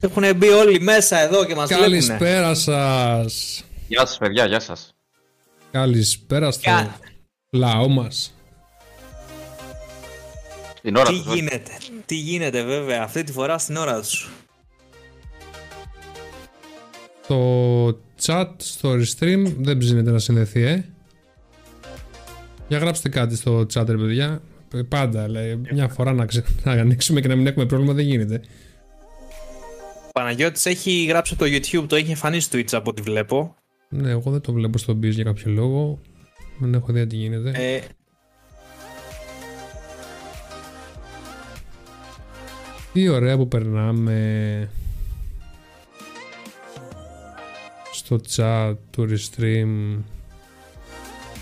[0.00, 1.84] Έχουν μπει όλοι μέσα εδώ και μας βλέπουν.
[1.84, 3.64] Καλησπέρα σας.
[3.88, 4.94] Γεια σας παιδιά, γεια σας.
[5.70, 6.98] Καλησπέρα στο Κα-
[7.50, 8.34] λαό μας.
[10.82, 11.70] Την ώρα Τι τους, γίνεται,
[12.06, 14.28] τι γίνεται βέβαια, αυτή τη φορά στην ώρα τους.
[17.28, 17.86] Το
[18.22, 20.84] chat στο restream δεν ψήνεται να συνδεθεί, ε.
[22.68, 24.42] Για γράψτε κάτι στο chat, ρε παιδιά.
[24.74, 26.44] Ε, Πάντα, λέει, μια φορά να, ξε...
[26.64, 28.40] να ανοίξουμε και να μην έχουμε πρόβλημα δεν γίνεται.
[30.18, 33.54] Ο Παναγιώτης έχει γράψει από το YouTube, το έχει εμφανίσει στο Twitch από ό,τι βλέπω.
[33.88, 36.00] Ναι, εγώ δεν το βλέπω στο Biz για κάποιο λόγο.
[36.58, 37.50] Δεν έχω ιδέα τι γίνεται.
[37.54, 37.80] Ε,
[42.92, 44.70] Τι ωραία που περνάμε
[47.92, 49.98] στο chat του restream.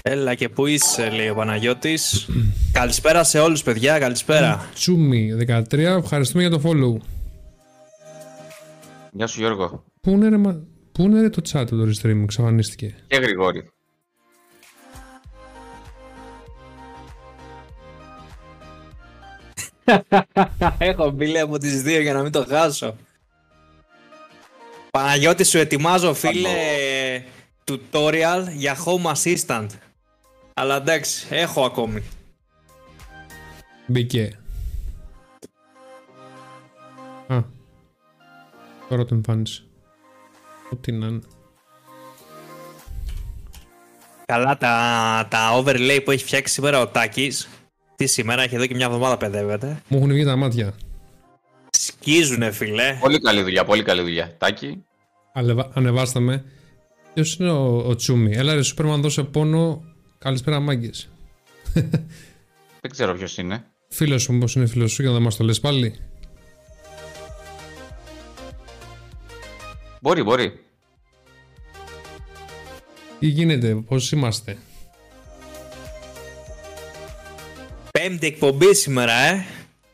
[0.03, 2.29] έλα και πού είσαι, λέει ο Παναγιώτης.
[2.73, 4.69] καλησπέρα σε όλους παιδιά, καλησπέρα.
[4.75, 7.16] Τσούμι 13, ευχαριστούμε για το follow.
[9.17, 9.85] Γεια σου Γιώργο.
[10.01, 10.67] Πού είναι ρε, μα...
[10.93, 12.95] Πού είναι ρε το chat του restream, εξαφανίστηκε.
[13.07, 13.71] Και Γρηγόρη.
[20.79, 22.97] Έχω μπει λέει από τις δύο για να μην το χάσω.
[24.91, 26.51] Παναγιώτη σου ετοιμάζω φίλε
[27.65, 29.67] tutorial για home assistant.
[30.55, 32.03] Αλλά εντάξει, έχω ακόμη.
[33.87, 34.39] Μπήκε.
[38.89, 39.63] Τώρα το εμφάνισε.
[40.73, 41.21] Ό,τι να είναι.
[44.27, 47.49] Καλά τα, τα overlay που έχει φτιάξει σήμερα ο Τάκης.
[47.97, 49.83] Τι σήμερα, έχει εδώ και μια εβδομάδα παιδεύεται.
[49.89, 50.75] Μου έχουν βγει τα μάτια.
[51.71, 52.99] Σκίζουνε φίλε.
[53.01, 54.37] Πολύ καλή δουλειά, πολύ καλή δουλειά.
[54.39, 54.85] Τάκη.
[55.33, 55.71] Αλεβα...
[55.75, 56.45] Ανεβάστε με.
[57.15, 59.83] Ποιος είναι ο, ο Τσούμι; Έλα ρε Σούπερμαν δώσε πόνο.
[60.19, 61.09] Καλησπέρα μάγκες.
[62.81, 63.65] Δεν ξέρω ποιος είναι.
[63.89, 65.99] Φίλος σου, μήπως είναι φίλος σου για να μας το λες πάλι.
[70.07, 70.65] Μπορεί, μπορεί.
[73.19, 74.57] Τι γίνεται, πώς είμαστε;
[77.93, 79.45] Πέμπτη εκπομπή σήμερα, ε.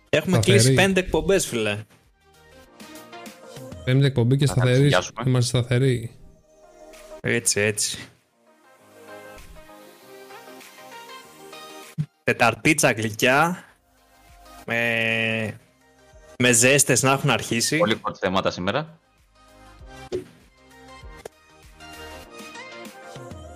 [0.09, 0.59] Έχουμε Σταθερή.
[0.59, 1.85] κλείσει πέντε εκπομπές φίλε.
[3.85, 4.75] Πέμπτη εκπομπή και Θα σταθερή.
[4.75, 5.23] ταξιδιάσουμε.
[5.27, 6.11] Είμαστε σταθεροί.
[7.21, 7.99] Έτσι, έτσι.
[12.25, 13.65] Τεταρτίτσα γλυκιά.
[14.67, 15.59] Με,
[16.39, 17.79] με ζέστες να έχουν αρχίσει.
[17.79, 19.01] Πολύ hot θέματα σήμερα.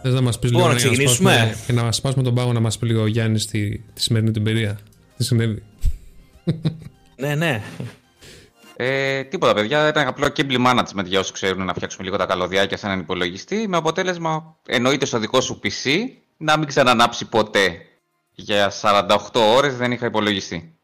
[0.08, 1.32] Θες να μας πεις Λοιπόν, λίγο να για ξεκινήσουμε.
[1.32, 4.02] σπάσουμε- και να μας σπάσουμε τον πάγο να μας πει λίγο ο Γιάννης τη, τη
[4.02, 4.78] σημερινή του εμπειρία.
[5.16, 5.62] Τι συνέβη;
[7.16, 7.62] Ναι, ναι.
[8.76, 9.88] Ε, τίποτα, παιδιά.
[9.88, 13.68] Ήταν απλό cable management για όσου ξέρουν να φτιάξουμε λίγο τα καλωδιάκια σε έναν υπολογιστή.
[13.68, 15.90] Με αποτέλεσμα, εννοείται στο δικό σου PC
[16.36, 17.76] να μην ξανανάψει ποτέ.
[18.30, 20.74] Για 48 ώρες δεν είχα υπολογιστή.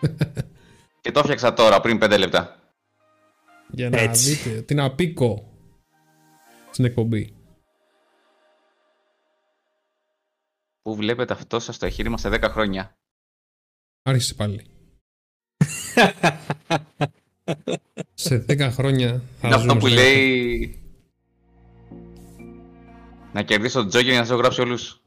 [1.00, 2.56] και το έφτιαξα τώρα, πριν 5 λεπτά.
[3.70, 4.30] Για να Έτσι.
[4.34, 5.52] δείτε την απίκο
[6.70, 7.35] στην εκπομπή.
[10.86, 12.96] Πού βλέπετε αυτό σας το εγχείρημα σε 10 χρόνια.
[14.02, 14.60] Άρχισε πάλι.
[18.14, 20.78] Σε 10 χρόνια θα Είναι αυτό ζούμε που σε- λέει...
[23.32, 25.02] Να κερδίσω τον Τζόκερ για να σε γράψει όλους.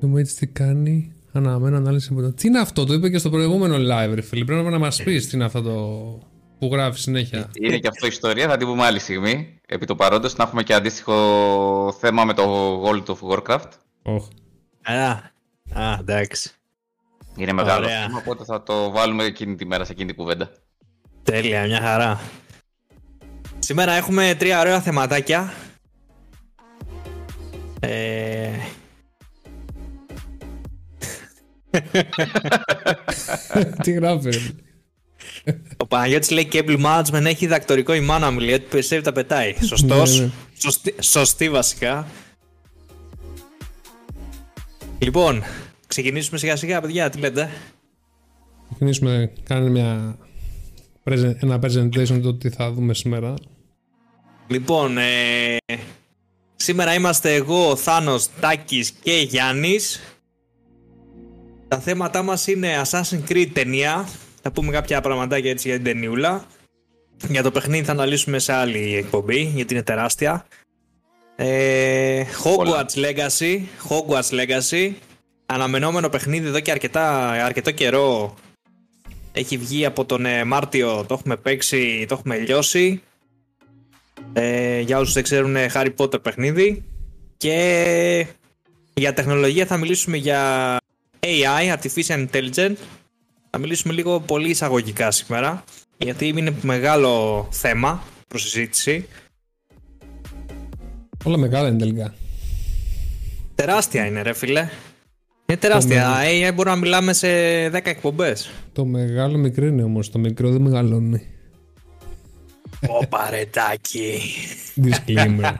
[0.00, 2.32] Δούμε έτσι τι κάνει; Αναμένω ανάλυση από το.
[2.32, 4.44] Τι είναι αυτό, το είπε και στο προηγούμενο live, ρε φίλε.
[4.44, 6.27] Πρέπει να μας πεις τι είναι αυτό το
[6.58, 7.50] που γράφει συνέχεια.
[7.60, 9.60] Είναι και αυτό ιστορία, θα την πούμε άλλη στιγμή.
[9.66, 12.44] Επί το παρόντος, να έχουμε και αντίστοιχο θέμα με το
[12.84, 13.68] World of Warcraft.
[14.02, 14.28] Οχ.
[14.82, 15.10] Α,
[15.72, 16.50] α εντάξει.
[17.36, 18.00] Είναι μεγάλο Ωραία.
[18.00, 20.50] θέμα, οπότε θα το βάλουμε εκείνη τη μέρα σε εκείνη την κουβέντα.
[21.22, 22.20] Τέλεια, μια χαρά.
[23.58, 25.52] Σήμερα έχουμε τρία ωραία θεματάκια.
[27.80, 28.50] Ε...
[33.82, 34.38] τι γράφει, ρε.
[35.76, 39.54] Ο Παναγιώτης λέει cable management έχει διδακτορικό η μάνα μου λέει ότι περισσεύει τα πετάει.
[39.64, 40.18] Σωστός.
[40.18, 40.30] Ναι, ναι.
[40.58, 42.06] Σωστή, σωστή βασικά.
[44.98, 45.42] Λοιπόν,
[45.86, 47.50] ξεκινήσουμε σιγά σιγά παιδιά, τι λέτε;
[48.70, 50.18] Ξεκινήσουμε, κάνε μια
[51.04, 53.34] present- ένα presentation το τι θα δούμε σήμερα.
[54.46, 55.56] Λοιπόν, ε,
[56.56, 60.00] σήμερα είμαστε εγώ, ο Θάνος, Τάκης και Γιάννης.
[61.68, 64.08] Τα θέματά μας είναι Assassin's Creed ταινία.
[64.48, 66.46] Θα πούμε κάποια πραγματάκια έτσι για την ταινιούλα.
[67.28, 70.46] Για το παιχνίδι θα αναλύσουμε σε άλλη εκπομπή, γιατί είναι τεράστια.
[71.36, 74.92] Ε, Hogwarts Legacy, Hogwarts Legacy.
[75.46, 78.34] Αναμενόμενο παιχνίδι εδώ και αρκετά, αρκετό καιρό.
[79.32, 83.02] Έχει βγει από τον ε, Μάρτιο, το έχουμε παίξει, το έχουμε λιώσει.
[84.32, 86.84] Ε, για όσους δεν ξέρουν είναι Harry Potter παιχνίδι
[87.36, 88.26] και
[88.94, 90.76] για τεχνολογία θα μιλήσουμε για
[91.20, 92.76] AI, Artificial Intelligence.
[93.50, 95.64] Θα μιλήσουμε λίγο πολύ εισαγωγικά σήμερα,
[95.98, 99.08] γιατί είναι μεγάλο θέμα προς συζήτηση.
[101.24, 102.14] Όλα μεγάλα είναι τελικά.
[103.54, 104.68] Τεράστια είναι ρε φίλε.
[105.46, 106.14] Είναι τεράστια.
[106.22, 107.28] AI μπορούμε να μιλάμε σε
[107.66, 108.50] 10 εκπομπές.
[108.72, 111.26] Το μεγάλο μικρό είναι όμως, το μικρό δεν μεγαλώνει.
[112.88, 114.20] Ω παρετάκι.
[114.76, 115.54] Disclaimer.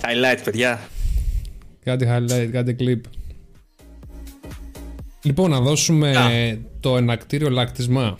[0.00, 0.88] Highlight, παιδιά.
[1.84, 3.00] κάτι highlight, κάτι clip.
[5.26, 6.12] Λοιπόν, να δώσουμε
[6.80, 8.18] το ενακτήριο λάκτισμα.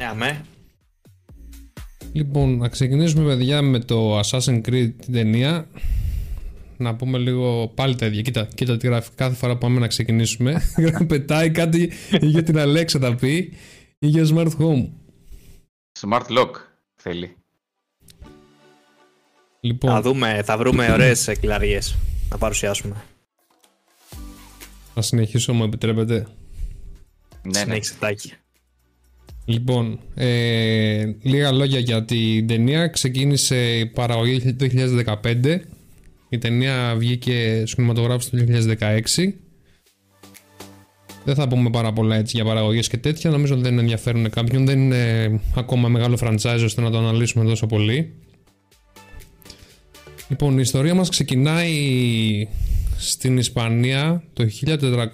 [0.00, 0.44] Ναι, αμέ.
[2.12, 5.66] Λοιπόν, να ξεκινήσουμε παιδιά με το Assassin's Creed την ταινία.
[6.76, 8.22] Να πούμε λίγο πάλι τα ίδια.
[8.22, 10.62] Κοίτα, κοίτα τι γράφει κάθε φορά που πάμε να ξεκινήσουμε.
[11.08, 13.52] Πετάει κάτι για την Alexa θα πει
[13.98, 14.88] ή για Smart Home.
[16.00, 16.50] Smart Lock
[16.96, 17.36] θέλει.
[19.60, 21.96] Λοιπόν, Θα, δούμε, θα βρούμε ωραίες κλαρίες
[22.30, 23.04] να παρουσιάσουμε.
[25.00, 26.14] Να συνεχίσω μου επιτρέπετε.
[26.14, 27.58] Ναι, ναι.
[27.58, 28.32] Συνέχισε τάκι.
[29.44, 32.86] Λοιπόν, ε, λίγα λόγια για την ταινία.
[32.86, 34.66] Ξεκίνησε η παραγωγή το
[35.22, 35.60] 2015.
[36.28, 39.34] Η ταινία βγήκε στους κινηματογράφους το 2016.
[41.24, 43.30] Δεν θα πούμε πάρα πολλά έτσι για παραγωγές και τέτοια.
[43.30, 44.66] Νομίζω ότι δεν ενδιαφέρουν κάποιον.
[44.66, 48.14] Δεν είναι ακόμα μεγάλο franchise ώστε να το αναλύσουμε τόσο πολύ.
[50.28, 52.48] Λοιπόν, η ιστορία μας ξεκινάει
[53.00, 54.44] στην Ισπανία το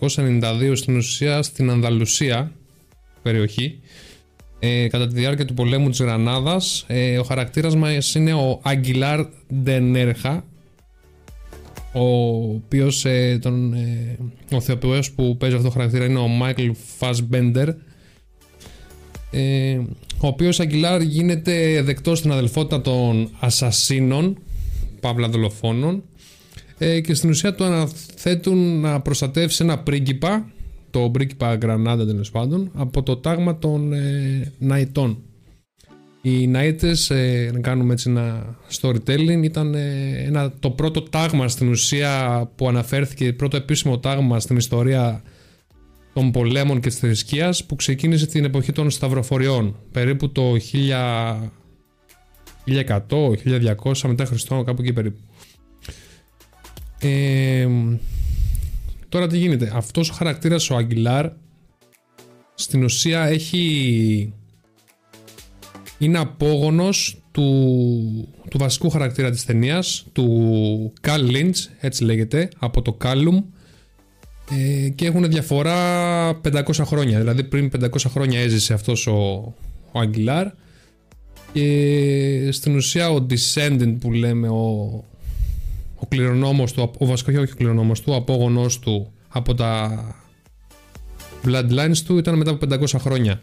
[0.06, 2.52] 1492 στην ουσία στην Ανδαλουσία
[3.22, 3.80] περιοχή
[4.58, 9.26] ε, κατά τη διάρκεια του πολέμου της Γρανάδας ε, ο χαρακτήρας μας είναι ο Αγγιλάρ
[9.54, 10.44] Ντενέρχα
[11.92, 12.04] ο
[12.54, 14.16] οποίος ε, τον, ε,
[14.52, 17.68] ο θεοποιός που παίζει αυτό το χαρακτήρα είναι ο Μάικλ Φασμπέντερ
[19.30, 19.78] ε,
[20.18, 24.38] ο οποίος Αγγιλάρ γίνεται δεκτός στην αδελφότητα των ασασίνων
[25.00, 26.02] παύλα δολοφόνων
[26.78, 30.50] ε, και στην ουσία του αναθέτουν να προστατεύσει ένα πρίγκιπα
[30.90, 35.18] το πρίγκιπα Γκρανάδα τέλος πάντων από το τάγμα των ε, Ναϊτών
[36.28, 41.68] οι Ναΐτες, ε, να κάνουμε έτσι ένα storytelling, ήταν ε, ένα, το πρώτο τάγμα στην
[41.68, 45.22] ουσία που αναφέρθηκε, πρώτο επίσημο τάγμα στην ιστορία
[46.12, 51.50] των πολέμων και της θρησκείας που ξεκίνησε την εποχή των Σταυροφοριών, περίπου το 1000,
[52.64, 53.36] 1100,
[53.84, 55.18] 1200 μετά Χριστό, κάπου εκεί περίπου.
[57.00, 57.68] Ε,
[59.08, 61.30] τώρα τι γίνεται, αυτός ο χαρακτήρας ο Αγγιλάρ
[62.54, 64.32] στην ουσία έχει
[65.98, 72.96] είναι απόγονος του, του βασικού χαρακτήρα της ταινίας, του Καλ Lynch, έτσι λέγεται, από το
[73.04, 73.42] Callum.
[74.50, 79.54] Ε, και έχουν διαφορά 500 χρόνια, δηλαδή πριν 500 χρόνια έζησε αυτός ο,
[79.92, 80.46] ο Αγγιλάρ.
[81.52, 85.04] Και στην ουσία ο Descendant που λέμε, ο,
[86.06, 90.04] ο κληρονόμος του, ο βασικός όχι ο κληρονόμος του, ο απόγονος του από τα
[91.44, 93.42] bloodlines του ήταν μετά από 500 χρόνια.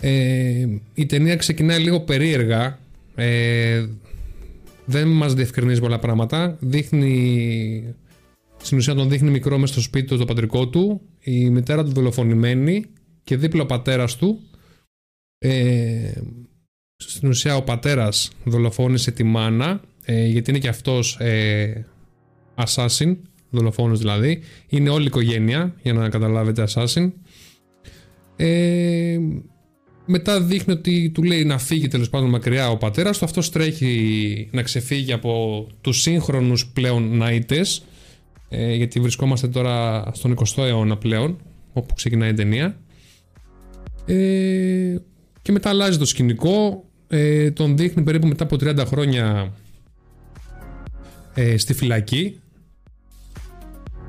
[0.00, 2.78] Ε, η ταινία ξεκινάει λίγο περίεργα.
[3.14, 3.86] Ε,
[4.84, 6.56] δεν μας διευκρινίζει πολλά πράγματα.
[6.60, 7.94] Δείχνει...
[8.62, 11.00] Στην ουσία τον δείχνει μικρό μέσα στο σπίτι του, το πατρικό του.
[11.20, 12.84] Η μητέρα του δολοφονημένη
[13.24, 14.40] και δίπλα ο πατέρας του.
[15.38, 16.12] Ε,
[16.96, 21.86] στην ουσία ο πατέρας δολοφόνησε τη μάνα ε, γιατί είναι και αυτός ε,
[22.54, 23.16] assassin,
[23.50, 24.42] δολοφόνος δηλαδή.
[24.68, 27.12] Είναι όλη η οικογένεια για να καταλάβετε assassin.
[28.36, 29.18] Ε,
[30.06, 33.24] μετά δείχνει ότι του λέει να φύγει τέλος πάντων μακριά ο πατέρας του.
[33.24, 37.62] Αυτό τρέχει να ξεφύγει από τους σύγχρονους πλέον Ναΐτε.
[38.48, 41.38] Ε, γιατί βρισκόμαστε τώρα στον 20ο αιώνα πλέον,
[41.72, 42.78] όπου ξεκινάει η ταινία.
[44.06, 44.96] Ε,
[45.42, 46.84] και μετά αλλάζει το σκηνικό.
[47.08, 49.52] Ε, τον δείχνει περίπου μετά από 30 χρόνια
[51.36, 52.40] ε, στη φυλακή.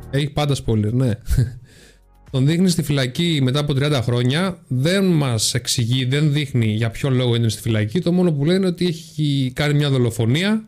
[0.09, 1.11] Έχει πάντα spoiler, ναι.
[2.31, 4.63] Τον δείχνει στη φυλακή μετά από 30 χρόνια.
[4.67, 7.99] Δεν μας εξηγεί, δεν δείχνει για ποιο λόγο είναι στη φυλακή.
[8.01, 10.67] Το μόνο που λέει είναι ότι έχει κάνει μια δολοφονία.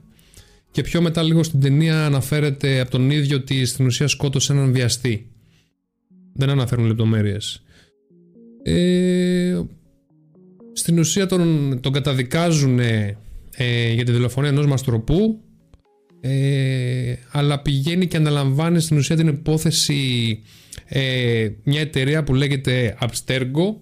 [0.72, 4.72] Και πιο μετά, λίγο στην ταινία, αναφέρεται από τον ίδιο ότι στην ουσία σκότωσε έναν
[4.72, 5.32] βιαστή.
[6.34, 7.64] Δεν αναφέρουν λεπτομέρειες.
[8.64, 9.62] Ε,
[10.74, 13.18] στην ουσία τον, τον καταδικάζουν ε,
[13.94, 15.44] για τη δολοφονία ενός μαστροπού
[16.22, 20.40] ε, αλλά πηγαίνει και αναλαμβάνει στην ουσία την υπόθεση
[20.86, 23.76] ε, μια εταιρεία που λέγεται Abstergo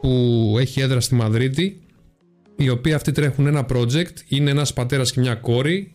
[0.00, 1.80] που έχει έδρα στη Μαδρίτη
[2.56, 5.90] οι οποίοι αυτοί τρέχουν ένα project είναι ένας πατέρας και μια κόρη.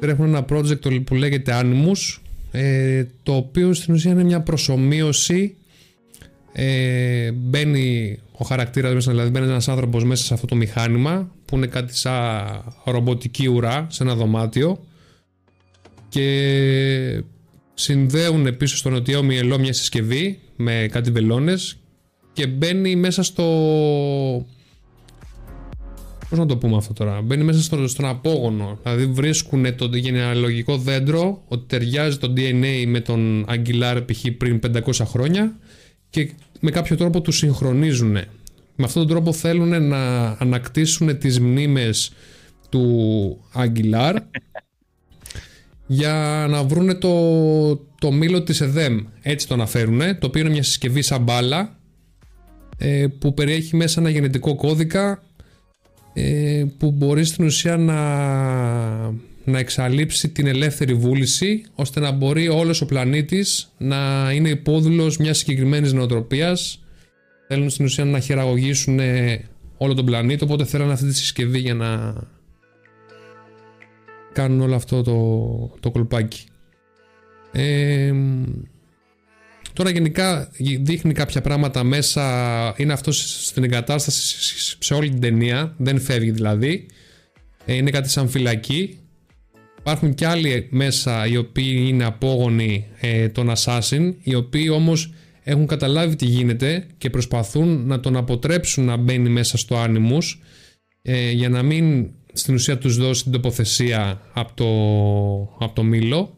[0.00, 2.18] Τρέχουν ένα project που λέγεται Animus
[2.50, 5.56] ε, το οποίο στην ουσία είναι μια προσωμείωση
[6.52, 11.58] ε, μπαίνει ο χαρακτήρας μέσα, δηλαδή μπαίνει ένας άνθρωπος μέσα σε αυτό το μηχάνημα που
[11.58, 12.44] είναι κάτι σαν
[12.84, 14.84] ρομποτική ουρά σε ένα δωμάτιο
[16.08, 17.22] και
[17.74, 21.76] συνδέουν πίσω στο νοτιό μυελό μια συσκευή με κάτι βελόνες
[22.32, 23.44] και μπαίνει μέσα στο...
[26.28, 27.20] Πώς να το πούμε αυτό τώρα.
[27.20, 28.78] Μπαίνει μέσα στο, στον απόγονο.
[28.82, 34.24] Δηλαδή βρίσκουν το γενεαλογικό δέντρο ότι ταιριάζει το DNA με τον Αγγιλάρ π.χ.
[34.38, 35.56] πριν 500 χρόνια
[36.10, 36.30] και
[36.60, 38.16] με κάποιο τρόπο του συγχρονίζουν.
[38.76, 42.12] Με αυτόν τον τρόπο θέλουν να ανακτήσουν τις μνήμες
[42.68, 44.16] του Αγγιλάρ
[45.86, 48.98] για να βρούνε το, το μήλο της ΕΔΕΜ.
[49.22, 51.76] Έτσι το αναφέρουν, το οποίο είναι μια συσκευή σαν μπάλα
[52.78, 55.22] ε, που περιέχει μέσα ένα γενετικό κώδικα
[56.12, 58.02] ε, που μπορεί στην ουσία να,
[59.44, 65.38] να εξαλείψει την ελεύθερη βούληση ώστε να μπορεί όλος ο πλανήτης να είναι υπόδουλος μιας
[65.38, 66.81] συγκεκριμένης νοοτροπίας
[67.52, 69.00] θέλουν στην ουσία να χειραγωγήσουν
[69.76, 72.14] όλο τον πλανήτη οπότε θέλουν αυτή τη συσκευή για να
[74.32, 76.44] κάνουν όλο αυτό το, το κολπάκι.
[77.52, 78.12] Ε,
[79.72, 86.00] τώρα γενικά δείχνει κάποια πράγματα μέσα, είναι αυτό στην εγκατάσταση σε όλη την ταινία, δεν
[86.00, 86.86] φεύγει δηλαδή.
[87.64, 88.98] Ε, είναι κάτι σαν φυλακή.
[89.78, 95.66] Υπάρχουν και άλλοι μέσα οι οποίοι είναι απόγονοι ε, των Assassin, οι οποίοι όμως έχουν
[95.66, 100.38] καταλάβει τι γίνεται και προσπαθούν να τον αποτρέψουν να μπαίνει μέσα στο Animus
[101.02, 106.36] ε, για να μην στην ουσία τους δώσει την τοποθεσία από το, από το Μήλο.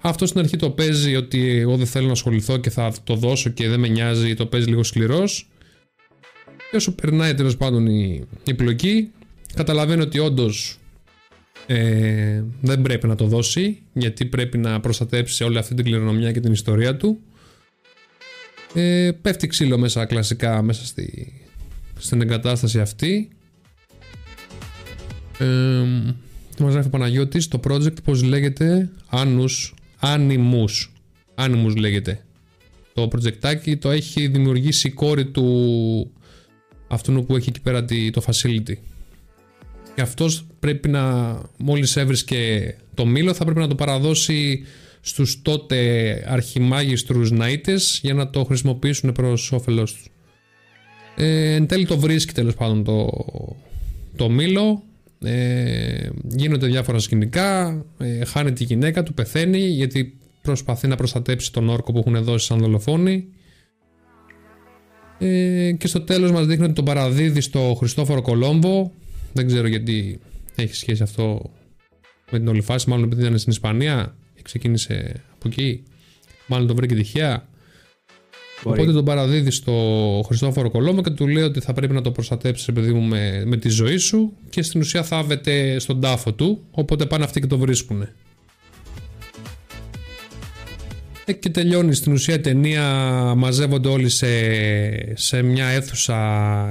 [0.00, 3.50] Αυτό στην αρχή το παίζει ότι εγώ δεν θέλω να ασχοληθώ και θα το δώσω
[3.50, 5.50] και δεν με νοιάζει, το παίζει λίγο σκληρός.
[6.70, 9.10] Και όσο περνάει τέλος πάντων η, η πλοκή,
[9.54, 10.78] καταλαβαίνει ότι όντως
[11.66, 16.40] ε, δεν πρέπει να το δώσει γιατί πρέπει να προστατέψει όλη αυτή την κληρονομιά και
[16.40, 17.20] την ιστορία του.
[18.74, 21.32] Ε, πέφτει ξύλο μέσα κλασικά μέσα στη,
[21.98, 23.28] στην εγκατάσταση αυτή.
[25.38, 25.46] Ε,
[26.58, 30.88] μας γράφει ο Παναγιώτης το project πως λέγεται Anus Animus
[31.34, 32.24] Animus λέγεται
[32.94, 33.78] το projectάκι.
[33.78, 36.10] Το έχει δημιουργήσει η κόρη του
[36.88, 38.74] αυτού που έχει εκεί πέρα το facility.
[39.94, 44.64] Και αυτός πρέπει να μόλις έβρισκε το μήλο θα πρέπει να το παραδώσει
[45.06, 50.08] στους τότε αρχιμάγιστρους ναΐτες για να το χρησιμοποιήσουν προς όφελος τους.
[51.16, 53.08] Ε, εν τέλει το βρίσκει τέλος πάντων το,
[54.16, 54.82] το μήλο
[55.22, 61.68] ε, γίνονται διάφορα σκηνικά, ε, χάνει τη γυναίκα του, πεθαίνει γιατί προσπαθεί να προστατέψει τον
[61.68, 63.28] όρκο που έχουν δώσει σαν δολοφόνη.
[65.18, 68.92] Ε, και στο τέλος μας δείχνει ότι τον παραδίδει στο Χριστόφορο Κολόμβο.
[69.32, 70.20] Δεν ξέρω γιατί
[70.54, 71.50] έχει σχέση αυτό
[72.30, 75.82] με την όλη φάση, μάλλον επειδή ήταν στην Ισπανία και ξεκίνησε από εκεί.
[76.46, 77.48] Μάλλον τον βρήκε τυχαία.
[78.64, 79.72] Οπότε τον παραδίδει στο
[80.26, 83.56] Χριστόφορο Κολόμο και του λέει ότι θα πρέπει να το προστατέψεις, παιδί μου, με, με
[83.56, 86.62] τη ζωή σου και στην ουσία θάβεται στον τάφο του.
[86.70, 88.08] Οπότε πάνε αυτοί και το βρίσκουν.
[91.32, 92.82] Και τελειώνει στην ουσία η ταινία.
[93.36, 94.26] Μαζεύονται όλοι σε,
[95.16, 96.16] σε μια αίθουσα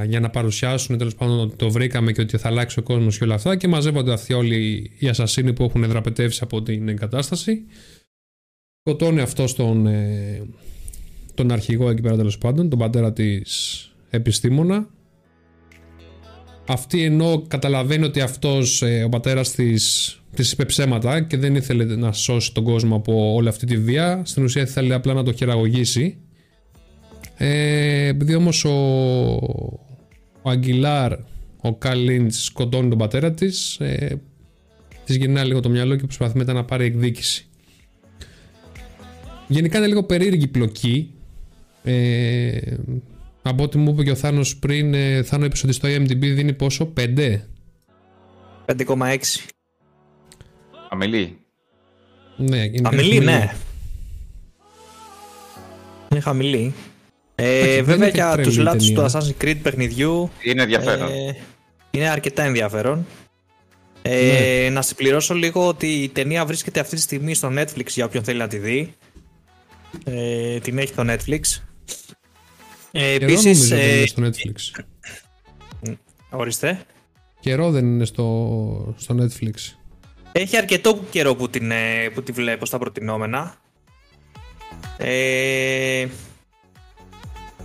[0.05, 3.23] για να παρουσιάσουν τέλος πάντων ότι το βρήκαμε και ότι θα αλλάξει ο κόσμος και
[3.23, 3.55] όλα αυτά.
[3.55, 7.65] Και μαζεύονται αυτοί όλοι οι ασασίνοι που έχουν δραπετεύσει από την εγκατάσταση.
[8.79, 10.41] Σκοτώνει αυτό τον, ε,
[11.33, 14.89] τον αρχηγό εκεί πέρα τέλος πάντων, τον πατέρα της επιστήμονα.
[16.67, 21.83] Αυτή ενώ καταλαβαίνει ότι αυτός ε, ο πατέρας της, της είπε ψέματα και δεν ήθελε
[21.83, 25.33] να σώσει τον κόσμο από όλη αυτή τη βία, στην ουσία ήθελε απλά να το
[25.33, 26.17] χειραγωγήσει.
[27.37, 28.71] Ε, επειδή όμως ο,
[30.41, 31.13] ο Αγγιλάρ,
[31.61, 34.21] ο Καλίντς σκοτώνει τον πατέρα της, ε,
[35.05, 37.47] της γυρνάει λίγο το μυαλό και προσπαθεί μετά να πάρει εκδίκηση.
[39.47, 41.13] Γενικά είναι λίγο περίεργη πλοκή
[41.83, 42.57] ε,
[43.41, 46.53] από ό,τι μου είπε και ο Θάνος πριν, ε, Θάνο είπες ότι στο IMDb δίνει
[46.53, 47.39] πόσο, 5?
[48.65, 49.17] 5,6.
[50.89, 51.37] Αμελή.
[52.37, 53.53] Ναι, είναι Αμελή, ναι.
[56.11, 56.73] Είναι χαμηλή.
[57.35, 61.11] Ε, βέβαια για τους λάτους του Assassin's Creed παιχνιδιού είναι ενδιαφέρον.
[61.11, 61.35] Ε,
[61.91, 63.05] είναι αρκετά ενδιαφέρον.
[64.01, 64.69] Ε, ναι.
[64.69, 68.39] Να συμπληρώσω λίγο ότι η ταινία βρίσκεται αυτή τη στιγμή στο Netflix για όποιον θέλει
[68.39, 68.93] να τη δει.
[70.05, 71.61] Ε, την έχει το Netflix.
[72.91, 74.83] Ε, επίσης, δεν είναι στο Netflix.
[76.29, 76.79] Ορίστε.
[77.39, 79.53] Καιρό δεν είναι στο, στο Netflix.
[80.37, 83.55] Έχει αρκετό καιρό που, την, ε, που τη βλέπω στα προτινόμενα.
[84.97, 86.07] Ε,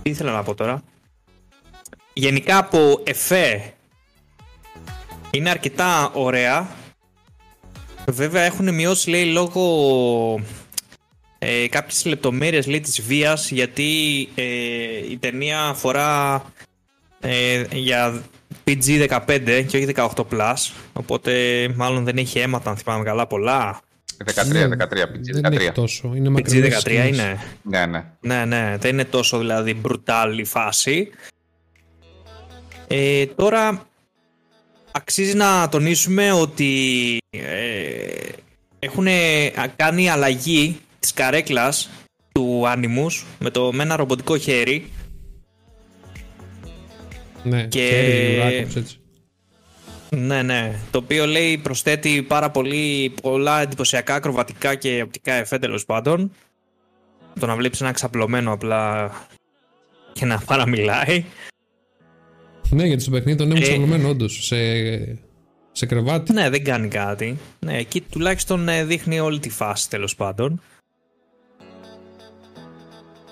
[0.01, 0.83] τι ήθελα να πω τώρα.
[2.13, 3.73] Γενικά από εφέ
[5.31, 6.69] είναι αρκετά ωραία.
[8.07, 10.43] Βέβαια έχουν μειώσει λέει λόγω
[11.39, 14.43] ε, κάποιες λεπτομέρειες λέει της βίας γιατί ε,
[15.09, 16.43] η ταινία αφορά
[17.19, 18.23] ε, για
[18.79, 20.53] PG-15 και όχι 18+,
[20.93, 21.33] οπότε
[21.75, 23.81] μάλλον δεν έχει αίματα αν θυμάμαι καλά πολλά.
[24.25, 25.73] 13, Ναι, 13, PG Δεν έχει 13.
[25.73, 26.11] τόσο.
[26.15, 27.07] Είναι PG μακρινές 13 σκηνές.
[27.07, 27.39] είναι.
[27.61, 28.03] Ναι, ναι.
[28.19, 31.09] Ναι, ναι, δεν είναι τόσο δηλαδή brutal η φάση.
[32.87, 33.85] Ε, τώρα
[34.91, 37.39] αξίζει να τονίσουμε ότι ε,
[38.79, 39.07] έχουν
[39.75, 41.89] κάνει αλλαγή της καρέκλας
[42.31, 44.91] του Animus με, το, με ένα ρομποτικό χέρι
[47.43, 48.95] Ναι, Και- χέρι, ουρά, κάπως έτσι.
[50.09, 50.79] Ναι, ναι.
[50.91, 56.31] Το οποίο λέει προσθέτει πάρα πολύ πολλά εντυπωσιακά ακροβατικά και οπτικά εφέ τέλος πάντων.
[57.39, 59.11] Το να βλέπεις ένα ξαπλωμένο απλά
[60.13, 61.25] και να παραμιλάει.
[62.69, 63.65] Ναι, γιατί στο παιχνίδι τον έχουν Ε.
[63.65, 64.45] ξαπλωμένο όντως.
[64.45, 64.55] Σε,
[65.71, 66.33] σε κρεβάτι.
[66.33, 67.37] Ναι, δεν κάνει κάτι.
[67.59, 70.61] Ναι, εκεί τουλάχιστον ε, δείχνει όλη τη φάση τέλος πάντων.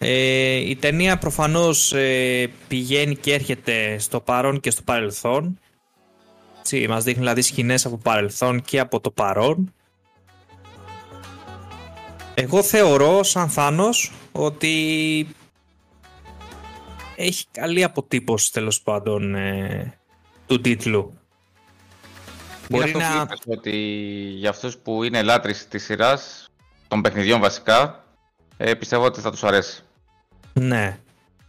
[0.01, 5.59] Ε, η ταινία προφανώς ε, πηγαίνει και έρχεται στο παρόν και στο παρελθόν.
[6.59, 9.73] Έτσι, μας δείχνει δηλαδή σκηνές από παρελθόν και από το παρόν.
[12.33, 15.27] Εγώ θεωρώ σαν Θάνος ότι
[17.15, 19.99] έχει καλή αποτύπωση τέλος πάντων ε,
[20.47, 21.19] του τίτλου.
[22.69, 23.25] Μπορεί Μπορεί αυτός να...
[23.25, 23.77] που είπες, ότι
[24.35, 26.49] για αυτούς που είναι λάτρεις της σειράς,
[26.87, 28.03] των παιχνιδιών βασικά,
[28.57, 29.83] ε, πιστεύω ότι θα τους αρέσει.
[30.53, 30.97] Ναι.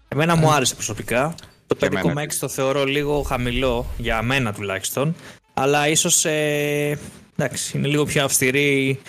[0.08, 1.34] Εμένα μου άρεσε προσωπικά.
[1.66, 2.40] Το Και εμένα 5,6 επίσης.
[2.40, 5.14] το θεωρώ λίγο χαμηλό, για μένα τουλάχιστον.
[5.54, 6.98] Αλλά ίσως, ε,
[7.36, 9.00] εντάξει, είναι λίγο πιο αυστηρή.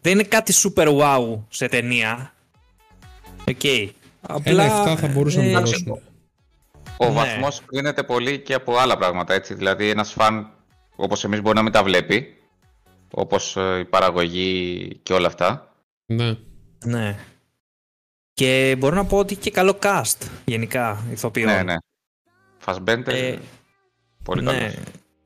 [0.00, 2.32] Δεν είναι κάτι super wow σε ταινία.
[3.48, 3.64] Οκ.
[4.42, 6.00] Ένα 7 θα μπορούσαν να ε, το δώσουν.
[6.96, 7.10] Ο Ναι.
[7.12, 9.54] βαθμός κρίνεται πολύ και από άλλα πράγματα, έτσι.
[9.54, 10.50] Δηλαδή, ένας φαν,
[10.96, 12.36] όπως εμείς, μπορεί να μην τα βλέπει,
[13.10, 15.74] όπως ε, η παραγωγή και όλα αυτά.
[16.06, 16.36] Ναι.
[16.84, 17.16] Ναι.
[18.38, 21.52] Και μπορώ να πω ότι και καλό cast γενικά ηθοποιών.
[21.52, 21.74] Ναι, ναι.
[22.58, 23.38] Φασμπέντερ, Ε,
[24.24, 24.52] πολύ ναι.
[24.52, 24.74] καλός.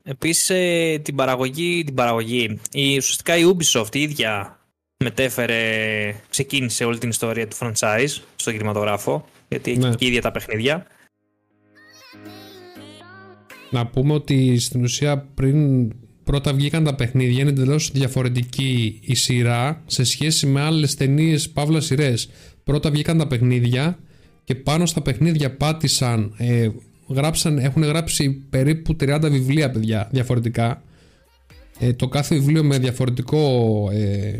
[0.03, 4.59] Επίσης ε, την παραγωγή, την παραγωγή, η, ουσιαστικά η Ubisoft η ίδια
[5.03, 9.89] μετέφερε, ξεκίνησε όλη την ιστορία του franchise στο κινηματογράφο, γιατί έχει Ναι.
[9.95, 10.85] και η ίδια τα παιχνίδια.
[13.69, 15.87] Να πούμε ότι στην ουσία πριν
[16.23, 21.81] πρώτα βγήκαν τα παιχνίδια είναι εντελώς διαφορετική η σειρά σε σχέση με άλλες ταινίες παύλα
[21.81, 22.29] σειρές.
[22.63, 23.99] Πρώτα βγήκαν τα παιχνίδια
[24.43, 26.69] και πάνω στα παιχνίδια πάτησαν, ε,
[27.07, 30.83] γράψαν, έχουν γράψει περίπου 30 βιβλία παιδιά διαφορετικά.
[31.79, 34.39] Ε, το κάθε βιβλίο με διαφορετικό ε,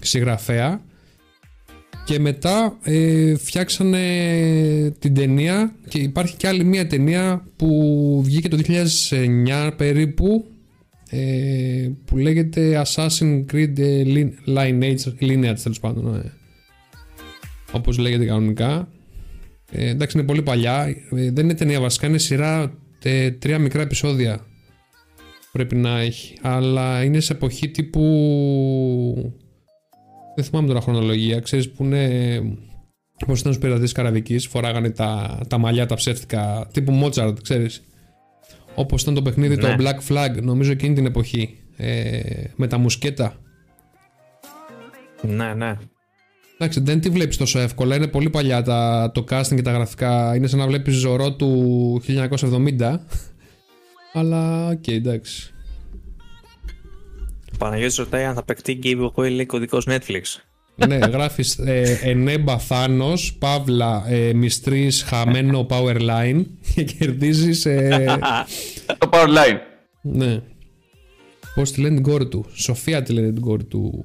[0.00, 0.80] συγγραφέα
[2.04, 4.00] και μετά ε, φτιάξανε
[4.98, 10.44] την ταινία και υπάρχει και άλλη μια ταινία που βγήκε το 2009 περίπου
[11.10, 16.32] ε, που λέγεται Assassin's Creed ε, Lin- Lineage, Lineage τέλος πάντων
[17.76, 18.88] ε, όπως λέγεται κανονικά
[19.70, 20.86] ε, εντάξει είναι πολύ παλιά
[21.16, 24.46] ε, δεν είναι ταινία βασικά είναι σειρά ε, τρία μικρά επεισόδια
[25.52, 28.02] πρέπει να έχει αλλά είναι σε εποχή τύπου
[30.36, 31.40] δεν θυμάμαι τώρα χρονολογία.
[31.40, 32.38] Ξέρεις που είναι.
[33.26, 37.82] Πώς ήταν στους πειρατές Καραβικής, φοράγανε τα, τα μαλλιά τα ψεύτικα τύπου Μότσαρτ, ξέρεις.
[38.74, 39.76] Όπως ήταν το παιχνίδι το Ναι.
[39.78, 41.58] Black Flag, νομίζω εκείνη την εποχή.
[41.76, 42.20] Ε,
[42.56, 43.36] με τα μουσκέτα.
[45.22, 45.76] Ναι, ναι.
[46.58, 47.96] Εντάξει, δεν τη βλέπεις τόσο εύκολα.
[47.96, 50.36] Είναι πολύ παλιά τα, το casting και τα γραφικά.
[50.36, 52.96] Είναι σαν να βλέπεις Ζορό του 1970.
[54.12, 55.50] Αλλά οκ, εντάξει.
[57.52, 60.22] Ο Παναγιώτης ρωτάει αν θα παιχτεί giveaway λέει κωδικός Netflix.
[60.86, 67.66] ναι, γράφεις ε, Ενέμπα Θάνος, Παύλα ε, Μιστρή, χαμένο Powerline και κερδίζεις.
[67.66, 68.18] Ε,
[68.98, 69.58] Το Powerline.
[70.02, 70.40] ναι.
[71.54, 74.04] Πώς τη λένε την κόρη του; Σοφία τη λένε την κόρη του.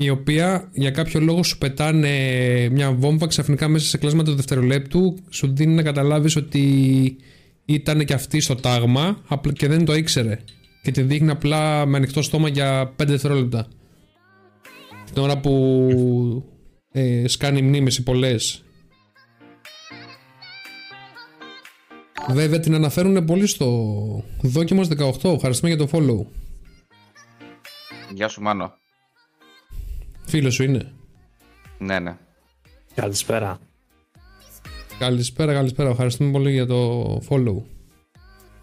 [0.00, 2.08] Η οποία για κάποιο λόγο σου πετάνε
[2.70, 5.18] μια βόμβα ξαφνικά μέσα σε κλάσματα του δευτερολέπτου.
[5.30, 7.16] Σου δίνει να καταλάβεις ότι
[7.64, 10.38] ήταν και αυτή στο τάγμα απλά και δεν το ήξερε.
[10.82, 13.68] Και τη δείχνει απλά με ανοιχτό στόμα για 5 δευτερόλεπτα.
[15.12, 16.44] Την ώρα που
[16.92, 18.62] ε, σκάνει μνήμες οι πολλές.
[22.30, 24.88] Βέβαια την αναφέρουν πολύ στο δόκιμος
[25.22, 25.34] 18.
[25.34, 26.26] Ευχαριστούμε για το follow.
[28.14, 28.72] Γεια σου, Μάνο.
[30.28, 30.92] Φίλος σου είναι.
[31.78, 32.16] Ναι, ναι.
[32.94, 33.58] Καλησπέρα.
[34.98, 35.88] Καλησπέρα, καλησπέρα.
[35.88, 37.56] Ευχαριστούμε πολύ για το follow.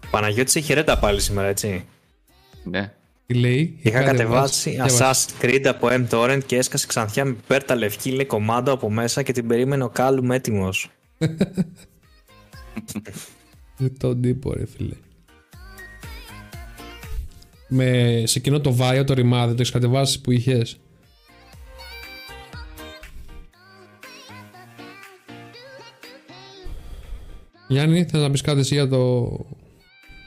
[0.04, 1.84] Ο Παναγιώτης έχει ρέτα πάλι σήμερα, έτσι.
[2.64, 2.92] ναι.
[3.26, 5.04] Τι λέει; Είχα κατεβάσει Διάβασε.
[5.04, 9.32] Assassin's Creed από M-Torrent και έσκασε ξανθιά με πέρτα λευκή λέει κομμάτι από μέσα και
[9.32, 10.90] την περίμενε ο Κάλουμ έτοιμος.
[13.80, 14.94] Ε, Τον τύπο, ρε φίλε.
[17.68, 20.78] Με, σε εκείνο το βάιο το ρημάδι, το έχεις κατεβάσει που είχες;
[27.68, 29.28] Γιάννη, θες να πεις κάτι εσύ για, το...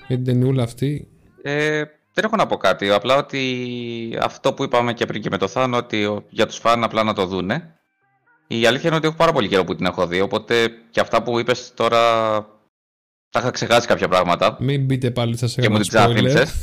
[0.08, 1.08] για την ταινιούλα αυτή;
[1.42, 2.90] Ε, δεν έχω να πω κάτι.
[2.90, 6.84] Απλά ότι αυτό που είπαμε και πριν και με το Θάνο, ότι για τους φαν
[6.84, 7.74] απλά να το δούνε.
[8.48, 11.24] Η αλήθεια είναι ότι έχω πάρα πολύ καιρό που την έχω δει, οπότε και αυτά
[11.24, 12.00] που είπες τώρα
[13.30, 14.58] τα είχα ξεχάσει κάποια πράγματα.
[14.60, 16.54] Μην μπείτε πάλι, θα σε Και μου την ξάφνιψες.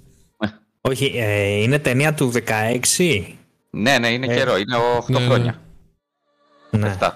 [0.80, 3.22] Όχι, ε, είναι ταινία του 16.
[3.70, 4.56] ναι, ναι, είναι Ε, καιρό.
[4.56, 5.24] Είναι 8 ναι, ναι.
[5.24, 5.60] χρόνια.
[6.70, 6.96] Ναι.
[7.00, 7.10] 7.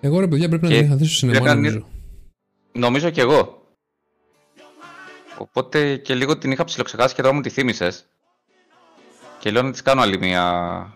[0.00, 1.86] Εγώ ρε παιδιά πρέπει να Και την είχα δει στο σινεμά πρέπει να νομίζω.
[2.72, 3.62] Νομίζω κι εγώ.
[5.38, 8.04] Οπότε και λίγο την είχα ψιλοξεχάσει και τώρα μου τη θύμισες.
[9.38, 10.88] Και λέω να της κάνω άλλη μια Να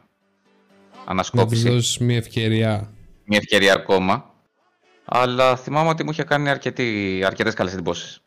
[0.95, 1.69] της ανασκόπηση.
[1.69, 2.93] δώσεις μια ευκαιρία.
[3.25, 4.33] Μια ευκαιρία ακόμα.
[5.05, 8.21] Αλλά θυμάμαι ότι μου είχε κάνει αρκετή, αρκετές καλές εντυπώσεις.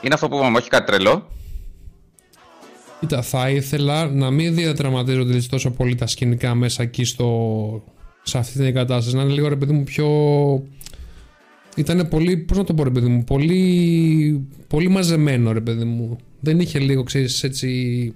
[0.00, 1.28] Είναι αυτό που είπαμε, όχι κάτι τρελό.
[3.06, 7.82] Κοίτα, θα ήθελα να μην διαδραματίζονται τόσο πολύ τα σκηνικά μέσα εκεί στο...
[8.22, 9.16] σε αυτή την εγκατάσταση.
[9.16, 10.08] Να είναι λίγο ρε παιδί μου πιο.
[11.76, 12.36] Ήταν πολύ.
[12.36, 16.16] Πώς να το πω, ρε παιδί μου, πολύ, πολύ μαζεμένο, ρε παιδί μου.
[16.40, 18.12] Δεν είχε λίγο, ξέρεις, έτσι.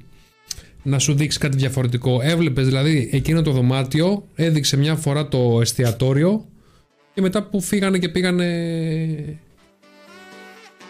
[0.83, 2.20] Να σου δείξει κάτι διαφορετικό.
[2.22, 6.44] Έβλεπες δηλαδή εκείνο το δωμάτιο, έδειξε μια φορά το εστιατόριο
[7.14, 8.46] και μετά που φύγανε και πήγανε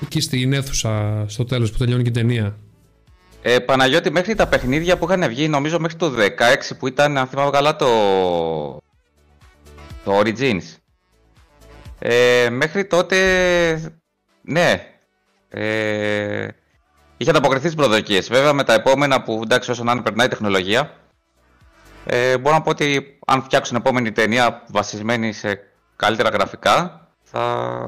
[0.02, 2.58] εκεί στην αίθουσα στο τέλος που τελειώνει και η ταινία.
[3.42, 6.26] Ε, Παναγιώτη, μέχρι τα παιχνίδια που είχαν βγει, νομίζω μέχρι το 16
[6.78, 7.88] που ήταν, αν θυμάμαι καλά, το,
[10.04, 10.62] το Origins.
[11.98, 13.18] Ε, μέχρι τότε,
[14.42, 14.86] ναι,
[15.48, 16.48] ε,
[17.16, 18.28] είχε ανταποκριθεί στις προδοκίες.
[18.28, 20.92] Βέβαια, με τα επόμενα που, εντάξει, όσο να είναι περνάει η τεχνολογία,
[22.06, 25.60] ε, μπορώ να πω ότι αν φτιάξουν επόμενη ταινία βασισμένη σε
[25.96, 27.84] καλύτερα γραφικά, θα...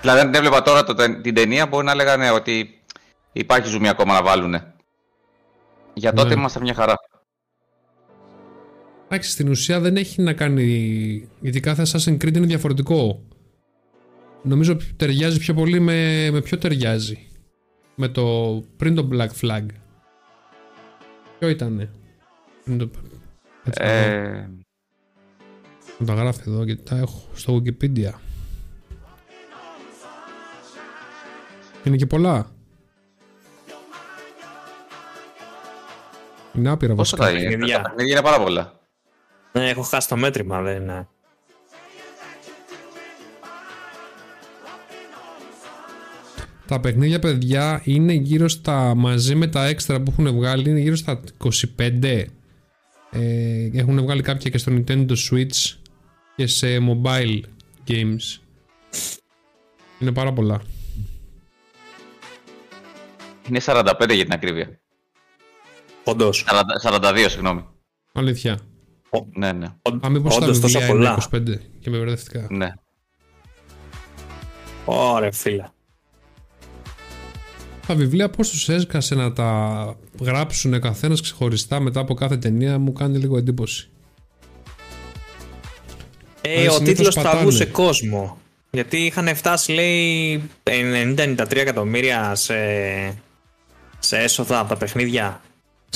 [0.00, 2.83] Δηλαδή, αν την έβλεπα τώρα το, την ταινία, μπορεί να λέγανε ότι
[3.34, 4.74] υπάρχει ζουμί ακόμα να βάλουνε.
[5.94, 6.34] Για τότε Ναι.
[6.40, 6.94] ήμασταν μια χαρά.
[9.04, 11.28] Εντάξει, στην ουσία δεν έχει να κάνει.
[11.40, 13.22] Γιατί κάθε Assassin's Creed είναι διαφορετικό.
[14.42, 17.28] Νομίζω ταιριάζει πιο πολύ με, με ποιο ταιριάζει;
[17.94, 18.24] Με το.
[18.76, 19.66] πριν το Black Flag.
[21.38, 21.90] Ποιο ήτανε;
[22.64, 22.90] Πριν το,
[23.64, 23.94] έτσι, να δω.
[23.94, 24.50] Ε,
[25.98, 28.10] Να τα γράφει εδώ γιατί τα έχω στο Wikipedia.
[31.84, 32.53] Είναι και πολλά.
[36.54, 37.32] Είναι άπειρα πόσο βασικά.
[37.32, 37.76] θα είναι, παιχνίδια.
[37.76, 38.80] τα παιχνίδια είναι πάρα πολλά.
[39.52, 41.08] Ναι, έχω χάσει το μέτρημα, δεν είναι.
[46.66, 48.94] Τα παιχνίδια, παιδιά, είναι γύρω στα.
[48.94, 51.20] μαζί με τα έξτρα που έχουν βγάλει, είναι γύρω στα
[51.78, 52.24] 25.
[53.10, 55.76] Ε, έχουν βγάλει κάποια και στο Nintendo Switch
[56.36, 57.40] και σε mobile
[57.88, 58.40] games.
[59.98, 60.62] Είναι πάρα πολλά.
[63.48, 64.83] Είναι 45 για την ακρίβεια.
[66.04, 66.44] Όντως.
[66.48, 67.64] 40 42, συγγνώμη.
[68.12, 68.58] Αλήθεια.
[69.36, 69.66] Ναι, ναι.
[70.06, 71.54] Α, μήπως τα Όντως τόσο βιβλία είναι πολλά.
[71.54, 72.46] 25 και με μπερδευτικά.
[72.50, 72.72] ναι.
[74.84, 75.64] Ωραία, φίλε.
[77.86, 82.92] Τα βιβλία πώς τους έσκασε να τα γράψουν καθένας ξεχωριστά μετά από κάθε ταινία μου
[82.92, 83.88] κάνει λίγο εντύπωση.
[86.40, 87.34] Ε, Αλλά ο συνήθως τίτλος πατάνε.
[87.34, 88.38] τραβούσε κόσμο.
[88.70, 92.54] Γιατί είχαν φτάσει, λέει, 90-93 εκατομμύρια σε,
[93.98, 95.40] σε έσοδα από τα παιχνίδια.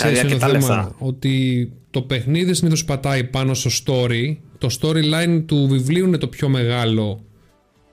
[0.03, 1.07] Ξέρεις Δηλαδή ποιο είναι αρκετά το θέμα, λεφτά.
[1.07, 6.49] ότι το παιχνίδι συνήθως πατάει πάνω στο story, το storyline του βιβλίου είναι το πιο
[6.49, 7.25] μεγάλο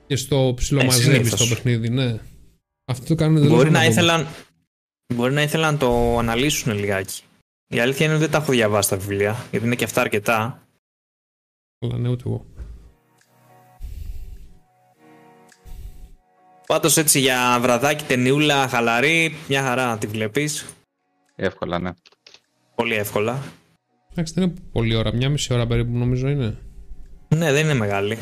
[0.07, 1.39] και στο ψιλομαζεύεις συνήθως.
[1.39, 2.17] στο παιχνίδι, ναι.
[2.85, 4.01] Αυτό το κάνουν εντελώς Μπορεί να, ανάποδα.
[4.01, 4.27] ήθελαν,
[5.15, 7.21] μπορεί να ήθελαν να το αναλύσουν λιγάκι.
[7.67, 10.67] Η αλήθεια είναι ότι δεν τα έχω διαβάσει τα βιβλία, γιατί είναι και αυτά αρκετά.
[11.79, 12.45] Αλλά ναι, ούτε εγώ.
[16.67, 20.65] Πάντως έτσι για βραδάκι, ταινιούλα, χαλαρή, μια χαρά να τη βλέπεις.
[21.35, 21.91] Εύκολα, ναι.
[22.75, 23.43] Πολύ εύκολα.
[24.11, 26.57] Εντάξει, δεν είναι πολύ ώρα, μια μισή ώρα περίπου νομίζω είναι.
[27.27, 28.17] Ναι, δεν είναι μεγάλη.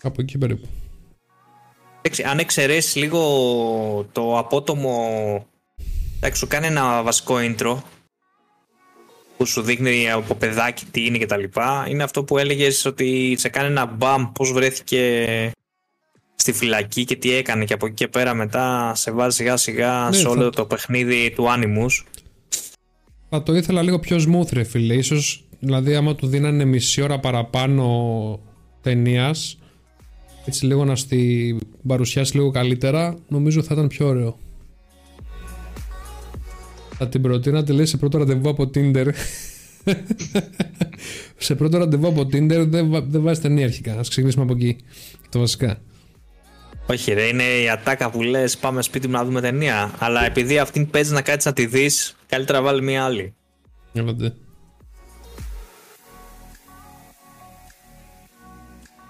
[0.00, 0.68] Κάπου εκεί περίπου.
[1.98, 3.20] Εντάξει, αν εξαιρέσεις λίγο
[4.12, 5.46] το απότομο.
[6.16, 7.76] Εντάξει, σου κάνει ένα βασικό intro
[9.36, 11.86] που σου δείχνει από παιδάκι τι είναι και τα λοιπά.
[11.88, 15.52] Είναι αυτό που έλεγες ότι σε κάνει ένα μπαμ πώς βρέθηκε
[16.44, 20.06] στη φυλακή και τι έκανε και από εκεί και πέρα μετά σε βάζει σιγά σιγά
[20.10, 22.04] Ναι, σε θα- όλο το παιχνίδι του Animus.
[23.28, 24.94] Θα το ήθελα λίγο πιο smooth, ρε φίλε.
[24.94, 28.40] Ίσως, δηλαδή, άμα του δίνανε μισή ώρα παραπάνω
[28.80, 29.58] ταινίας,
[30.44, 34.38] έτσι λίγο να στη παρουσιάσει λίγο καλύτερα, νομίζω θα ήταν πιο ωραίο.
[36.98, 39.06] Θα την προτείνω να τη λέει σε πρώτο ραντεβού από Tinder.
[41.46, 43.98] σε πρώτο ραντεβού από Tinder δεν, βα- δεν βάζει ταινία αρχικά.
[43.98, 44.76] Ας ξεκινήσουμε από εκεί.
[45.28, 45.78] Το βασικά.
[46.86, 49.94] Όχι ρε, είναι η ατάκα που λες πάμε σπίτι μου να δούμε ταινία.
[49.98, 53.34] Αλλά επειδή αυτήν παίζει να κάτσεις να τη δεις, καλύτερα βάλει μία άλλη.
[53.92, 54.34] Έλατε.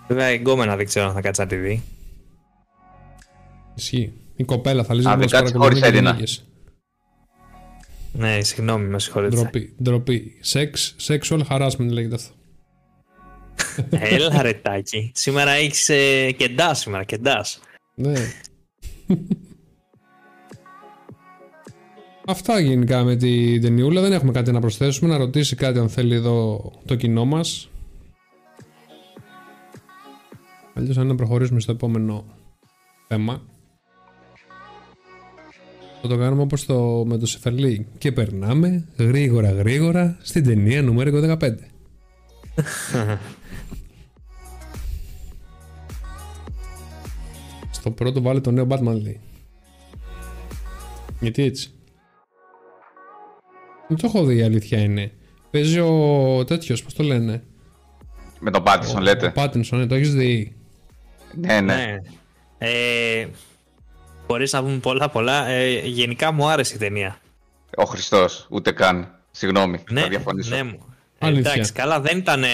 [0.08, 1.82] Βέβαια η γκόμενα δεν ξέρω αν θα κάτσει να τη δει.
[3.74, 4.12] Ισχύει.
[4.36, 6.10] Η κοπέλα θα λύσει Α, να μας δεν κάτσε παρακολουθεί χωρίς και Έλληνα.
[6.10, 6.44] γυναίκες.
[8.12, 9.36] Ναι, συγγνώμη, με συγχωρείτε.
[9.36, 9.74] Ντροπή.
[9.82, 10.32] Ντροπή.
[10.52, 10.70] Sex,
[11.06, 12.34] sexual harassment λέγεται αυτό.
[13.90, 15.12] Έλα ρε Τάκη.
[15.14, 17.60] Σήμερα έχεις ε, κεντάς σήμερα, κεντάς.
[17.94, 18.12] Ναι.
[22.26, 24.00] Αυτά γενικά με την ταινιούλα.
[24.00, 25.10] Δεν έχουμε κάτι να προσθέσουμε.
[25.10, 27.68] Να ρωτήσει κάτι αν θέλει εδώ το κοινό μας.
[30.74, 32.24] Αλλιώς αν να προχωρήσουμε στο επόμενο
[33.08, 33.42] θέμα.
[36.02, 37.86] Θα το κάνουμε όπως το, με το Σεφερλί.
[37.98, 41.50] Και περνάμε γρήγορα γρήγορα στην ταινία νούμερο 15.
[47.84, 49.20] Στο πρώτο βάλε το νέο Batman λέει.
[51.20, 51.72] Γιατί έτσι.
[53.88, 55.12] Δεν το έχω δει η αλήθεια είναι.
[55.50, 57.42] Παίζει ο τέτοιος, πώς το λένε;
[58.40, 60.56] Με τον Πάτισον λέτε; Ο Πάτινσον, ναι, το έχεις δει.
[61.34, 61.74] Ναι, ναι.
[61.74, 61.96] Ναι.
[62.58, 63.26] Ε,
[64.26, 67.20] χωρίς να πούμε πολλά πολλά, ε, γενικά μου άρεσε η ταινία.
[67.76, 69.18] Ο Χριστός, ούτε καν.
[69.30, 70.54] Συγγνώμη, θα Ναι, διαφωνήσω.
[70.56, 70.78] ναι μου.
[71.18, 71.52] Ε, Αλήθεια.
[71.52, 72.42] εντάξει, καλά δεν ήταν...
[72.44, 72.48] ε,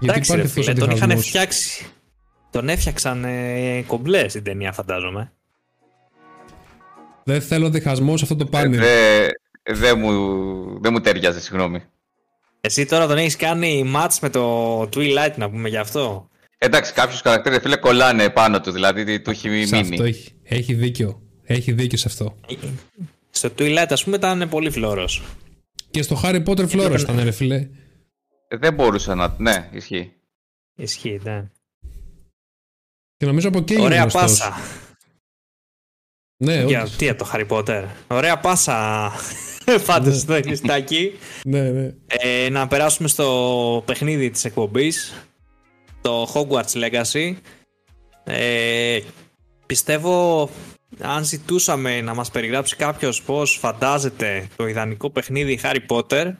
[0.00, 1.28] Γιατί εντάξει, ρε υπάρχει φίλε, αυτός ο τον είχαν διχασμός.
[1.28, 1.86] φτιάξει.
[2.50, 5.32] Τον έφτιαξαν ε, κομπλές στην ταινία, φαντάζομαι.
[7.24, 8.80] Δεν θέλω διχασμό σε αυτό το Ε, πάνελ.
[8.80, 9.28] δε-
[9.74, 10.10] Δεν μου,
[10.80, 11.82] δεν μου τέριαζε, συγγνώμη.
[12.60, 16.28] Εσύ τώρα τον έχεις κάνει match με το Twilight, να πούμε γι' αυτό.
[16.58, 20.08] Εντάξει, κάποιους χαρακτήρες φίλε κολλάνε πάνω του, δηλαδή τι του έχει σε αυτό μείνει.
[20.08, 21.20] έχει, έχει δίκιο.
[21.44, 22.34] Έχει δίκιο σε αυτό.
[23.30, 25.22] Στο Twilight, ας πούμε, ήταν πολύ φλόρος.
[25.90, 27.68] Και στο Harry Potter Flores Ήταν- ήταν ρε φίλε.
[28.48, 29.34] Ε, Δεν μπορούσα να.
[29.38, 30.12] Ναι, ισχύει.
[30.74, 31.50] Ισχύει, ναι.
[33.16, 34.22] Και νομίζω από εκεί είναι Ωραία γνωστός.
[34.22, 34.56] πάσα.
[36.44, 36.96] Ναι, Για, όντως.
[36.96, 39.10] τι από το Harry Potter; Ωραία πάσα.
[39.86, 41.12] Πάντως στο λιστάκι.
[41.44, 41.94] Ναι, ναι.
[42.06, 45.26] Ε, να περάσουμε στο παιχνίδι της εκπομπής.
[46.00, 47.34] Το Hogwarts Legacy.
[48.24, 49.00] Ε,
[49.66, 50.50] πιστεύω
[51.00, 56.32] αν ζητούσαμε να μας περιγράψει κάποιος πώς φαντάζεται το ιδανικό παιχνίδι Harry Potter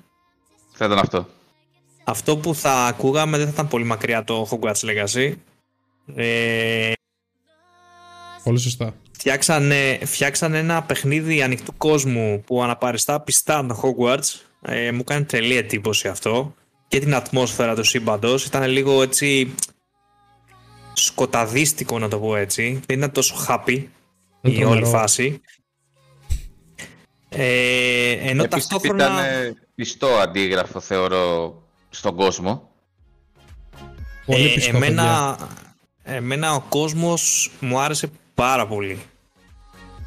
[0.73, 1.29] Θα ήταν αυτό.
[2.09, 5.33] Αυτό που θα ακούγαμε δεν θα ήταν πολύ μακριά το Hogwarts Legacy.
[6.15, 6.93] Ε,
[8.45, 8.95] Πολύ σωστά.
[9.13, 14.41] φτιάξανε, φτιάξανε ένα παιχνίδι ανοιχτού κόσμου που αναπαριστά πιστά το Hogwarts.
[14.63, 16.55] Ε, μου κάνει τρελή εντύπωση αυτό.
[16.89, 18.45] Και την ατμόσφαιρα του σύμπαντος.
[18.45, 19.55] Ήταν λίγο έτσι
[20.93, 22.81] σκοταδίστικο να το πω έτσι.
[22.87, 23.85] Δεν ήταν τόσο happy
[24.41, 24.87] Είναι η όλη τρομερό.
[24.87, 25.41] φάση.
[27.29, 29.05] Ε, ενώ Επίσης ταυτόχρονα...
[29.05, 31.55] ήταν ε, πιστό αντίγραφο, θεωρώ,
[31.91, 32.71] στον κόσμο.
[34.27, 35.39] Πολύ Ε, πιστό, εμένα,
[36.03, 38.99] εμένα ο κόσμος μου άρεσε πάρα πολύ.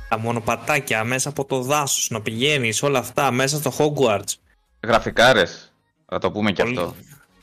[0.09, 4.33] Τα μονοπατάκια μέσα από το δάσος, να πηγαίνεις όλα αυτά μέσα στο Hogwarts.
[4.83, 5.73] Γραφικάρες.
[6.05, 6.95] Θα το πούμε και Πολύ- αυτό.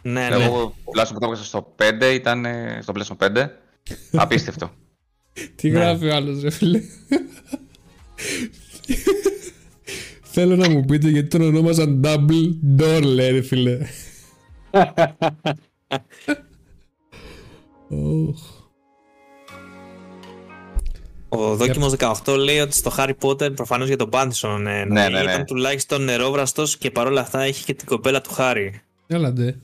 [0.03, 0.45] Ναι, ναι.
[0.45, 3.47] Εγώ τουλάχιστον που το έπαιξα στο 5 ήταν ε, στο PlayStation 5.
[4.13, 4.71] Απίστευτο.
[5.33, 5.51] παιδιά.
[5.57, 5.79] Τι Ναι.
[5.79, 6.81] γράφει ο άλλος ρε φίλε;
[10.23, 13.79] Θέλω να μου πείτε γιατί τον ονόμαζαν Double Door λέει ρε φίλε.
[17.89, 18.39] Οχ.
[21.29, 25.09] Ο Δόκιμος 18 λέει ότι στο Harry Potter προφανώς για τον Πάντισον ε, Ναι, ναι,
[25.09, 25.21] ναι.
[25.21, 28.81] ήταν τουλάχιστον νερόβραστος και παρόλα αυτά έχει και την κοπέλα του Χάρη.
[29.07, 29.57] Έλα ντε.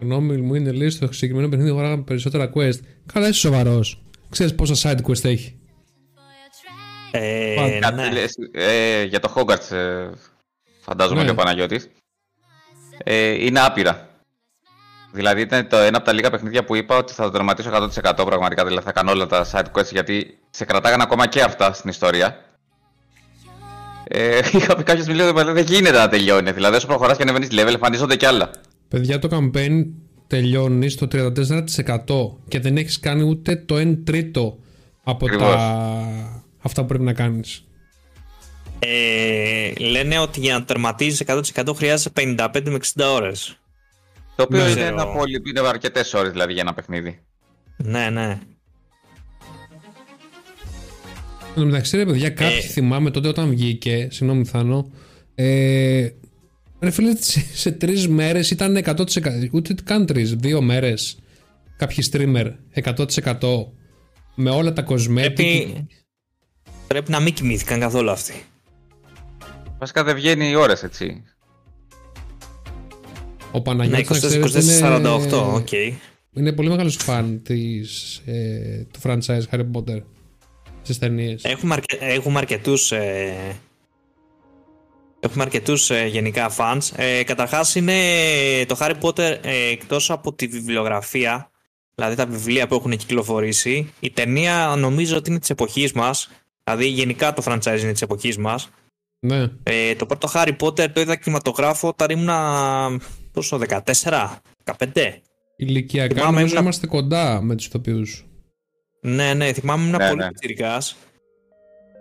[0.00, 2.78] Γνώμη μου είναι λέει στο συγκεκριμένο παιχνίδι αγοράγαμε περισσότερα quest.
[3.12, 4.02] Καλά είσαι σοβαρός.
[4.30, 5.58] Ξέρεις πόσα side quest έχει.
[7.10, 7.92] Ε, Πάντα.
[7.92, 8.02] ναι.
[8.02, 10.10] Κάτι λες, ε, για το Hogwarts, ε,
[10.86, 11.24] φαντάζομαι Ναι.
[11.24, 11.88] και ο Παναγιώτης.
[13.04, 14.08] Ε, είναι άπειρα.
[15.12, 18.24] Δηλαδή ήταν το ένα από τα λίγα παιχνίδια που είπα ότι θα το τερματίσω 100%
[18.26, 18.64] πραγματικά.
[18.64, 22.40] Δηλαδή θα κάνω όλα τα side quests γιατί σε κρατάγανε ακόμα και αυτά στην ιστορία.
[24.08, 26.52] Ε, είχα πει κάποιος μιλήσει ότι δεν γίνεται να τελειώνει.
[26.52, 28.50] Δηλαδή όσο προχωράς και ανεβαίνεις level, εμφανίζονται κι άλλα.
[28.88, 29.84] Παιδιά το campaign
[30.26, 34.58] τελειώνει στο 34% και δεν έχεις κάνει ούτε το 1 τρίτο
[35.04, 35.54] από Ακριβώς.
[35.54, 36.44] τα...
[36.62, 37.64] αυτά που πρέπει να κάνεις.
[38.78, 43.58] Ε, λένε ότι για να τερματίζεις 100% χρειάζεσαι 55 με 60 ώρες.
[44.36, 44.64] Το οποίο Ναι.
[44.64, 44.86] είναι, Ξέρω.
[44.86, 47.18] ένα πολύ, είναι αρκετές ώρες δηλαδή για ένα παιχνίδι.
[47.76, 48.38] Ναι, ναι.
[51.48, 52.66] Εν τω μεταξύ, ρε παιδιά, κάποιοι Ε.
[52.66, 54.90] θυμάμαι τότε όταν βγήκε, συγγνώμη Θάνο,
[55.34, 56.08] ε,
[56.80, 59.48] ρε φίλε, σε, σε τρεις μέρες ήταν 100%.
[59.52, 61.18] Ούτε καν τρεις, δύο μέρες.
[61.76, 63.72] Κάποιοι streamer 100%
[64.34, 65.14] με όλα τα cosmetic.
[65.34, 65.86] Πρέπει,
[66.86, 68.32] πρέπει να μην κοιμήθηκαν καθόλου αυτοί.
[69.78, 71.24] Βασικά δεν βγαίνει οι ώρες έτσι.
[73.52, 75.72] Ο Ναι, Παναγιώτης, να ξέρετε, 24-48, είναι, οκ.
[76.32, 80.02] είναι πολύ μεγάλος φαν της, ε, του franchise Harry Potter
[80.82, 81.44] στις ταινίες.
[81.44, 83.34] Έχουμε, αρκε, έχουμε αρκετούς ε,
[85.20, 86.78] Έχουμε αρκετούς ε, γενικά fans.
[86.96, 87.94] Ε, καταρχάς είναι
[88.66, 91.50] το Harry Potter ε, εκτός από τη βιβλιογραφία,
[91.94, 96.30] δηλαδή τα βιβλία που έχουν κυκλοφορήσει, η ταινία νομίζω ότι είναι της εποχής μας,
[96.64, 98.70] δηλαδή γενικά το franchise είναι της εποχής μας.
[99.20, 99.46] Ναι.
[99.62, 103.00] Ε, το πρώτο Harry Potter το είδα κινηματογράφο όταν ήμουν
[103.32, 104.74] πόσο, 14, 15.
[105.56, 108.26] Ηλικιακά Θυμάμαι, νομίζω ήμουνα- είμαστε κοντά με τους ηθοποιούς.
[109.00, 110.28] Ναι, ναι, θυμάμαι ήμουν Ναι, πολύ ναι.
[110.28, 110.96] πιτσιρικάς.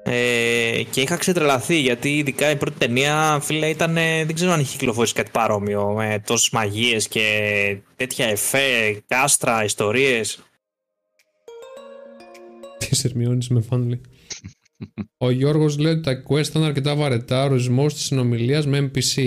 [0.08, 4.60] Ε, και είχα ξετρελαθεί γιατί ειδικά η πρώτη ταινία φίλε ήταν ε, δεν ξέρω αν
[4.60, 10.40] είχε κυκλοφορήσει κάτι παρόμοιο με τόσες μαγείες και τέτοια εφέ, κάστρα, ιστορίες
[12.78, 14.02] Τις Ερμιόνης με φάνλη.
[15.18, 19.24] Ο Γιώργος λέει ότι τα quest ήταν αρκετά βαρετά, ο ορισμός της συνομιλίας με NPC.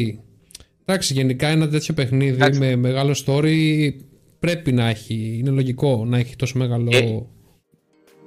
[0.84, 2.58] Εντάξει, γενικά ένα τέτοιο παιχνίδι Εντάξει.
[2.60, 3.90] με μεγάλο story
[4.38, 6.90] πρέπει να έχει, είναι λογικό να έχει τόσο μεγάλο...
[6.92, 7.22] Ε,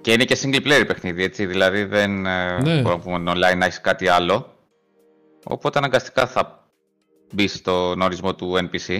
[0.02, 1.46] Και είναι και single player παιχνίδι, έτσι.
[1.46, 2.82] Δηλαδή δεν ε, Ναι.
[2.82, 4.56] μπορούμε να πούμε online να έχεις κάτι άλλο.
[5.44, 6.70] Οπότε αναγκαστικά θα
[7.34, 9.00] μπει στον ορισμό του NPC.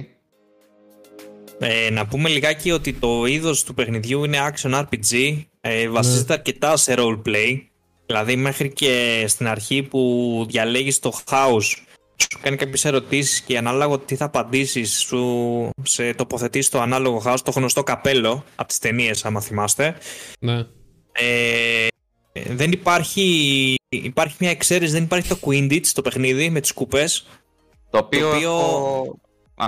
[1.60, 6.78] Ε, να πούμε λιγάκι ότι το είδος του παιχνιδιού είναι action RPG, ε, βασίζεται αρκετά
[6.78, 7.58] σε roleplay,
[8.12, 11.62] δηλαδή μέχρι και στην αρχή που διαλέγεις το house,
[12.18, 17.38] σου κάνει κάποιες ερωτήσεις και ανάλογα τι θα απαντήσεις σου σε τοποθετείς το ανάλογο house,
[17.44, 19.98] το γνωστό καπέλο από τις ταινίες άμα θυμάστε.
[20.40, 20.66] Ναι.
[21.12, 21.88] Ε,
[22.48, 27.28] δεν υπάρχει, υπάρχει μια εξαίρεση, δεν υπάρχει το Quidditch στο παιχνίδι με τις κούπες,
[27.90, 28.28] Το οποίο.
[28.36, 29.20] οποίο- έχω-
[29.56, 29.68] Α,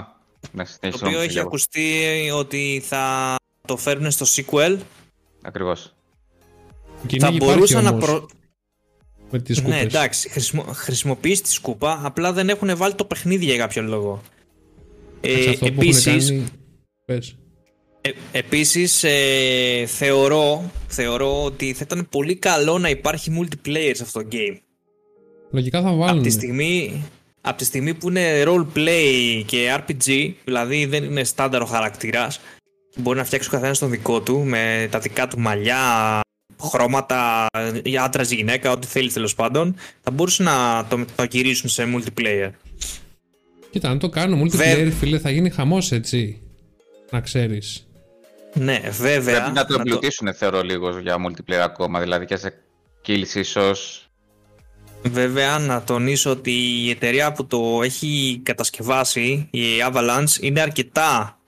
[0.52, 1.90] ναι, το οποίο έχει ακουστεί
[2.34, 3.36] ότι θα
[3.68, 4.78] το φέρουν στο sequel
[5.46, 5.94] Ακριβώς.
[7.08, 8.28] Κυνήγι θα υπάρχει μπορούσα να όμως προ...
[9.32, 9.82] με τις Ναι, σκούπες.
[9.84, 10.64] εντάξει, χρησιμο...
[10.64, 14.22] χρησιμοποιείς τη σκούπα, απλά δεν έχουν βάλει το παιχνίδι για κάποιο λόγο.
[15.22, 16.44] Εντάξει, Ε, αυτό που έχουν επίσης, κάνει...
[17.06, 17.38] Πες.
[18.02, 24.22] ε, επίσης ε, θεωρώ, θεωρώ ότι θα ήταν πολύ καλό να υπάρχει multiplayer σε αυτό
[24.22, 24.58] το game.
[25.52, 26.24] Λογικά θα Από βάλουν.
[26.24, 27.04] τη, στιγμή,
[27.42, 32.40] από τη στιγμή που είναι roleplay και RPG, δηλαδή δεν είναι στάνταρο χαρακτήρας,
[32.96, 36.20] μπορεί να φτιάξει ο καθένας τον δικό του με τα δικά του μαλλιά,
[36.62, 37.46] χρώματα,
[37.84, 41.84] ή άντρας ή γυναίκα, ό,τι θέλει τέλος πάντων, θα μπορούσε να το, το γυρίσουν σε
[41.96, 42.50] multiplayer.
[43.70, 46.42] Κοίτα, αν το κάνω multiplayer, Βε- φίλε, θα γίνει χαμός έτσι.
[47.10, 47.88] Να ξέρεις.
[48.54, 49.42] Ναι, βέβαια.
[49.42, 52.00] Πρέπει να το να εμπλουτίσουν, θεωρώ, λίγο για multiplayer ακόμα.
[52.00, 52.54] Δηλαδή και σε
[53.08, 54.08] kills ίσως.
[55.04, 61.40] Βέβαια, να τονίσω ότι η εταιρεία που το έχει κατασκευάσει, η Avalanche, είναι αρκετά.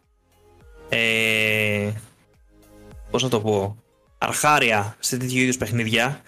[0.90, 1.90] Ε,
[3.12, 3.78] πώς να το πω.
[4.18, 6.22] Αρχάρια σε τέτοιου είδους παιχνίδια.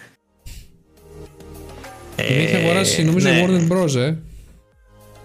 [2.16, 3.94] Την έχει αγοράσει, νομίζω, ναι, Warner Bros.
[3.94, 4.16] Ε.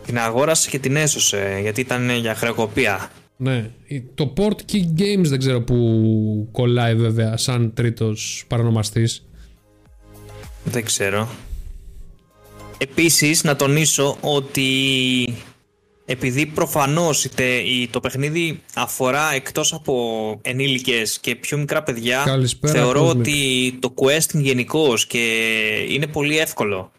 [0.06, 3.12] Την αγόρασε και την έσωσε γιατί ήταν για χρεοκοπία.
[3.38, 3.70] Ναι.
[4.16, 9.28] Το Port Key Games δεν ξέρω που κολλάει βέβαια σαν τρίτος παρανομαστής.
[10.64, 11.30] Δεν ξέρω.
[12.78, 14.68] Επίσης να τονίσω ότι
[16.06, 22.74] επειδή προφανώς είτε η- το παιχνίδι αφορά εκτός από ενήλικες και πιο μικρά παιδιά Καλησπέρα,
[22.74, 23.18] θεωρώ Cosmic.
[23.18, 25.20] ότι το quest είναι γενικώς και
[25.90, 26.92] είναι πολύ εύκολο.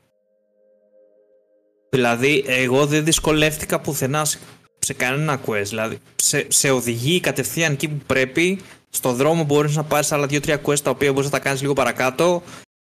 [1.90, 4.38] Δηλαδή εγώ δεν δυσκολεύτηκα πουθενά σε,
[4.79, 5.62] σε κανένα quest.
[5.69, 8.61] Δηλαδή σε, σε οδηγεί κατευθείαν εκεί που πρέπει.
[8.90, 11.73] Στο δρόμο μπορείς να πάρεις άλλα 2-3 quest τα οποία μπορείς να τα κάνεις λίγο
[11.73, 12.43] παρακάτω.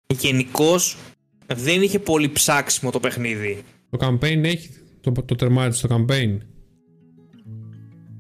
[0.08, 0.98] Γενικώς
[1.56, 3.64] δεν είχε πολύ ψάξιμο το παιχνίδι.
[3.90, 4.70] Το campaign έχει
[5.12, 6.38] το, το τερμάτισε το campaign.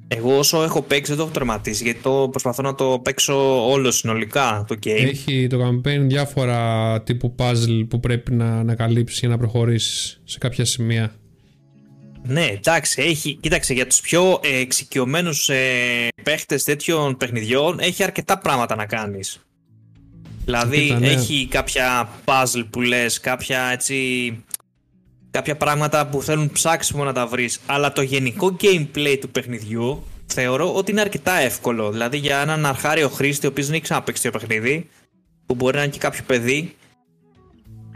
[0.07, 3.91] Εγώ όσο έχω παίξει δεν το έχω τερματίσει γιατί το προσπαθώ να το παίξω όλο
[3.91, 5.07] συνολικά το game.
[5.09, 10.65] Έχει το campaign διάφορα τύπου puzzle που πρέπει να ανακαλύψεις για να προχωρήσεις σε κάποια
[10.65, 11.15] σημεία.
[12.27, 18.37] Ναι, εντάξει, έχει, κοίταξε, για τους πιο ε, εξοικειωμένους ε, παίχτες τέτοιων παιχνιδιών έχει αρκετά
[18.37, 19.39] πράγματα να κάνεις.
[20.45, 21.07] Δηλαδή Κοίτα, ναι.
[21.07, 23.95] έχει κάποια puzzle που λες, κάποια έτσι...
[25.35, 30.73] Κάποια πράγματα που θέλουν ψάξιμο να τα βρεις, αλλά το γενικό gameplay του παιχνιδιού θεωρώ
[30.73, 31.91] ότι είναι αρκετά εύκολο.
[31.91, 34.89] Δηλαδή για έναν αρχάριο χρήστη ο οποίος δεν έχει ξαναπαίξει το παιχνίδι,
[35.45, 36.75] που μπορεί να είναι και κάποιο παιδί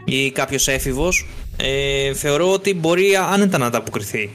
[0.04, 1.26] ή κάποιος έφηβος,
[1.56, 4.30] ε, θεωρώ ότι μπορεί άνετα να ανταποκριθεί.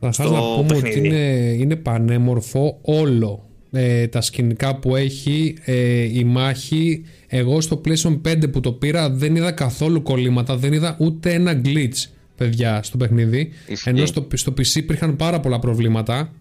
[0.00, 1.06] Καταρχάς στο να πούμε ότι παιχνίδι.
[1.06, 3.43] είναι, είναι πανέμορφο όλο.
[3.76, 7.04] Ε, τα σκηνικά που έχει, ε, η μάχη.
[7.26, 11.60] Εγώ στο PlayStation 5 που το πήρα δεν είδα καθόλου κολλήματα, δεν είδα ούτε ένα
[11.64, 12.04] glitch,
[12.36, 13.52] παιδιά, στο παιχνίδι.
[13.66, 13.88] Ισχύει.
[13.88, 16.32] Ενώ στο, στο PC υπήρχαν πάρα πολλά προβλήματα.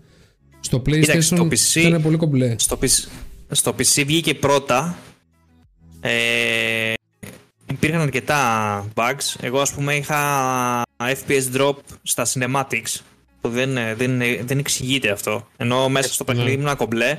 [0.59, 2.55] Στο PlayStation Κοίταξε, το PC ήταν πολύ κομπλέ.
[2.57, 3.07] Στο PC,
[3.51, 4.97] στο PC βγήκε πρώτα.
[6.01, 6.93] Ε,
[7.71, 9.35] υπήρχαν αρκετά bugs.
[9.41, 13.12] Εγώ ας πούμε είχα FPS drop στα cinematics που
[13.49, 15.47] δεν, ε, δεν, ε, δεν εξηγείται αυτό.
[15.57, 16.61] Ενώ μέσα στο παιχνίδι ναι.
[16.61, 17.17] ήμουν κομπλέ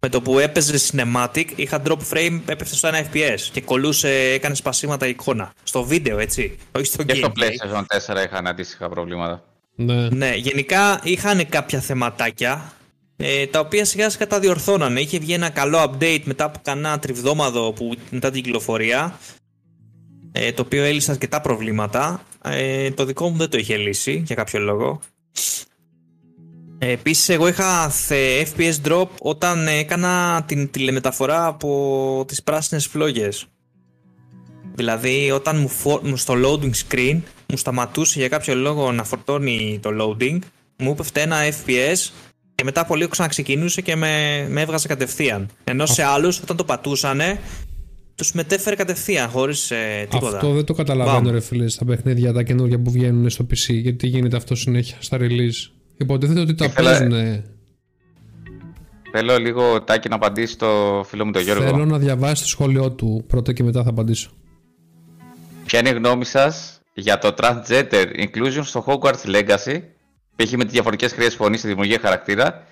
[0.00, 4.54] με το που έπαιζε cinematic, είχα drop frame, έπεφτε στο 1 FPS και κολούσε, έκανε
[4.54, 5.52] σπασίματα εικόνα.
[5.62, 6.58] Στο βίντεο, έτσι.
[6.72, 7.74] Όχι στο Και στο gameplay.
[7.74, 9.44] PlayStation 4 είχαν αντίστοιχα προβλήματα.
[9.74, 10.08] Ναι.
[10.08, 12.72] Ναι, γενικά είχαν κάποια θεματάκια
[13.16, 15.00] ε, τα οποία σιγά σιγά τα διορθώνανε.
[15.00, 19.18] Είχε βγει ένα καλό update μετά από κανένα τριβδόμαδο που, μετά την κυκλοφορία
[20.32, 22.22] ε, το οποίο έλυσε αρκετά προβλήματα.
[22.44, 25.00] Ε, το δικό μου δεν το είχε λύσει για κάποιο λόγο.
[26.78, 33.46] Ε, επίσης εγώ είχα θε- FPS drop όταν έκανα την τηλεμεταφορά από τις πράσινες φλόγες.
[34.74, 39.78] Δηλαδή όταν μου, φο- μου στο loading screen μου σταματούσε για κάποιο λόγο να φορτώνει
[39.82, 40.38] το loading
[40.78, 42.10] μου έπεφτε ένα FPS
[42.54, 45.48] και μετά από λίγο ξαναξεκινούσε και με, με έβγαζε κατευθείαν.
[45.64, 47.40] Ενώ σε άλλους όταν το πατούσανε
[48.16, 50.36] τους μετέφερε κατευθείαν χωρίς ε, τίποτα.
[50.36, 51.32] Αυτό δεν το καταλαβαίνω, Μπαμ.
[51.32, 53.72] ρε φίλε, στα παιχνίδια τα καινούργια που βγαίνουν στο PC.
[53.74, 55.70] Γιατί γίνεται αυτό συνέχεια στα release.
[55.96, 57.42] Υποτίθεται ότι τα Ήθελα- παίζουν.
[59.12, 61.62] Θέλω λίγο τάκι να απαντήσεις στο φίλο μου τον Γιώργο.
[61.64, 64.30] Θέλω να διαβάσεις το σχόλιο του πρώτα και μετά θα απαντήσω.
[65.66, 69.80] Ποια είναι η γνώμη σας για το transgender inclusion στο Hogwarts Legacy,
[70.36, 70.52] π.χ.
[70.52, 72.66] με τις διαφορετικές χρειές φωνής στη δημιουργία χαρακτήρα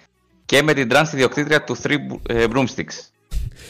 [0.44, 1.96] και με την trans ιδιοκτήτρια του Three
[2.28, 2.96] ε, Broomsticks;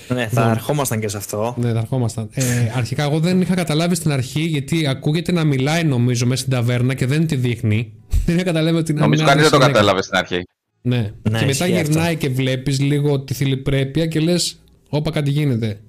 [0.09, 1.55] Ναι, θα ερχόμασταν και σε αυτό.
[1.59, 2.29] Ναι, θα ερχόμασταν.
[2.33, 2.45] Ε,
[2.77, 6.95] αρχικά, εγώ δεν είχα καταλάβει στην αρχή γιατί ακούγεται να μιλάει νομίζω μέσα στην ταβέρνα
[6.95, 7.93] και δεν τη δείχνει.
[8.27, 9.81] Δεν είχα καταλάβει ότι να Νομίζω μιλάει κανείς δεν το συνέχεια.
[9.81, 10.43] κατάλαβε στην αρχή.
[10.83, 10.97] Ναι.
[10.97, 15.81] Ναι, και μετά ισχύει γυρνάει και βλέπεις λίγο τη θηλυπρέπεια και λες, Όπα κάτι γίνεται.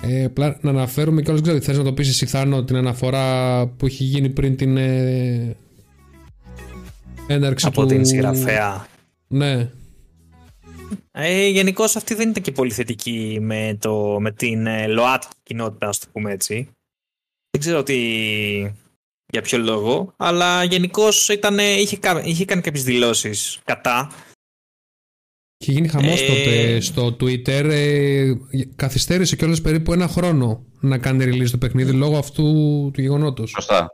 [0.00, 3.66] Ε, απλά να αναφέρουμε και όλες ξέρω, θες να το πεις εσύ Θάνο την αναφορά
[3.66, 5.56] που έχει γίνει πριν την ε,
[7.26, 7.86] έναρξη από του...
[7.86, 8.86] την συγγραφέα.
[9.28, 9.70] Ναι.
[11.10, 15.88] Ε, Γενικώς αυτή δεν ήταν και πολύ θετική με, το, με την ε, ΛΟΑΤ κοινότητα,
[15.88, 16.68] ας το πούμε έτσι.
[17.50, 17.96] Δεν ξέρω τι,
[19.32, 21.28] για ποιο λόγο, αλλά γενικώς
[21.78, 24.10] είχε, κα- είχε κάνει κάποιες δηλώσεις κατά.
[25.60, 27.64] Είχε γίνει χαμός Ε, τότε στο Twitter.
[27.70, 28.32] Ε,
[28.76, 32.42] καθυστέρησε κιόλας περίπου ένα χρόνο να κάνει release το παιχνίδι λόγω αυτού
[32.92, 33.50] του γεγονότος.
[33.50, 33.92] Σωστά.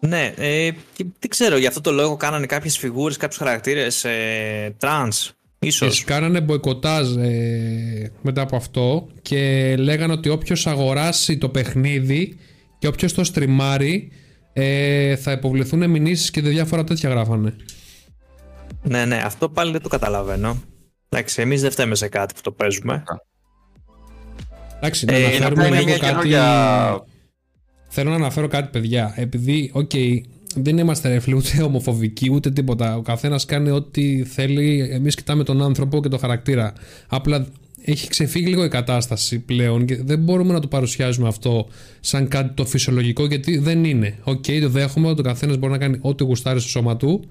[0.00, 4.76] Ναι, ε, και δεν ξέρω, για αυτό το λόγο κάνανε κάποιες φιγούρε, κάποιους χαρακτήρες ε,
[4.80, 5.98] trans, ίσως.
[5.98, 12.38] Και κάνανε μποϊκοτάζ ε, μετά από αυτό και λέγανε ότι όποιος αγοράσει το παιχνίδι
[12.78, 14.10] και όποιος το στριμάρει
[14.52, 17.54] ε, θα υποβληθούν μηνύσεις και διάφορα τέτοια γράφανε.
[18.82, 20.62] Ναι, ναι, αυτό πάλι δεν το καταλαβαίνω.
[21.08, 23.02] Εντάξει, εμείς δεν φταίμε σε κάτι που το παίζουμε.
[24.76, 26.10] Εντάξει, να Ε, να αναφέρουμε πούμε λίγο μια κάτι...
[26.10, 27.04] καινούργια-
[27.88, 29.12] Θέλω να αναφέρω κάτι, παιδιά.
[29.16, 29.90] Επειδή, οκ,
[30.56, 32.96] δεν είμαστε ρε φίλε, ούτε ομοφοβικοί ούτε τίποτα.
[32.96, 34.88] Ο καθένας κάνει ό,τι θέλει.
[34.92, 36.72] Εμείς κοιτάμε τον άνθρωπο και τον χαρακτήρα.
[37.08, 37.46] Απλά
[37.84, 41.68] έχει ξεφύγει λίγο η κατάσταση πλέον και δεν μπορούμε να το παρουσιάζουμε αυτό
[42.00, 44.18] σαν κάτι το φυσιολογικό γιατί δεν είναι.
[44.22, 47.24] Οκ, το δέχομαι ότι ο καθένας μπορεί να κάνει ό,τι γουστάρει στο σώμα του,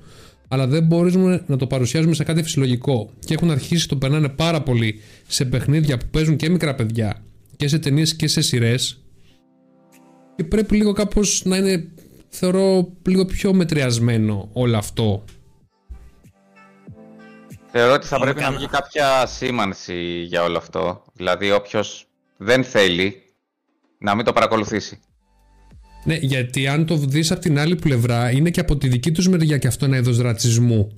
[0.48, 3.10] αλλά δεν μπορούμε να το παρουσιάζουμε σαν κάτι φυσιολογικό.
[3.26, 7.24] Και έχουν αρχίσει και το περνάνε πάρα πολύ σε παιχνίδια που παίζουν και μικρά παιδιά
[7.56, 9.00] και σε ταινίες και σε σειρές.
[10.36, 11.88] Και πρέπει λίγο κάπως να είναι,
[12.36, 15.24] θεωρώ, λίγο πιο μετριασμένο όλο αυτό.
[17.72, 18.58] Θεωρώ ότι θα Πάμε πρέπει να κάνα.
[18.58, 21.04] βγει κάποια σήμανση για όλο αυτό.
[21.14, 22.08] Δηλαδή, όποιος
[22.38, 23.16] δεν θέλει
[24.00, 25.00] να μην το παρακολουθήσει.
[26.04, 29.28] Ναι, γιατί αν το δεις από την άλλη πλευρά, είναι και από τη δική τους
[29.28, 30.92] μεριά και αυτό ένα είδος ρατσισμού.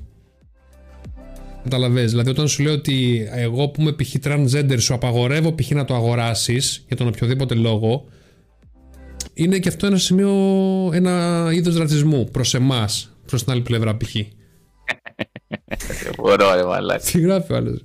[1.64, 4.16] Καταλαβες, δηλαδή όταν σου λέω ότι εγώ που είμαι π.χ.
[4.24, 5.70] transgender σου απαγορεύω π.χ.
[5.72, 8.06] να το αγοράσεις για τον οποιοδήποτε λόγο,
[9.38, 10.30] είναι και αυτό ένα σημείο,
[10.94, 14.16] ένα είδος ρατσισμού προς εμάς, προς την άλλη πλευρά π.χ.
[16.18, 17.04] Μπορώ, ρε μαλάκα.
[17.04, 17.84] Τι γράφει ο άλλος;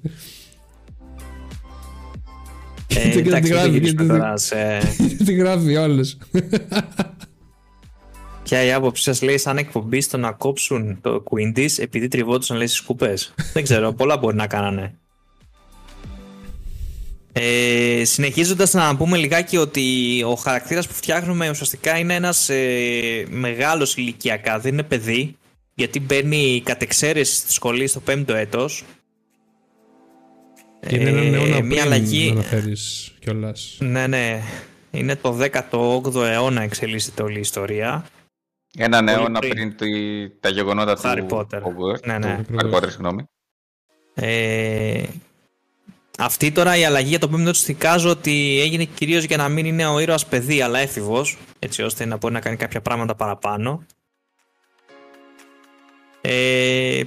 [2.87, 4.79] Ε, Τι εντάξει, γράφει, δεν γιατί γυρίσουμε δεν- τώρα σε...
[5.25, 6.17] Τι γράφει ο άλλος;
[8.43, 12.67] Ποια η άποψή σας λέει σαν εκπομπή στο να κόψουν το Quintus επειδή τριβόντουσαν λέει
[12.67, 13.15] στις κούπε.
[13.53, 14.99] δεν ξέρω, πολλά μπορεί να κάνανε.
[17.33, 23.97] Ε, Συνεχίζοντας να πούμε λιγάκι ότι ο χαρακτήρας που φτιάχνουμε ουσιαστικά είναι ένας ε, μεγάλος
[23.97, 25.37] ηλικιακά, δεν είναι παιδί,
[25.74, 28.85] γιατί μπαίνει κατ' εξαίρεση στη σχολή στο πέμπτο έτος.
[30.89, 33.76] Και είναι ένα Ε, αιώνα μια πριν αλλαγή- να αναφέρεις κιόλας.
[33.80, 34.43] Ναι, ναι.
[34.91, 38.07] Είναι το 18ο αιώνα εξελίσσεται όλη η ιστορία.
[38.78, 39.53] Έναν Πολύ αιώνα πριν.
[39.53, 41.59] πριν τη- τα γεγονότα του Harry Potter.
[41.62, 42.45] Hogwarts, Ναι, ναι.
[42.49, 43.22] του Harry Potter, συγγνώμη.
[44.14, 45.03] Ε,
[46.25, 49.66] αυτή τώρα η αλλαγή για το πέμπτο τους εικάζω ότι έγινε κυρίως για να μην
[49.66, 53.83] είναι ο ήρωας παιδί αλλά έφηβος, έτσι ώστε να μπορεί να κάνει κάποια πράγματα παραπάνω.
[56.20, 57.03] Ε,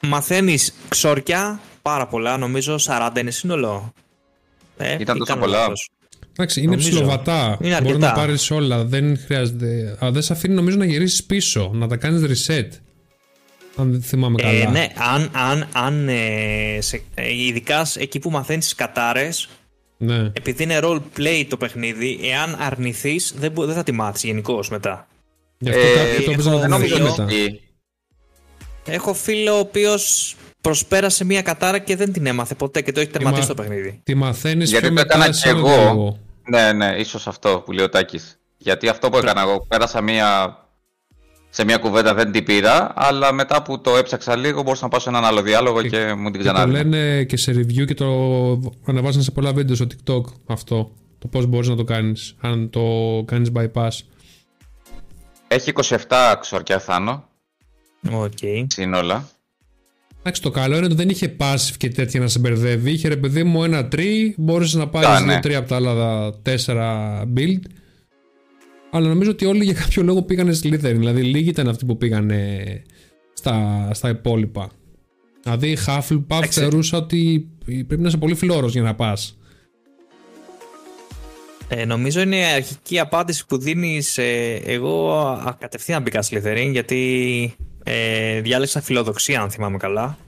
[0.00, 3.92] Μαθαίνεις ξόρκια πάρα πολλά, νομίζω 40 είναι σύνολο.
[4.76, 5.58] Ε, Ήταν ή τόσο κάνω πολλά.
[5.58, 5.90] λάθος.
[6.32, 6.88] Εντάξει, είναι Νομίζω.
[6.90, 7.58] ψιλοβατά.
[7.60, 8.12] Είναι Μπορεί να αρκετά.
[8.12, 8.84] πάρεις όλα.
[8.84, 9.96] Δεν χρειάζεται.
[10.00, 12.68] Αλλά δεν σε αφήνει νομίζω να γυρίσεις πίσω, να τα κάνεις reset.
[13.76, 14.52] Αν δεν θυμάμαι καλά.
[14.60, 19.48] Ε, ναι, αν, αν, αν ε, σε, ε, ειδικά εκεί που μαθαίνεις κατάρες,
[19.96, 20.16] Ναι.
[20.32, 24.70] επειδή είναι role play το παιχνίδι, εάν αρνηθείς δεν, μπο- δεν θα τη μάθεις γενικώς
[24.70, 25.06] μετά.
[25.58, 27.54] Γι' αυτό Ε, κάποιοι το έπαιζαν έχω- Δεν από νομίζω την νομίζω αρχή ότι μετά.
[27.54, 27.60] ισχύει.
[28.86, 33.10] Έχω φίλο ο οποίος προσπέρασε μια κατάρα και δεν την έμαθε ποτέ και το έχει
[33.10, 34.00] τερματίσει μα- το παιχνίδι.
[34.02, 35.68] Τη μαθαίνεις Γιατί πιο το έκανα μετά κι σε ένα εγώ.
[35.68, 36.18] διάλογο.
[36.50, 38.38] Ναι, ναι, ίσως αυτό που λέει ο Τάκης.
[38.56, 40.58] Γιατί αυτό που έκανα εγώ, πέρασα μία,
[41.56, 45.00] σε μια κουβέντα δεν την πήρα, αλλά μετά που το έψαξα λίγο μπορούσα να πάω
[45.00, 47.94] σε έναν άλλο διάλογο και, μου την Και το ξανά λένε και σε review και
[47.94, 48.06] το
[48.86, 50.92] ανεβάζουν σε πολλά βίντεο στο TikTok αυτό.
[51.18, 52.82] Το πώς μπορείς να το κάνεις, αν το
[53.26, 53.90] κάνεις bypass.
[55.48, 55.72] Έχει
[56.08, 57.28] 27 ξορκιά θάνο,
[58.12, 58.38] Οκ.
[58.66, 59.28] σύνολα.
[60.20, 62.90] Εντάξει, το καλό είναι ότι δεν είχε passive και τέτοια να σε μπερδεύει.
[62.90, 65.40] Είχε ρε παιδί μου ένα τρί, μπορείς να πάρεις Α, δύο ναι.
[65.40, 67.60] τρία από τα άλλα τέσσερα build.
[68.94, 70.78] Αλλά νομίζω ότι όλοι για κάποιο λόγο πήγανε Slytherin.
[70.80, 72.62] Δηλαδή, λίγοι ήταν αυτοί που πήγανε
[73.32, 74.70] στα, στα υπόλοιπα.
[75.42, 76.60] Δηλαδή, η Hufflepuff Εντάξει.
[76.60, 79.38] θεωρούσα ότι πρέπει να είσαι πολύ φλώρος για να πας.
[81.68, 84.18] Ε, νομίζω είναι η αρχική απάντηση που δίνεις.
[84.18, 90.18] Ε, εγώ α, κατευθείαν μπήκα Slytherin γιατί ε, διάλεξα φιλοδοξία, αν θυμάμαι καλά.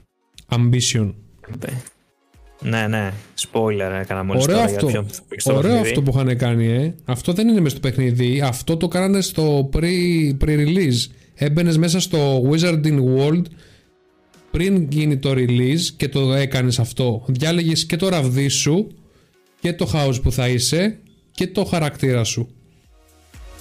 [0.49, 1.13] Ambition.
[2.65, 3.11] Ε, Ναι, ναι.
[3.51, 4.89] Spoiler έκανα μόλις Ωραίο τώρα αυτό.
[4.89, 5.89] για ποιον θα παίξει το Ωραίο παιχνίδι.
[5.89, 6.95] αυτό που είχαν κάνει, ε.
[7.05, 8.41] Αυτό δεν είναι μέσα στο παιχνίδι.
[8.41, 11.05] Αυτό το κάνανε στο pre- pre-release.
[11.35, 13.41] Έμπαινες μέσα στο Wizarding World
[14.51, 17.23] πριν γίνει το release και το έκανες αυτό.
[17.27, 18.87] Διάλεγες και το ραβδί σου
[19.59, 20.99] και το house που θα είσαι
[21.31, 22.47] και το χαρακτήρα σου.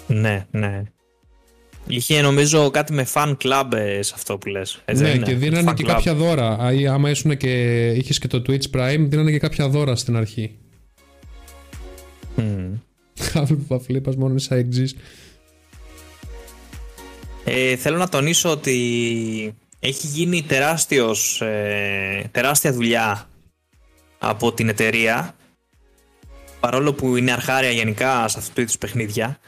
[0.07, 0.83] Ναι, ναι.
[1.89, 4.83] Είχε νομίζω κάτι με fan club ε, σε αυτό που λες.
[4.85, 5.89] Έτσι ναι, δεν είναι; και δίνανε Fan και club.
[5.89, 6.49] κάποια δώρα.
[6.49, 10.59] Α, Άμα ήσουν και είχες και το Twitch Prime, δίνανε και κάποια δώρα στην αρχή.
[12.37, 12.73] Μμμ.
[13.35, 14.97] Hufflepuff λέει, πας μόνο σε exist.
[17.45, 23.29] Ε, θέλω να τονίσω ότι έχει γίνει τεράστιος, ε, τεράστια δουλειά
[24.19, 25.35] από την εταιρεία
[26.61, 29.39] παρόλο που είναι αρχάρια γενικά σε αυτού του είδους παιχνίδια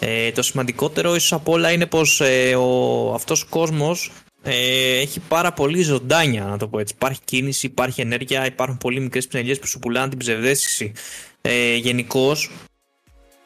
[0.00, 5.20] ε, το σημαντικότερο ίσως από όλα είναι πως ε, ο, αυτός ο κόσμος ε, έχει
[5.20, 9.58] πάρα πολύ ζωντάνια να το πω έτσι υπάρχει κίνηση, υπάρχει ενέργεια υπάρχουν πολύ μικρές πινελιές
[9.58, 10.92] που σου πουλάνε την ψευδέστηση
[11.40, 12.50] ε, γενικώς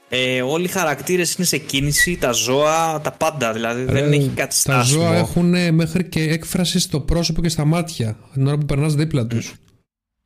[0.09, 3.52] ε, όλοι οι χαρακτήρες είναι σε κίνηση, τα ζώα, τα πάντα.
[3.52, 5.00] Δηλαδή δεν Ρε, έχει κάτι Τα στάσιμο.
[5.02, 9.26] ζώα έχουν μέχρι και έκφραση στο πρόσωπο και στα μάτια την ώρα που περνάς δίπλα
[9.26, 9.55] τους.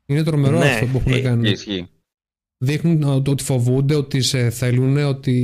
[0.07, 1.51] Είναι τρομερό Ναι, αυτό που έχουν ε, κάνει.
[1.51, 1.89] Ισχύει.
[2.59, 5.35] Δείχνουν ότι- ότι φοβούνται, ότι σε θέλουν, ότι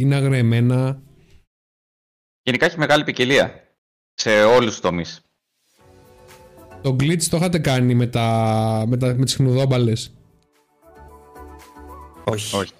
[0.00, 1.02] είναι αγριεμένα.
[2.42, 3.52] Γενικά έχει μεγάλη ποικιλία
[4.14, 5.20] σε όλους τους τομείς.
[6.82, 10.14] Το glitch το είχατε κάνει με, τα, με, τα, με τις χνουδόμπαλες;
[12.24, 12.56] Όχι.
[12.56, 12.72] Όχι.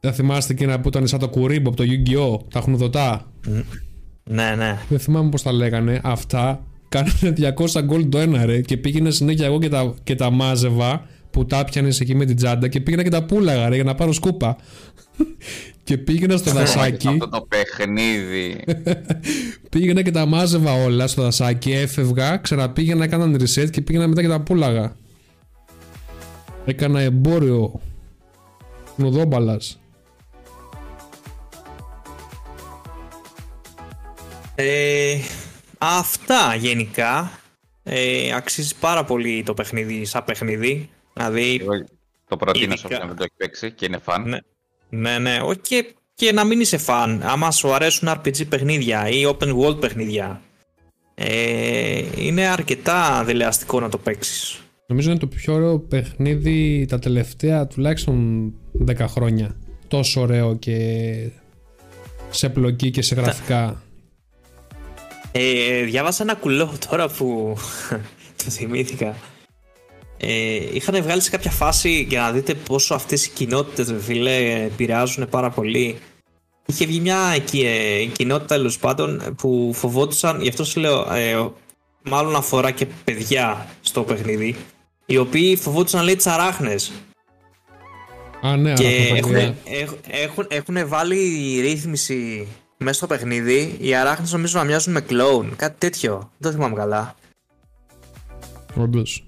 [0.00, 2.38] Δεν θυμάστε εκείνα που ήταν σαν το κουρίμπο από το Yu-Gi-Oh!
[2.50, 3.32] Τα χνουδωτά;
[4.24, 4.78] Ναι, ναι.
[4.88, 6.00] Δεν θυμάμαι πώς τα λέγανε.
[6.04, 10.30] Αυτά κάνανε 200 gold το ένα ρε και πήγαινα συνέχεια εγώ και τα, και τα
[10.30, 13.84] μάζευα που τα πιάνες εκεί με την τσάντα και πήγαινα και τα πούλαγα ρε για
[13.84, 14.56] να πάρω σκούπα.
[15.84, 17.08] και πήγαινα στο δασάκι.
[17.08, 18.64] Αυτό το παιχνίδι.
[19.70, 24.28] Πήγαινα και τα μάζευα όλα στο δασάκι, έφευγα, ξαναπήγαινα, έκαναν reset και πήγαινα μετά και
[24.28, 24.96] τα πούλαγα.
[26.64, 27.80] Έκανα εμπόριο
[28.96, 29.80] νουδόμπαλας.
[34.54, 35.18] Ε,
[35.78, 37.40] αυτά γενικά.
[37.82, 40.90] Ε, αξίζει πάρα πολύ το παιχνίδι σαν παιχνίδι.
[41.12, 41.84] Δηλαδή, Εγώ
[42.28, 42.94] το προτείνω σε Ειδικά.
[42.94, 44.24] όποιον δεν το έχει παίξει και είναι φαν.
[44.28, 44.38] ναι,
[44.88, 45.38] ναι, ναι.
[45.42, 47.22] όχι και, και να μην είσαι φαν.
[47.24, 50.40] Άμα σου αρέσουν RPG παιχνίδια ή open world παιχνίδια.
[51.14, 54.60] Ε, είναι αρκετά δελεαστικό να το παίξεις.
[54.86, 58.52] Νομίζω είναι το πιο ωραίο παιχνίδι τα τελευταία τουλάχιστον
[58.88, 59.56] 10 χρόνια.
[59.88, 61.28] Τόσο ωραίο και
[62.30, 63.82] σε πλοκή και σε γραφικά.
[65.32, 67.56] Ε, διάβασα ένα κουλό τώρα που
[68.44, 69.14] το θυμήθηκα.
[70.24, 75.28] Ε, είχαν βγάλει σε κάποια φάση για να δείτε πόσο αυτές οι κοινότητες φίλε επηρεάζουν
[75.28, 75.98] πάρα πολύ.
[76.66, 81.48] Είχε βγει μια εκεί, ε, κοινότητα τέλος πάντων που φοβόντουσαν, γι' αυτό σου λέω, ε,
[82.02, 84.56] μάλλον αφορά και παιδιά στο παιχνίδι,
[85.06, 86.92] οι οποίοι φοβόντουσαν λέει τις αράχνες.
[88.42, 89.56] Α, ναι, Και αλλά έχουν, έχουν...
[89.64, 91.16] έχουν, έχουν, έχουν βάλει
[91.60, 93.76] ρύθμιση μέσα στο παιχνίδι.
[93.80, 95.56] Οι αράχνες νομίζω να μοιάζουν με κλόουν.
[95.56, 96.30] Κάτι τέτοιο.
[96.38, 97.14] Δεν το θυμάμαι καλά.
[98.74, 99.26] Όντως.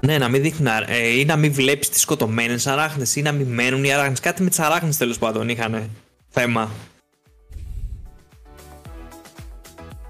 [0.00, 3.32] Ναι, να μην δείχνουν αρα- ε, ή να μην βλέπεις τις σκοτωμένες αράχνες ή να
[3.32, 4.20] μην μένουν οι αράχνες.
[4.20, 5.90] Κάτι με τις αράχνες τέλος πάντων είχαν
[6.28, 6.70] θέμα.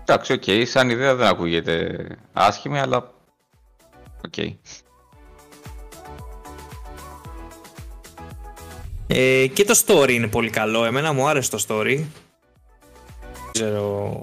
[0.00, 3.12] Εντάξει, οκ, σαν ιδέα δεν ακούγεται άσχημη, αλλά
[4.24, 4.36] οκ.
[9.06, 10.84] Ε, και το story είναι πολύ καλό.
[10.84, 11.96] Εμένα μου άρεσε το story.
[13.32, 14.20] Δεν ξέρω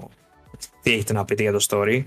[0.82, 2.04] τι έχετε να πείτε για το story.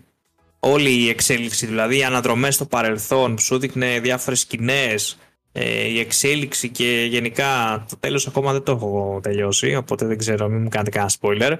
[0.69, 5.17] Όλη η εξέλιξη, δηλαδή οι αναδρομές στο παρελθόν, σου δείχνε διάφορες σκηνές,
[5.51, 10.47] ε, η εξέλιξη και γενικά το τέλος ακόμα δεν το έχω τελειώσει, οπότε δεν ξέρω,
[10.47, 11.57] μην μου κάνετε κανένα spoiler.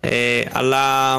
[0.00, 1.16] Ε, αλλά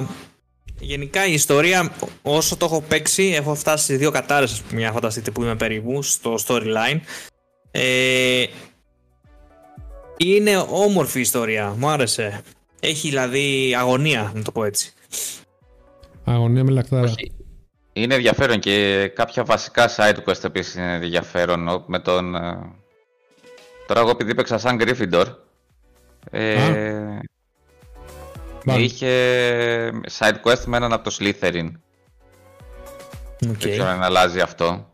[0.80, 1.92] γενικά η ιστορία,
[2.22, 6.36] όσο το έχω παίξει, έχω φτάσει σε δύο κατάρρες, μια φανταστείτε που είμαι περίπου, στο
[6.48, 7.00] storyline.
[7.72, 8.46] Ε,
[10.18, 12.42] είναι όμορφη η ιστορία, μου άρεσε.
[12.80, 14.94] Έχει δηλαδή αγωνία, να το πω έτσι.
[16.32, 17.14] Αγωνία με λακτάρα.
[17.94, 22.36] Είναι ενδιαφέρον και κάποια βασικά side quest επίσης είναι ενδιαφέρον με τον...
[22.36, 22.74] Ε,
[23.88, 25.26] τώρα εγώ επειδή παίξα σαν Gryffindor,
[26.32, 27.20] ε,
[28.78, 29.12] είχε
[30.18, 31.72] side quest με έναν από το Slytherin.
[33.42, 33.56] Okay.
[33.58, 34.94] Δεν ξέρω αν αλλάζει αυτό.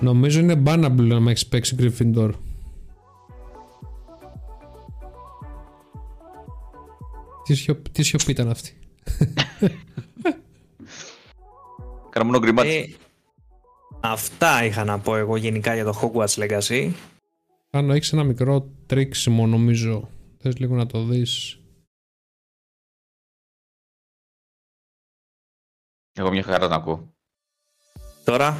[0.00, 2.30] Νομίζω είναι bannable να έχεις παίξει Gryffindor.
[7.48, 8.70] Τι, σιωπ, τι σιωπή ήταν αυτή;
[12.10, 12.84] Κάνα μόνο ε,
[14.00, 16.92] αυτά είχα να πω εγώ γενικά για το Hogwarts Legacy.
[17.70, 20.10] Κάνω, έχεις ένα μικρό τρίξιμο νομίζω.
[20.38, 21.60] Θες λίγο να το δεις.
[26.12, 27.14] Εγώ μια χαρά να ακούω.
[28.24, 28.58] Τώρα,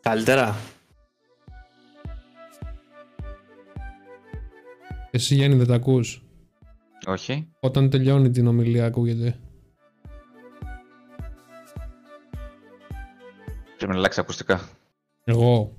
[0.00, 0.56] καλύτερα.
[5.10, 6.23] Εσύ Γιάννη δεν τα ακούς;
[7.06, 7.48] Όχι.
[7.60, 9.38] Όταν τελειώνει την ομιλία ακούγεται.
[13.76, 14.68] Πρέπει να αλλάξει ακουστικά.
[15.24, 15.76] Εγώ.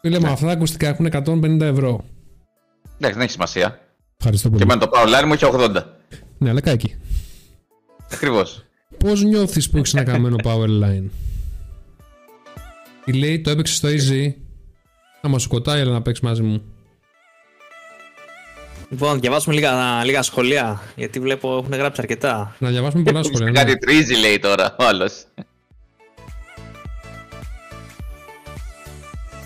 [0.00, 0.28] Φίλε, ναι.
[0.28, 2.04] αυτά τα ακουστικά έχουν 150 ευρώ.
[2.96, 3.80] Εντάξει, δεν έχει σημασία.
[4.16, 4.60] Ευχαριστώ πολύ.
[4.60, 5.82] Και με το πάω online μου έχει 80.
[6.38, 6.94] Ναι, αλλά κάκι.
[8.12, 8.64] Ακριβώς.
[8.98, 11.04] Πώς νιώθεις που έχεις ένα καμένο power line;
[13.04, 14.32] Τι λέει, το έπαιξες στο easy.
[15.22, 16.62] Να μα σκοτάει, αλλά να παίξεις μαζί μου.
[18.90, 22.56] Λοιπόν, διαβάσουμε λίγα, λίγα σχολεία, γιατί βλέπω έχουν γράψει αρκετά.
[22.58, 23.52] Να διαβάσουμε πολλά σχολεία.
[23.52, 23.78] Κάτι ναι.
[23.78, 25.24] τρίζει λέει τώρα ο άλλος.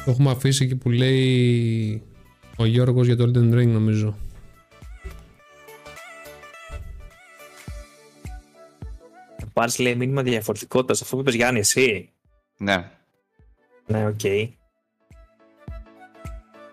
[0.05, 2.03] Το έχουμε αφήσει εκεί που λέει
[2.57, 4.17] ο Γιώργος για το Elden Ring νομίζω.
[9.53, 12.13] Πάρεις λέει μήνυμα διαφορετικότητας, αυτό που είπες Γιάννη εσύ.
[12.57, 12.91] Ναι.
[13.87, 14.15] Ναι, οκ.
[14.23, 14.49] Okay.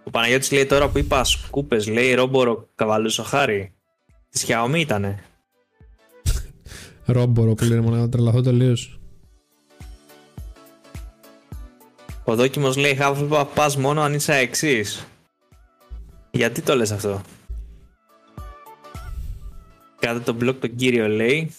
[0.04, 3.74] Ο Παναγιώτης λέει τώρα που είπα σκούπες, λέει ρόμπορο καβαλούσο χάρη.
[4.30, 5.24] Της Xiaomi ήτανε.
[7.06, 9.00] ρόμπορο που λένε να τρελαθώ τελείως.
[12.24, 14.86] Ο δόκιμος λέει Hufflepuff πας μόνο αν είσαι εξή.
[16.32, 17.22] Γιατί το λες αυτό;
[20.00, 21.56] Κάτε το μπλοκ τον κύριο λέει.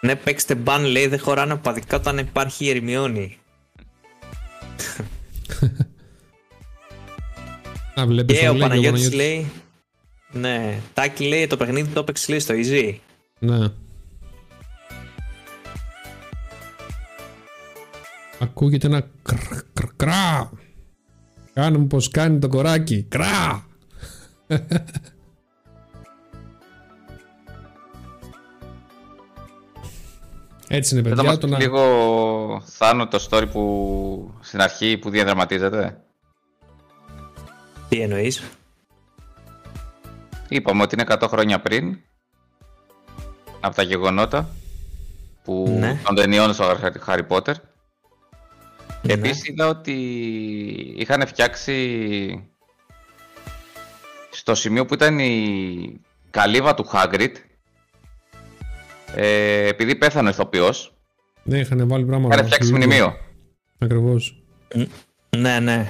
[0.00, 3.38] Ναι παίξτε μπαν λέει δεν χωράνε παδικά όταν υπάρχει η Ερμιόνη.
[8.00, 9.50] Α, βλέπεις και ο Παναγιώτης λέει
[10.32, 12.94] Ναι, Τάκη λέει το παιχνίδι το έπαιξε λέει στο easy.
[13.38, 13.66] Ναι.
[18.38, 19.36] Ακούγεται ένα κρ,
[19.72, 20.50] κρ, κρά.
[21.52, 23.02] Κάνουμε πως κάνει το κοράκι.
[23.02, 23.66] Κρά.
[30.68, 31.38] Έτσι είναι παιδιά.
[31.38, 31.58] το να...
[31.58, 36.00] λίγο Θάνο το story που στην αρχή που διαδραματίζεται.
[37.88, 38.42] Τι εννοείς;
[40.48, 41.98] Είπαμε ότι είναι 100 χρόνια πριν
[43.60, 44.48] από τα γεγονότα
[45.44, 46.00] που ναι.
[46.04, 47.54] των ταινιών στο Harry Potter
[49.06, 49.26] και ναι.
[49.26, 49.92] επίσης είδα ότι
[50.96, 52.48] είχαν φτιάξει
[54.30, 56.00] στο σημείο που ήταν η
[56.30, 57.32] καλύβα του Hagrid
[59.16, 60.96] ε, επειδή πέθανε ο ηθοποιός
[61.48, 62.34] ναι, είχαν βάλει πράγματα.
[62.34, 63.16] Είχαν φτιάξει μνημείο.
[63.78, 64.42] Ακριβώς.
[65.36, 65.86] Ναι, ναι.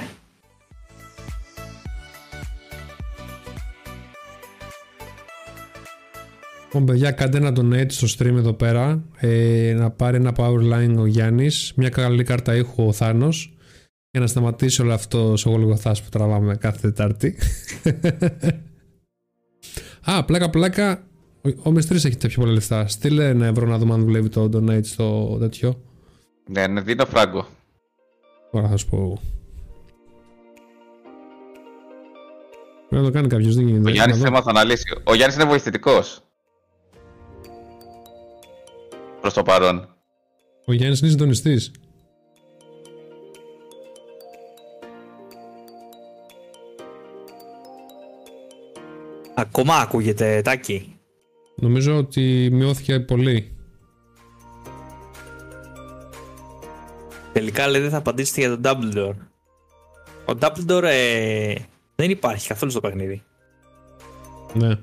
[6.65, 9.05] Λοιπόν, παιδιά, κάντε ένα donate στο stream εδώ πέρα.
[9.17, 11.73] Ε, να πάρει ένα power line ο Γιάννης.
[11.77, 13.57] Μια καλή κάρτα ήχου ο Θάνος.
[14.11, 17.39] Για να σταματήσει όλο αυτό ο γολγοθά που τραβάμε κάθε Τετάρτη.
[20.05, 21.07] Α, πλάκα, πλάκα.
[21.47, 22.89] Ο, ο Μεστρή έχει πιο πολλά λεφτά.
[22.89, 25.81] Στείλε ένα ευρώ να δούμε αν δουλεύει το donate στο τέτοιο.
[26.49, 27.47] Ναι, ναι, δίνω φράγκο.
[28.51, 29.21] Τώρα θα σου πω.
[32.89, 33.89] Πρέπει να το κάνει κάποιος, δεν γίνεται.
[33.89, 35.01] Ο Γιάννης θέμα θα αναλύσει.
[35.05, 36.21] Ο Γιάννης είναι βοηθητικός
[39.21, 39.89] προς το παρόν.
[40.65, 41.71] Ο Γιάννης είναι συντονιστής.
[49.35, 50.96] Ακόμα ακούγεται, Τάκη.
[51.57, 53.51] Νομίζω ότι μειώθηκε πολύ.
[57.33, 59.15] Τελικά λέει δεν θα απαντήσετε για τον Dumbledore.
[60.25, 61.55] Ο Dumbledore ε,
[61.95, 63.23] δεν υπάρχει καθόλου στο παιχνίδι.
[64.55, 64.75] Ναι.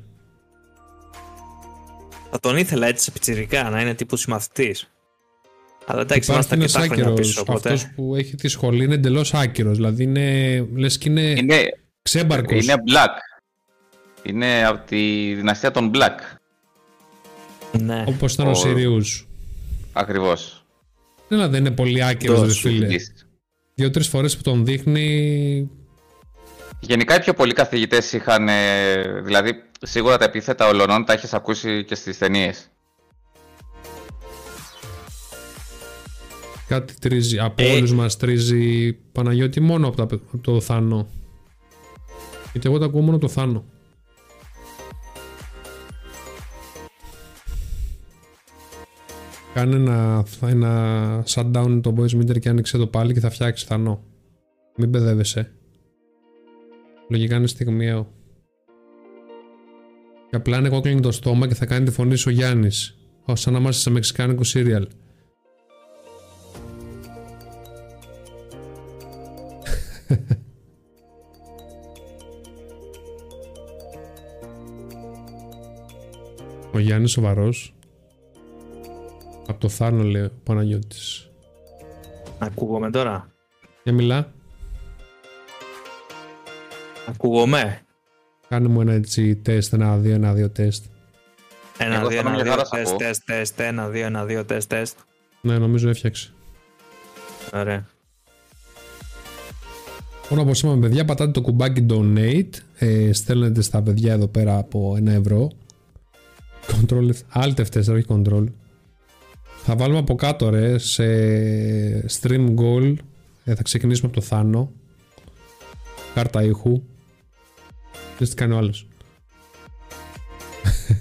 [2.32, 4.88] Θα τον ήθελα έτσι σε πιτσιρικά, να είναι τύπου συμμαθητής.
[5.86, 7.28] Αλλά εντάξει, Υπάρχει είμαστε ένας αρκετά χρόνια άκυρος.
[7.28, 7.74] πίσω, οπότε...
[7.74, 9.76] Αυτός που έχει τη σχολή είναι εντελώς άκυρος.
[9.76, 10.58] Δηλαδή είναι.
[10.76, 11.64] λες και είναι, Είναι,
[12.02, 12.64] ξέμπαρκος.
[12.64, 13.18] είναι Black.
[14.24, 16.38] Είναι από τη δυναστεία των Black.
[17.82, 18.04] Ναι.
[18.08, 19.28] Όπως ήταν ο, Ο- Σιριούς.
[19.94, 20.66] Ακριβώς.
[21.28, 22.76] Ναι, δεν είναι πολύ άκυρο, Το ρε φίλε.
[22.86, 23.28] Σουηδής.
[23.76, 25.70] Δύο-τρεις φορές που τον δείχνει.
[26.80, 28.48] Γενικά οι πιο πολλοί καθηγητές είχαν.
[28.50, 29.52] ε, Δηλαδή,
[29.82, 32.68] σίγουρα τα επίθετα ολονών τα έχεις ακούσει και στις ταινίες.
[36.68, 37.40] Κάτι τρίζει.
[37.40, 37.76] Από Ε.
[37.76, 41.08] όλους μας τρίζει Παναγιώτη μόνο από, τα, από το Θάνο.
[42.52, 43.64] Γιατί εγώ τα ακούω μόνο από το Θάνο.
[49.54, 54.04] Κάνε ένα, ένα shutdown το voice meter και άνοιξε το πάλι και θα φτιάξει Θανό.
[54.78, 55.52] Μην μπεδεύεσαι.
[57.10, 58.12] Λογικά είναι στιγμιαίο.
[60.30, 62.98] Και απλά είναι κόκκινο το στόμα και θα κάνει τη φωνή σου ο Γιάννης.
[63.26, 64.88] Ω σαν να είμαστε σε μεξικάνικο σύριαλ.
[76.74, 77.76] Ο Γιάννης σοβαρός.
[79.48, 81.30] Από το Θάνο λέει ο Παναγιώτης.
[82.40, 83.28] Ακούγομαι τώρα;
[83.84, 84.32] Για μιλά.
[87.10, 87.82] Ακούγομαι;
[88.50, 90.86] Κάνε μου ένα έτσι τεστ, ένα δύο, ένα δύο τεστ.
[91.78, 92.98] Ένα, Εγώ δύο, θα είμαι ένα, μια δύο, χαρά, θα τεστ, πω.
[92.98, 94.98] τεστ, τεστ, ένα, δύο, ένα, δύο, τεστ, τεστ.
[95.42, 96.34] Ναι, νομίζω έφτιαξε.
[97.54, 97.86] Ωραία.
[100.22, 102.50] Λοιπόν, όπως είπαμε, παιδιά, πατάτε το κουμπάκι donate.
[102.78, 105.52] Ε, στέλνετε στα παιδιά εδώ πέρα από ένα ευρώ.
[106.68, 108.46] Control, alt F4, όχι control.
[109.66, 111.06] Θα βάλουμε από κάτω, ρε, σε
[112.22, 112.96] stream goal.
[113.44, 114.72] Ε, θα ξεκινήσουμε από το Θάνο.
[116.14, 116.84] Κάρτα ήχου.
[118.18, 118.88] Δες τι κάνει ο άλλος.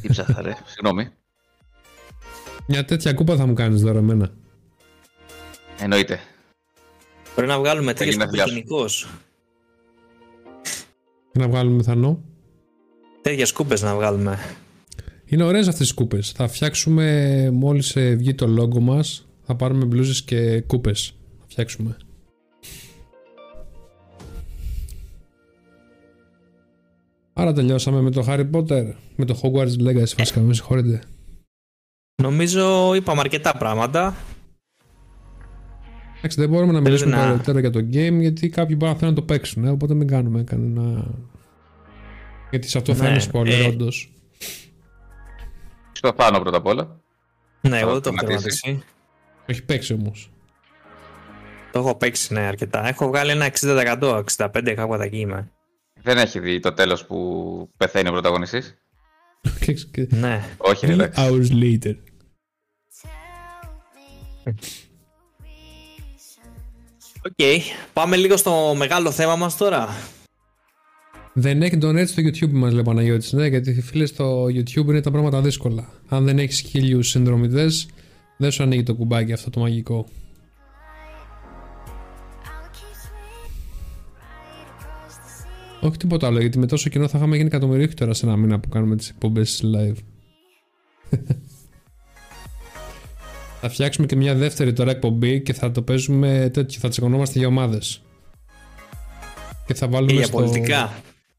[0.03, 0.57] Τι ψάχα, ρε.
[0.65, 1.09] Συγγνώμη.
[2.67, 4.31] Μια τέτοια κούπα θα μου κάνεις τώρα εμένα.
[5.79, 6.21] Εννοείται.
[7.35, 8.53] Πρέπει να βγάλουμε τέτοιες γίνει σκούπες φιλιά σου.
[8.55, 9.09] γενικώς.
[11.33, 12.23] Και να βγάλουμε Θανό.
[13.23, 14.39] Τέτοιες σκούπες να βγάλουμε.
[15.33, 16.31] Είναι ωραίες αυτές οι κούπες.
[16.31, 19.27] Θα φτιάξουμε μόλις ε, βγει το logo μας.
[19.43, 21.15] Θα πάρουμε μπλούζες και κούπες.
[21.41, 21.97] Θα φτιάξουμε.
[27.33, 28.93] Άρα τελειώσαμε με το Harry Potter.
[29.17, 30.41] Με το Hogwarts Legacy βασικά.
[30.41, 31.03] Με συγχωρείτε.
[32.23, 34.17] Νομίζω είπαμε αρκετά πράγματα.
[36.19, 39.15] Εντάξει, δεν μπορούμε να μιλήσουμε να- περαιτέρω για το game γιατί κάποιοι μπορεί να θέλουν
[39.15, 39.65] να το παίξουν.
[39.65, 41.11] ε, οπότε μην κάνουμε κανένα.
[42.51, 44.13] Γιατί σε αυτό θα Ναι, είναι spoiler, ε, όντως.
[46.05, 47.01] Στο πάνω πρώτα απ' όλα.
[47.61, 48.61] Ναι, εγώ δεν το έχω τερματίσει.
[48.61, 48.85] τερματίσει.
[49.47, 50.31] Έχει παίξει όμως.
[51.73, 52.87] Το έχω παίξει, ναι, αρκετά.
[52.89, 55.51] Έχω βγάλει ένα 60%, 65% κάπου εκεί είμαι.
[56.03, 58.75] Δεν έχει δει το τέλος που πεθαίνει ο πρωταγωνιστής;
[59.61, 60.45] Και- και- Ναι.
[60.57, 61.21] Όχι, ρε, Three εντάξει.
[61.23, 61.95] hours later.
[67.25, 67.63] Ok.
[67.93, 69.89] Πάμε λίγο στο μεγάλο θέμα μας τώρα.
[71.35, 75.01] Δεν έχει donate στο YouTube μας λέει ο Παναγιώτης, ναι, γιατί φίλε στο YouTube είναι
[75.01, 75.89] τα πράγματα δύσκολα.
[76.09, 77.89] Αν δεν έχεις χίλιους συνδρομητές,
[78.37, 80.07] δεν σου ανοίγει το κουμπάκι αυτό το μαγικό.
[85.81, 88.61] Όχι τίποτα άλλο, γιατί με τόσο κοινό θα είχαμε γίνει εκατομμυρίουχοι τώρα σε ένα μήνα
[88.61, 89.97] που κάνουμε τις εκπομπές live.
[93.61, 97.49] θα φτιάξουμε και μια δεύτερη τώρα εκπομπή και θα το παίζουμε τέτοιο, θα τσεκωνόμαστε για
[97.49, 98.03] ομάδες.
[99.67, 100.37] Και θα βάλουμε Και για στο...
[100.37, 100.93] πολιτικά.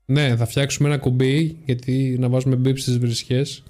[0.05, 3.63] Ναι, θα φτιάξουμε ένα κουμπί γιατί να βάζουμε μπίπ στις βρισχές.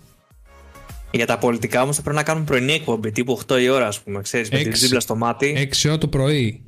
[1.12, 4.02] Για τα πολιτικά όμως θα πρέπει να κάνουμε πρωινή εκπομπή, τύπου 8 η ώρα, ας
[4.02, 4.82] πούμε, ξέρεις, με την Έξι.
[4.82, 5.70] τζίμπλα στο μάτι.
[5.84, 6.64] 6 ώρα το πρωί.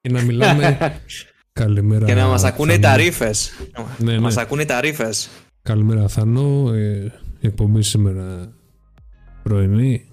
[0.00, 0.78] Και να μιλάμε.
[1.52, 2.06] Καλημέρα.
[2.06, 2.96] Και να μας ακούνε οι Θανό.
[2.96, 3.52] ταρήφες.
[3.98, 4.42] Ναι, Να μας ναι.
[4.42, 5.28] ακούνε οι ταρήφες.
[5.62, 6.72] Καλημέρα, Θανό.
[6.72, 8.52] Ε, η εκπομπή σήμερα
[9.42, 10.04] πρωινή.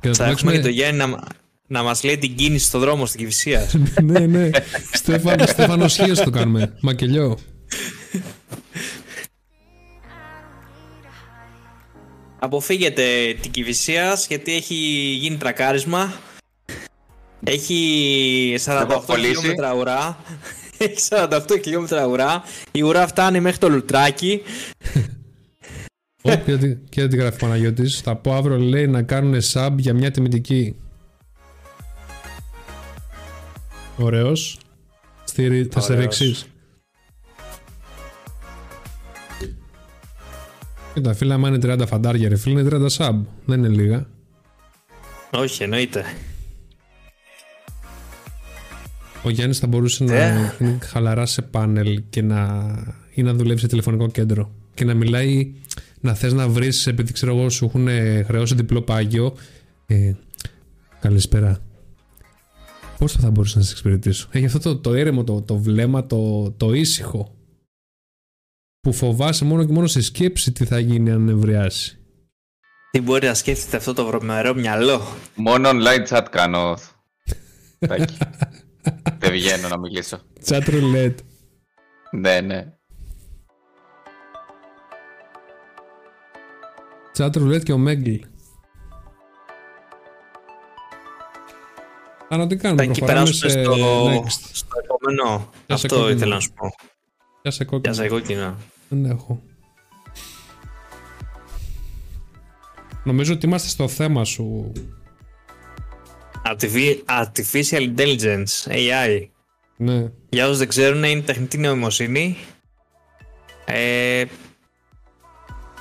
[0.00, 0.84] Και να Θα το έχουμε και το παίξουμε.
[0.94, 1.18] Γιάννη να,
[1.66, 3.66] να μας λέει την κίνηση στο δρόμο στην Κυφυσία.
[4.02, 4.50] ναι, ναι.
[4.92, 6.76] Στέφανο, Στέφανος Χίος το κάνουμε.
[6.80, 7.38] Μακελιό.
[12.38, 14.74] Αποφύγετε την Κυφυσίας γιατί έχει
[15.20, 16.12] γίνει τρακάρισμα.
[17.44, 19.34] Έχει 48 έχω κολλήσει.
[19.34, 20.16] χιλιόμετρα ουρά.
[20.78, 22.42] Έχει 48 χιλιόμετρα ουρά.
[22.72, 24.42] Η ουρά φτάνει μέχρι το λουτράκι.
[26.22, 28.00] Ω, και τι- και τι γράφει ο Παναγιώτης.
[28.00, 30.76] Θα πω αύριο λέει να κάνουν sub για μια τιμητική.
[33.96, 34.58] Ωραίος.
[35.24, 35.94] Στη, θα σε
[40.94, 40.94] Ωραίος.
[40.94, 40.94] ρίξεις.
[40.94, 43.14] Κοίτα φίλε, άμα είναι 30 φαντάρια ρε φίλε, είναι 30 sub.
[43.44, 44.06] Δεν είναι λίγα.
[45.30, 46.04] Όχι, εννοείται.
[49.24, 50.56] Ο Γιάννης θα μπορούσε να Ε.
[50.60, 52.74] είναι χαλαρά σε πάνελ και να,
[53.14, 54.52] ή να δουλεύει σε τηλεφωνικό κέντρο.
[54.74, 55.52] και να μιλάει,
[56.00, 57.88] να θες να βρεις επειδή ξέρω εγώ σου έχουν
[58.24, 59.34] χρεώσει διπλό πάγιο.
[59.86, 60.12] Ε,
[61.00, 61.58] καλησπέρα.
[62.98, 66.50] Πώς θα μπορούσα να σε εξυπηρετήσω; Έχει αυτό το, το ήρεμο, το, το βλέμμα, το,
[66.50, 67.34] το ήσυχο.
[68.82, 71.96] Που φοβάσαι μόνο και μόνο σε σκέψη τι θα γίνει αν ευρεάσει.
[72.90, 75.00] Τι μπορεί να σκέφτεται αυτό το βρωμερό μυαλό;
[75.34, 76.78] Μόνο online chat κάνω.
[79.18, 80.18] Δεν βγαίνω να μιλήσω.
[80.46, 81.14] Chat roulette.
[82.10, 82.64] Ναι, ναι.
[87.18, 88.14] Chat roulette και ο Μέγκλ.
[92.28, 94.48] Άρα τι κάνουμε, Θα εκεί προχωράμε σε περάσουμε στο, next.
[94.52, 95.50] στο επόμενο.
[95.66, 96.16] Ποια σε Αυτό κόκκινο.
[96.16, 96.74] ήθελα να σου πω.
[97.42, 97.94] Γεια σε κόκκινο.
[97.94, 98.56] Για σε κόκκινα.
[98.92, 99.42] Δεν έχω.
[103.04, 104.72] Νομίζω ότι είμαστε στο θέμα σου.
[106.46, 109.28] Artifi- Artificial Intelligence, AI.
[109.76, 110.10] Ναι.
[110.28, 112.36] Για όσους δεν ξέρουν, είναι τεχνητή νοημοσύνη.
[113.64, 114.24] Ε,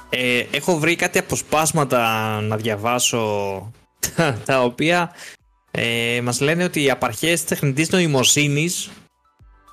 [0.09, 3.71] ε, έχω βρει κάτι αποσπάσματα να διαβάσω
[4.15, 5.11] τα, τα οποία
[5.71, 8.89] ε, μας λένε ότι οι απαρχές της τεχνητής νοημοσύνης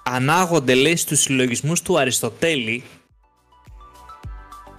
[0.03, 2.83] ανάγονται λέει στους συλλογισμούς του Αριστοτέλη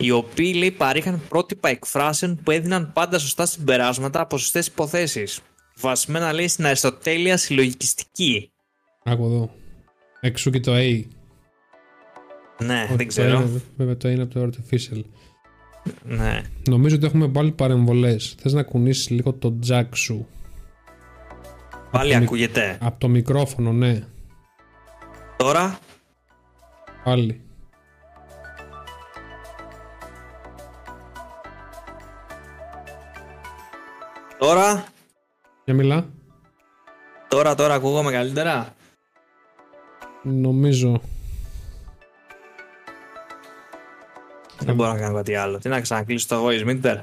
[0.02, 5.40] οι οποίοι λέει παρήχαν πρότυπα εκφράσεων που έδιναν πάντα σωστά συμπεράσματα από σωστές υποθέσεις
[5.76, 8.52] βασισμένα λέει στην Αριστοτέλεια συλλογικιστική
[9.04, 9.50] Άκου εδώ.
[10.20, 11.04] Εξού και το A.
[12.64, 13.38] ναι, Όχι, δεν ξέρω.
[13.40, 15.02] Το είναι, βέβαια το είναι από το artificial.
[16.04, 16.42] Ναι.
[16.70, 18.36] Νομίζω ότι έχουμε πάλι παρεμβολές.
[18.42, 20.28] Θες να κουνήσεις λίγο το jack σου;
[21.92, 22.78] Πάλι το μικ- ακούγεται.
[22.82, 24.04] Από το μικρόφωνο, ναι.
[25.38, 25.80] Τώρα,
[27.04, 27.42] Πάλι.
[34.40, 34.86] Τώρα,
[35.66, 36.10] Για μιλά.
[37.28, 38.76] τώρα, τώρα ακούγομαι καλύτερα.
[40.24, 41.02] Νομίζω.
[44.60, 45.58] Δεν μπορώ να κάνω κάτι άλλο.
[45.58, 47.02] Τι να ξανακλείσω το voice meter.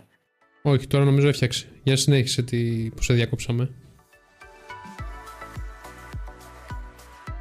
[0.62, 1.68] Όχι, τώρα νομίζω έφτιαξε.
[1.82, 2.90] Για συνέχισε τι...
[2.96, 3.70] που σε διακόψαμε.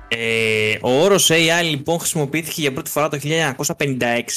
[0.08, 3.20] Ε, ο όρος AI λοιπόν χρησιμοποιήθηκε για πρώτη φορά το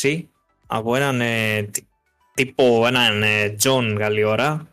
[0.00, 0.22] 1956
[0.66, 1.86] από έναν ε, τι-
[2.34, 4.66] τύπο, έναν ε, John Γαλλιόρα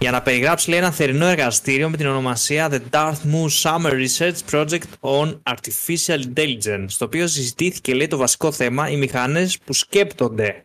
[0.00, 4.88] για να περιγράψει λέει, ένα θερινό εργαστήριο με την ονομασία The Dartmouth Summer Research Project
[5.00, 10.64] on Artificial Intelligence στο οποίο συζητήθηκε λέει το βασικό θέμα οι μηχανές που σκέπτονται.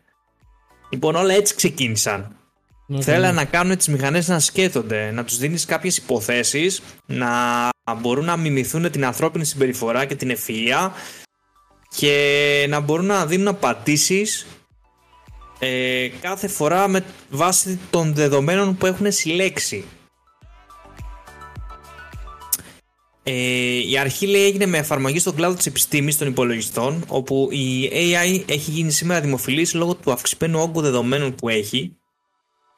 [0.90, 2.36] Λοιπόν όλα έτσι ξεκίνησαν.
[2.92, 3.02] Okay.
[3.02, 7.68] Θέλανε να κάνουν τις μηχανές να σκέφτονται, να τους δίνεις κάποιες υποθέσεις, να
[8.00, 10.90] μπορούν να μιμηθούν την ανθρώπινη συμπεριφορά και την ευφυΐα
[11.96, 14.46] και να μπορούν να δίνουν απαντήσεις
[15.58, 19.84] ε, κάθε φορά με βάση των δεδομένων που έχουν συλλέξει.
[23.22, 27.90] Ε, η αρχή λέει έγινε με εφαρμογή στον κλάδο της επιστήμης των υπολογιστών όπου η
[27.92, 31.96] AI έχει γίνει σήμερα δημοφιλής λόγω του αυξημένου όγκου δεδομένων που έχει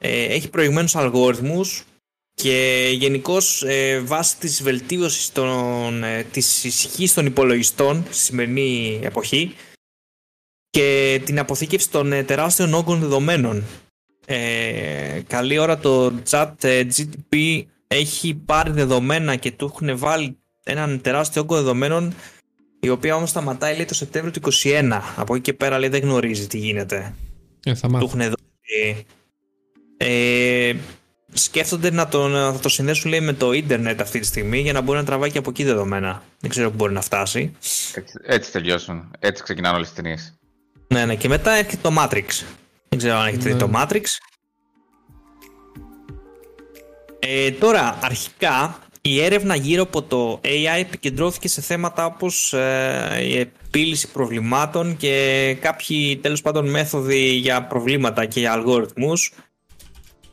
[0.01, 1.83] ε, έχει προηγμένους αλγόριθμους
[2.33, 9.55] και γενικώς ε, βάσει της βελτίωσης των, ε, της ισχύς των υπολογιστών στη σημερινή εποχή
[10.69, 13.63] και την αποθήκευση των ε, τεράστιων όγκων δεδομένων.
[14.25, 21.01] Ε, καλή ώρα το chat ε, GTP έχει πάρει δεδομένα και του έχουν βάλει έναν
[21.01, 22.13] τεράστιο όγκο δεδομένων
[22.79, 25.01] η οποία όμως σταματάει λέει το Σεπτέμβριο του 2021.
[25.15, 27.13] Από εκεί και πέρα λέει δεν γνωρίζει τι γίνεται
[27.65, 28.05] Ε, θα του μάθω.
[28.05, 29.05] έχουν δώσει.
[29.97, 30.73] Ε,
[31.33, 34.81] σκέφτονται να, τον, να το συνδέσουν λέει, με το ίντερνετ αυτή τη στιγμή για να
[34.81, 36.23] μπορεί να τραβάει και από εκεί δεδομένα.
[36.39, 37.55] Δεν ξέρω πού μπορεί να φτάσει.
[37.93, 39.11] Έτσι, έτσι τελειώσουν.
[39.19, 40.38] Έτσι ξεκινάνε όλες τις ταινίες.
[40.93, 42.43] Ναι, ναι, και μετά έρχεται το Matrix.
[42.89, 43.59] Δεν ξέρω αν έχετε δει Ναι.
[43.59, 44.03] το Matrix.
[47.19, 53.37] Ε, τώρα, αρχικά, η έρευνα γύρω από το AI επικεντρώθηκε σε θέματα όπως ε, η
[53.39, 59.33] επίλυση προβλημάτων και κάποιοι τέλος πάντων μέθοδοι για προβλήματα και για αλγόριθμους.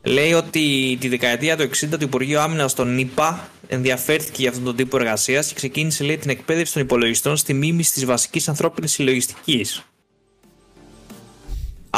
[0.03, 4.75] Λέει ότι τη δεκαετία του 60 το Υπουργείο Άμυνας των ΗΠΑ ενδιαφέρθηκε για αυτόν τον
[4.75, 9.83] τύπο εργασίας και ξεκίνησε λέει, την εκπαίδευση των υπολογιστών στη μίμηση της βασικής ανθρώπινης συλλογιστικής.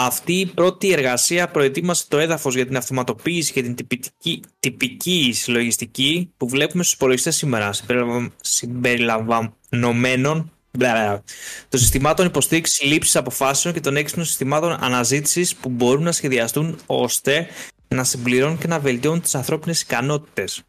[0.02, 6.32] Αυτή η πρώτη εργασία προετοίμασε το έδαφος για την αυτοματοποίηση και την τυπική, τυπική συλλογιστική
[6.38, 11.24] που βλέπουμε στους υπολογιστές σήμερα, συμπεριλαμβα- συμπεριλαμβανομένων μπλα, μπλα,
[11.70, 17.47] των συστημάτων υποστήριξης λήψης αποφάσεων και των έξυπνων συστημάτων αναζήτησης που μπορούν να σχεδιαστούν ώστε
[17.88, 20.62] να συμπληρώνουν και να βελτιώνουν τις ανθρώπινες ικανότητες.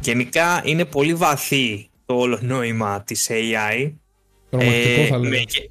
[0.00, 3.92] Γενικά είναι πολύ βαθύ το όλο νόημα της AI
[4.50, 5.20] Πραγματικό θα ε, λέγα.
[5.28, 5.70] με γε-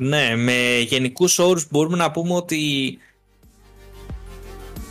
[0.00, 2.98] ναι, με γενικούς όρους μπορούμε να πούμε ότι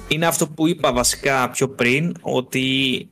[0.08, 3.10] είναι αυτό που είπα βασικά πιο πριν, ότι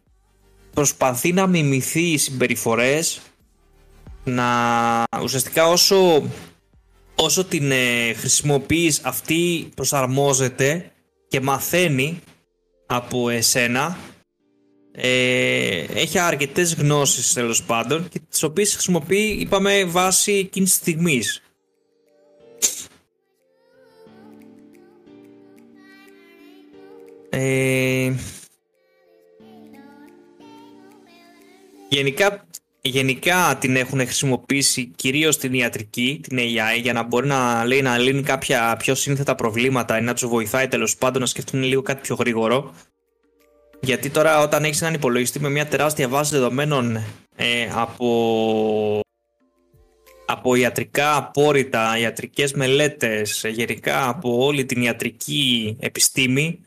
[0.74, 3.20] προσπαθεί να μιμηθεί οι συμπεριφορές
[4.24, 4.48] να
[5.24, 6.24] ουσιαστικά όσο,
[7.16, 10.92] όσο την ε, χρησιμοποιείς αυτή προσαρμόζεται
[11.28, 12.20] και μαθαίνει
[12.86, 13.98] από εσένα.
[14.92, 21.42] Ε, έχει αρκετές γνώσεις τέλος πάντων και τις οποίες χρησιμοποιεί είπαμε βάσει εκείνης της στιγμής
[27.30, 28.14] ε,
[31.90, 32.48] γενικά
[32.88, 37.98] γενικά την έχουν χρησιμοποιήσει κυρίως στην ιατρική, την AI, για να μπορεί να λέει να
[37.98, 42.02] λύνει κάποια πιο σύνθετα προβλήματα ή να τους βοηθάει τέλος πάντων να σκεφτούν λίγο κάτι
[42.02, 42.74] πιο γρήγορο.
[43.80, 46.96] Γιατί τώρα όταν έχεις έναν υπολογιστή με μια τεράστια βάση δεδομένων
[47.36, 49.02] ε, από,
[50.28, 56.60] από ιατρικά απόρριτα, ιατρικές μελέτες, γενικά από όλη την ιατρική επιστήμη,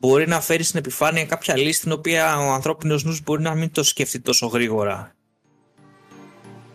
[0.00, 3.72] μπορεί να φέρει στην επιφάνεια κάποια λύση την οποία ο ανθρώπινος νους μπορεί να μην
[3.72, 5.12] το σκεφτεί τόσο γρήγορα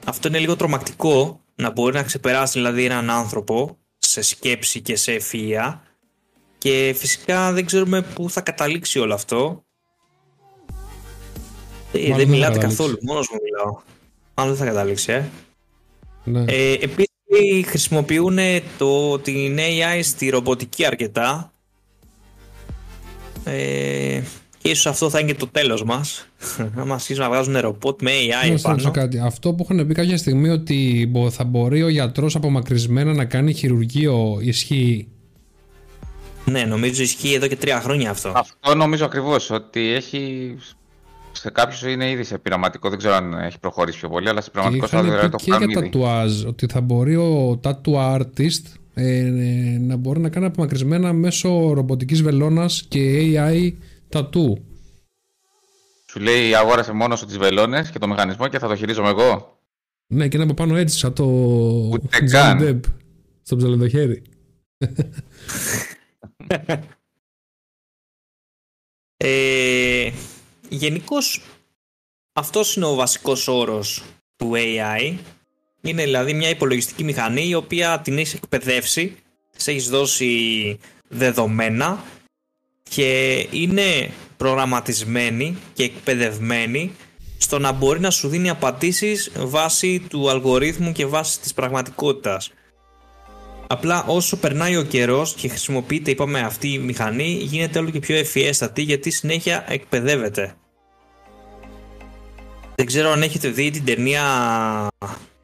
[0.05, 5.17] αυτό είναι λίγο τρομακτικό να μπορεί να ξεπεράσει δηλαδή έναν άνθρωπο σε σκέψη και σε
[5.21, 5.77] ευφυΐα
[6.57, 9.65] και φυσικά δεν ξέρουμε πού θα καταλήξει όλο αυτό.
[11.91, 13.81] Ε, δεν μιλάτε καθόλου, μόνος μου μιλάω.
[14.33, 15.29] Αν δεν θα καταλήξει, ε.
[16.23, 16.43] Ναι.
[16.47, 18.37] Ε, επίσης χρησιμοποιούν
[18.77, 21.53] το, την AI στη ρομποτική αρκετά.
[23.43, 24.21] Ε,
[24.57, 26.27] και ίσως αυτό θα είναι και το τέλος μας.
[26.75, 28.91] Να μας αρχίσουν να βγάζουν ρομπότ με AI πάνω.
[28.91, 29.19] Κάτι.
[29.19, 34.37] Αυτό που είχαν πει κάποια στιγμή ότι θα μπορεί ο γιατρός απομακρυσμένα να κάνει χειρουργείο
[34.41, 35.07] ισχύει;
[36.45, 38.31] Ναι, νομίζω ισχύει εδώ και τρία χρόνια αυτό.
[38.35, 40.55] Αυτό νομίζω ακριβώς ότι έχει.
[41.35, 44.49] Σε κάποιους είναι ήδη σε πειραματικό, δεν ξέρω αν έχει προχωρήσει πιο πολύ, αλλά σε
[44.49, 48.63] πειραματικό στάδιο δηλαδή το και για τατουάζ, ότι θα μπορεί ο tattoo artist
[48.93, 53.73] ε, ε, να μπορεί να κάνει απομακρυσμένα μέσω ρομποτικής βελόνας και AI
[54.09, 54.65] τατού.
[56.09, 59.57] Σου λέει αγόρασε μόνος σου τις βελόνες και το μηχανισμό και θα το χειρίζομαι εγώ.
[60.07, 61.23] Ναι, και να από πάνω έτσι, σαν το.
[61.91, 62.81] Ούτε καν.
[63.41, 64.21] Στο ψαλεδοχέρι.
[69.17, 70.11] ε,
[70.73, 71.41] Γενικώς,
[72.33, 74.03] αυτός είναι ο βασικός όρος
[74.35, 75.15] του AI.
[75.81, 79.15] Είναι δηλαδή μια υπολογιστική μηχανή η οποία την έχει εκπαιδεύσει,
[79.57, 82.03] τη έχει δώσει δεδομένα
[82.89, 86.91] και είναι προγραμματισμένη και εκπαιδευμένη
[87.37, 92.51] στο να μπορεί να σου δίνει απαντήσεις βάσει του αλγορίθμου και βάσει της πραγματικότητας.
[93.67, 98.15] Απλά όσο περνάει ο καιρός και χρησιμοποιείται είπαμε αυτή η μηχανή γίνεται όλο και πιο
[98.15, 100.55] ευφιέστατη γιατί συνέχεια εκπαιδεύεται.
[102.75, 104.23] Δεν ξέρω αν έχετε δει την ταινία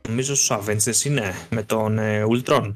[0.08, 2.74] νομίζω στους Avengers είναι με τον ε, Ultron.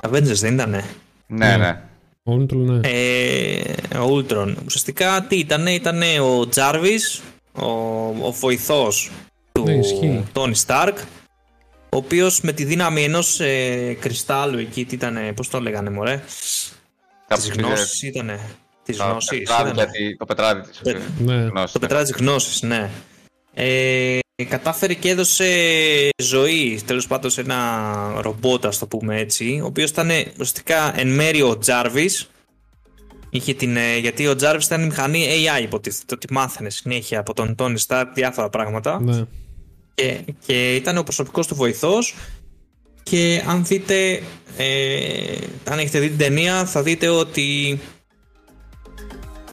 [0.00, 0.84] Avengers δεν ήτανε.
[1.26, 1.80] Ναι, ναι.
[2.24, 2.88] Ultron, ναι.
[2.88, 4.54] Ε, ο Ultron.
[4.66, 7.20] Ουσιαστικά τι ήταν, ήταν ο Jarvis,
[7.52, 7.66] ο,
[8.26, 9.10] ο βοηθός
[9.52, 10.94] του ναι, Tony Stark,
[11.88, 16.22] ο οποίος με τη δύναμη ενός ε, κρυστάλλου εκεί, τι ήταν, πώς το λέγανε μωρέ,
[17.34, 18.40] Τις γνώσεις ήτανε.
[18.82, 19.48] Τις γνώσεις.
[20.18, 20.80] Το πετράδι της
[21.18, 21.48] ναι.
[21.72, 22.90] Το πετράδι της γνώσης, ναι.
[23.54, 25.48] Ε, κατάφερε και έδωσε
[26.22, 31.08] ζωή τέλος πάντων σε ένα ρομπότ ας το πούμε έτσι ο οποίος ήταν ουσιαστικά εν
[31.14, 32.26] μέρει ο Jarvis.
[33.30, 37.34] Είχε την, ε, γιατί ο Jarvis ήταν η μηχανή AI υποτίθεται ότι μάθαινε συνέχεια από
[37.34, 39.00] τον Tony Stark διάφορα πράγματα.
[39.00, 39.24] Ναι.
[39.94, 42.14] και, και ήταν ο προσωπικός του βοηθός.
[43.02, 44.22] Και αν δείτε
[44.56, 47.80] ε, αν έχετε δει την ταινία θα δείτε ότι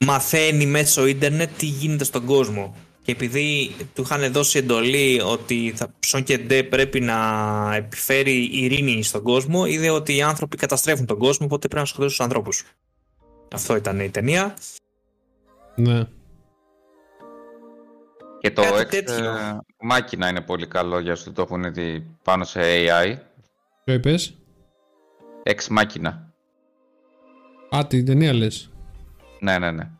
[0.06, 2.76] μαθαίνει μέσω ίντερνετ τι γίνεται στον κόσμο
[3.08, 7.16] και επειδή του είχαν δώσει εντολή ότι θα, Ψον και Ντε πρέπει να
[7.76, 12.18] επιφέρει ειρήνη στον κόσμο, είδε ότι οι άνθρωποι καταστρέφουν τον κόσμο, οπότε πρέπει να σκοτώσουν
[12.18, 12.64] του ανθρώπους.
[13.54, 14.58] Αυτό ήταν η ταινία.
[15.76, 16.04] Ναι.
[18.40, 22.44] Και το Κάτι X ε, μάκινα είναι πολύ καλό για όσοι το έχουν δει πάνω
[22.44, 23.16] σε AI.
[23.84, 24.38] Ποιο είπες;
[25.44, 26.34] Ex μάκινα.
[27.76, 28.72] Α, την ταινία λες.
[29.40, 29.97] Ναι, ναι, ναι.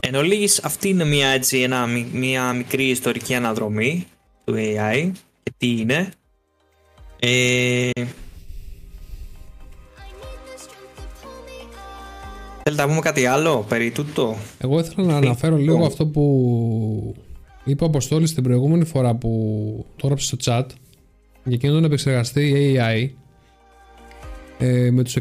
[0.00, 4.06] Εν ολίγης, αυτή είναι μια, έτσι, ένα, μια μικρή ιστορική αναδρομή
[4.44, 5.10] του AI
[5.42, 6.08] και τι είναι.
[7.18, 7.90] Ε...
[12.62, 17.14] Θέλετε να πούμε κάτι άλλο περί τούτο; Εγώ ήθελα να αναφέρω λίγο αυτό που
[17.64, 19.30] είπε ο Αποστόλης την προηγούμενη φορά που
[19.96, 20.66] το έγραψε στο chat
[21.44, 23.08] για εκείνον τον επεξεργαστή AI
[24.58, 25.16] ε, με τους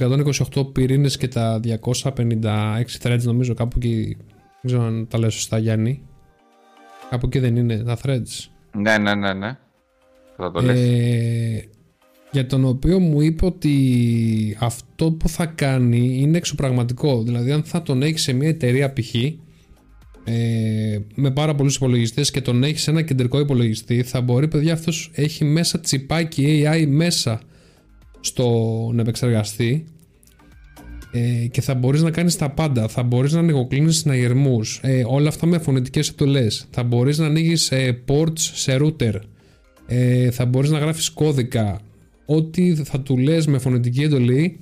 [0.54, 2.12] 128 πυρήνες και τα 256
[3.02, 4.18] threads νομίζω κάπου εκεί
[4.62, 6.02] δεν ξέρω αν τα λέω σωστά, Γιάννη.
[7.10, 8.48] Κάπου εκεί δεν είναι τα threads.
[8.72, 9.58] Ναι, ναι, ναι, ναι.
[10.38, 11.70] Θα το ε,
[12.32, 17.24] για τον οποίο μου είπε ότι αυτό που θα κάνει είναι εξωπραγματικό.
[17.24, 19.16] Δηλαδή, αν θα τον έχεις σε μια εταιρεία π.χ.,
[20.24, 24.74] ε, με πάρα πολλούς υπολογιστές και τον έχεις σε ένα κεντρικό υπολογιστή, θα μπορεί, παιδιά,
[24.74, 27.42] αυτός έχει μέσα τσιπάκι AI μέσα
[28.20, 29.86] στον επεξεργαστή
[31.12, 32.88] ε, και θα μπορείς να κάνεις τα πάντα.
[32.88, 36.68] Θα μπορείς να ανοιγοκλίνεις συναγερμούς, ε, όλα αυτά με φωνητικές εντολές.
[36.72, 39.14] Θα μπορείς να ανοίγεις ε, ports σε router.
[39.88, 41.80] Ε, θα μπορείς να γράφεις κώδικα.
[42.26, 44.60] Ό,τι θα του λες με φωνητική εντολή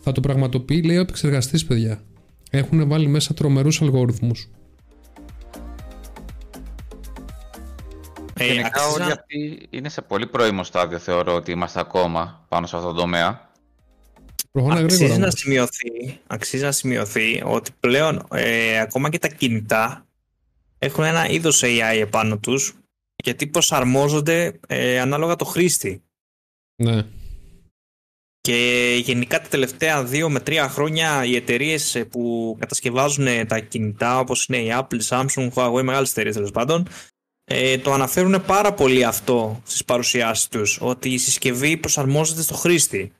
[0.00, 2.02] θα το πραγματοποιεί, λέει ο επεξεργαστής, παιδιά.
[2.50, 4.50] Έχουν βάλει μέσα τρομερούς αλγόριθμους.
[8.38, 9.04] Ε, Γενικά αξίζα...
[9.04, 12.94] όλοι αυτοί είναι σε πολύ πρώιμο στάδιο θεωρώ ότι είμαστε ακόμα πάνω σε αυτό το
[12.94, 13.45] τομέα.
[14.64, 20.06] Αξίζει, να σημειωθεί, αξίζει να σημειωθεί ότι πλέον ε, ακόμα και τα κινητά
[20.78, 22.74] έχουν ένα είδος AI επάνω τους
[23.24, 26.02] γιατί προσαρμόζονται ε, ανάλογα το χρήστη.
[26.82, 27.06] Ναι.
[28.40, 34.46] Και γενικά τα τελευταία δύο με τρία χρόνια οι εταιρείες που κατασκευάζουν τα κινητά όπως
[34.46, 36.88] είναι η Apple, Samsung, Huawei, μεγάλες εταιρείες τέλος πάντων
[37.44, 43.12] ε, το αναφέρουν πάρα πολύ αυτό στις παρουσιάσεις τους ότι η συσκευή προσαρμόζεται στο χρήστη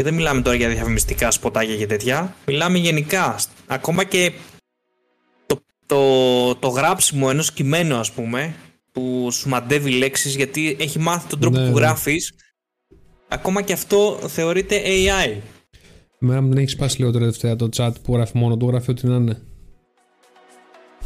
[0.00, 2.34] και δεν μιλάμε τώρα για διαφημιστικά σποτάκια και τέτοια.
[2.46, 4.32] Μιλάμε γενικά ακόμα και
[5.46, 8.54] το, το, το γράψιμο ενός κειμένου ας πούμε
[8.92, 11.80] που σου μαντεύει λέξεις γιατί έχει μάθει τον τρόπο Ναι, που ναι.
[11.80, 12.32] γράφεις.
[13.28, 15.36] Ακόμα και αυτό θεωρείται AI
[16.20, 19.06] Εμένα μου δεν έχεις σπάσει λίγο τελευταία το chat που γράφει μόνο του, γράφει ό,τι
[19.06, 19.42] να είναι.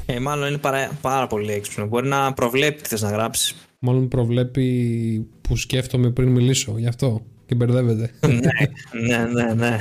[0.07, 1.87] ε, μάλλον είναι πάρα, πάρα πολύ έξυπνο.
[1.87, 3.55] Μπορεί να προβλέπει τι θες να γράψεις.
[3.79, 7.23] Μάλλον προβλέπει που σκέφτομαι πριν μιλήσω, γι' αυτό
[7.57, 8.11] και μπερδεύεται.
[8.27, 9.79] ναι, ναι, ναι, ναι.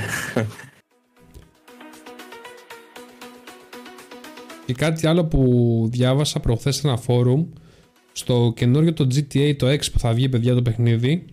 [4.66, 7.46] Και κάτι άλλο που διάβασα προχθές σε ένα φόρουμ
[8.12, 11.24] στο καινούριο το GTA το X που θα βγει παιδιά το παιχνίδι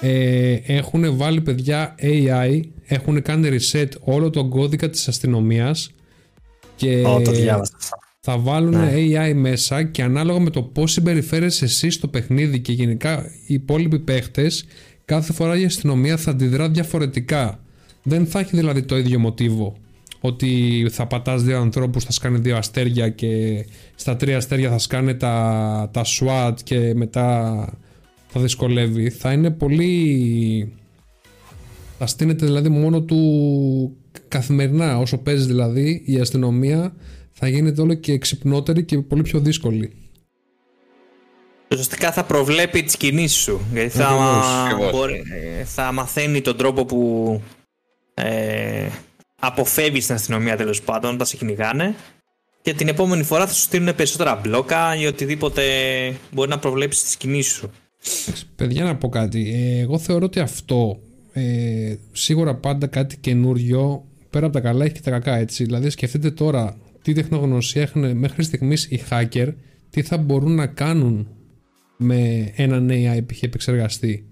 [0.00, 5.90] ε, έχουν βάλει παιδιά AI έχουν κάνει reset όλο τον κώδικα της αστυνομίας
[6.76, 7.96] και Ω, το διάβασα αυτό.
[8.20, 8.92] θα βάλουν Ναι.
[8.94, 13.98] AI μέσα και ανάλογα με το πώς συμπεριφέρεσαι εσύ στο παιχνίδι και γενικά οι υπόλοιποι
[13.98, 14.64] παίχτες
[15.10, 17.60] κάθε φορά η αστυνομία θα αντιδρά διαφορετικά.
[18.02, 19.76] Δεν θα έχει δηλαδή το ίδιο μοτίβο
[20.20, 25.14] ότι θα πατάς δύο ανθρώπους θα σκάνε δύο αστέρια και στα τρία αστέρια θα σκάνε
[25.14, 27.64] τα, τα SWAT και μετά
[28.26, 29.10] θα δυσκολεύει.
[29.10, 30.72] Θα είναι πολύ
[31.98, 33.96] θα στείνεται δηλαδή μόνο του
[34.28, 34.98] καθημερινά.
[34.98, 36.94] Όσο παίζει δηλαδή η αστυνομία
[37.30, 39.92] θα γίνεται όλο και εξυπνότερη και πολύ πιο δύσκολη.
[41.72, 43.60] Ουσιαστικά θα προβλέπει τις κινήσεις σου.
[43.72, 44.90] Γιατί θα, Ακριβώς, ακριβώς.
[44.92, 45.22] μπορεί-
[45.58, 47.42] ε, θα μαθαίνει τον τρόπο που
[48.14, 48.88] ε,
[49.40, 51.94] αποφεύγεις την αστυνομία τέλος πάντων όταν σε κυνηγάνε.
[52.62, 55.62] Και την επόμενη φορά θα σου στείλουν περισσότερα μπλόκα ή οτιδήποτε
[56.30, 57.70] μπορεί να προβλέψεις τις κινήσεις σου.
[58.26, 59.52] Εντάξει, Παιδιά να πω κάτι.
[59.54, 60.98] Ε, εγώ θεωρώ ότι αυτό
[61.32, 65.64] ε, σίγουρα πάντα κάτι καινούριο πέρα από τα καλά έχει και τα κακά έτσι.
[65.64, 69.48] Δηλαδή σκεφτείτε τώρα τι τεχνογνωσία έχουν μέχρι στιγμής οι hacker
[69.90, 71.28] τι θα μπορούν να κάνουν
[72.02, 73.42] με έναν AI π.χ.
[73.42, 74.24] επεξεργαστή.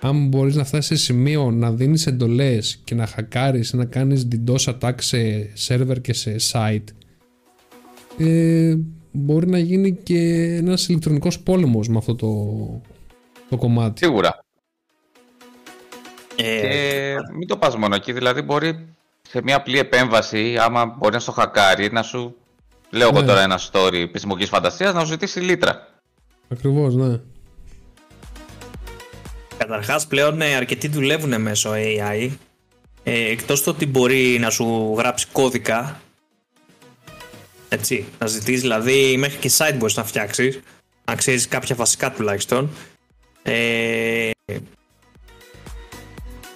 [0.00, 4.74] Αν μπορείς να φτάσεις σε σημείο να δίνεις εντολές και να χακάρεις να κάνεις DDoS
[4.78, 5.18] attack σε
[5.68, 6.84] server και σε site
[8.18, 8.74] ε,
[9.12, 10.18] μπορεί να γίνει και
[10.54, 12.36] ένας ηλεκτρονικός πόλεμος με αυτό το,
[13.48, 14.04] το κομμάτι.
[14.04, 14.44] Σίγουρα.
[16.36, 18.86] Ε, Και μην το πας μόνο εκεί, δηλαδή μπορεί
[19.28, 22.36] σε μια απλή επέμβαση, άμα μπορεί να στο χακάρει, να σου,
[22.90, 23.26] λέω εγώ Ναι.
[23.26, 25.86] τώρα ένα story επιστημονικής φαντασίας, να σου ζητήσει λίτρα.
[26.52, 27.20] Ακριβώς, ναι.
[29.56, 32.30] Καταρχάς πλέον ε, αρκετοί δουλεύουν μέσω AI
[33.02, 36.00] ε, εκτός το ότι μπορεί να σου γράψει κώδικα
[37.68, 40.60] έτσι, να ζητήσεις δηλαδή μέχρι και site μπορείς να φτιάξεις
[41.04, 42.70] να ξέρεις κάποια βασικά τουλάχιστον.
[43.42, 44.30] Ε,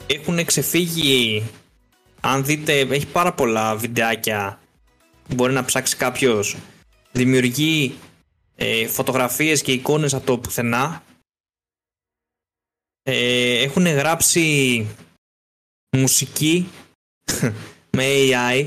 [0.06, 1.42] έχουν ξεφύγει
[2.20, 4.58] αν δείτε έχει πάρα πολλά βιντεάκια
[5.28, 6.56] που μπορεί να ψάξει κάποιος.
[7.12, 7.94] Δημιουργεί
[8.56, 11.02] ε, φωτογραφίες και εικόνες από το πουθενά
[13.02, 14.86] ε, έχουν γράψει
[15.96, 16.68] μουσική
[17.96, 18.66] με AI.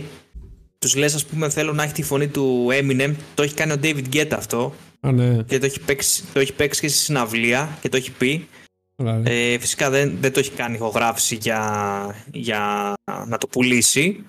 [0.80, 3.16] Τους λες ας πούμε θέλω να έχει τη φωνή του Eminem.
[3.36, 5.44] Το έχει κάνει ο David Guetta αυτό Α, ναι.
[5.44, 8.48] και το έχει παίξει, το έχει παίξει και στη συναυλία και το έχει πει.
[8.96, 9.22] Ωραία.
[9.26, 12.94] Ε, φυσικά δεν, δεν το έχει κάνει ηχογράφηση για, για
[13.28, 14.26] να το πουλήσει.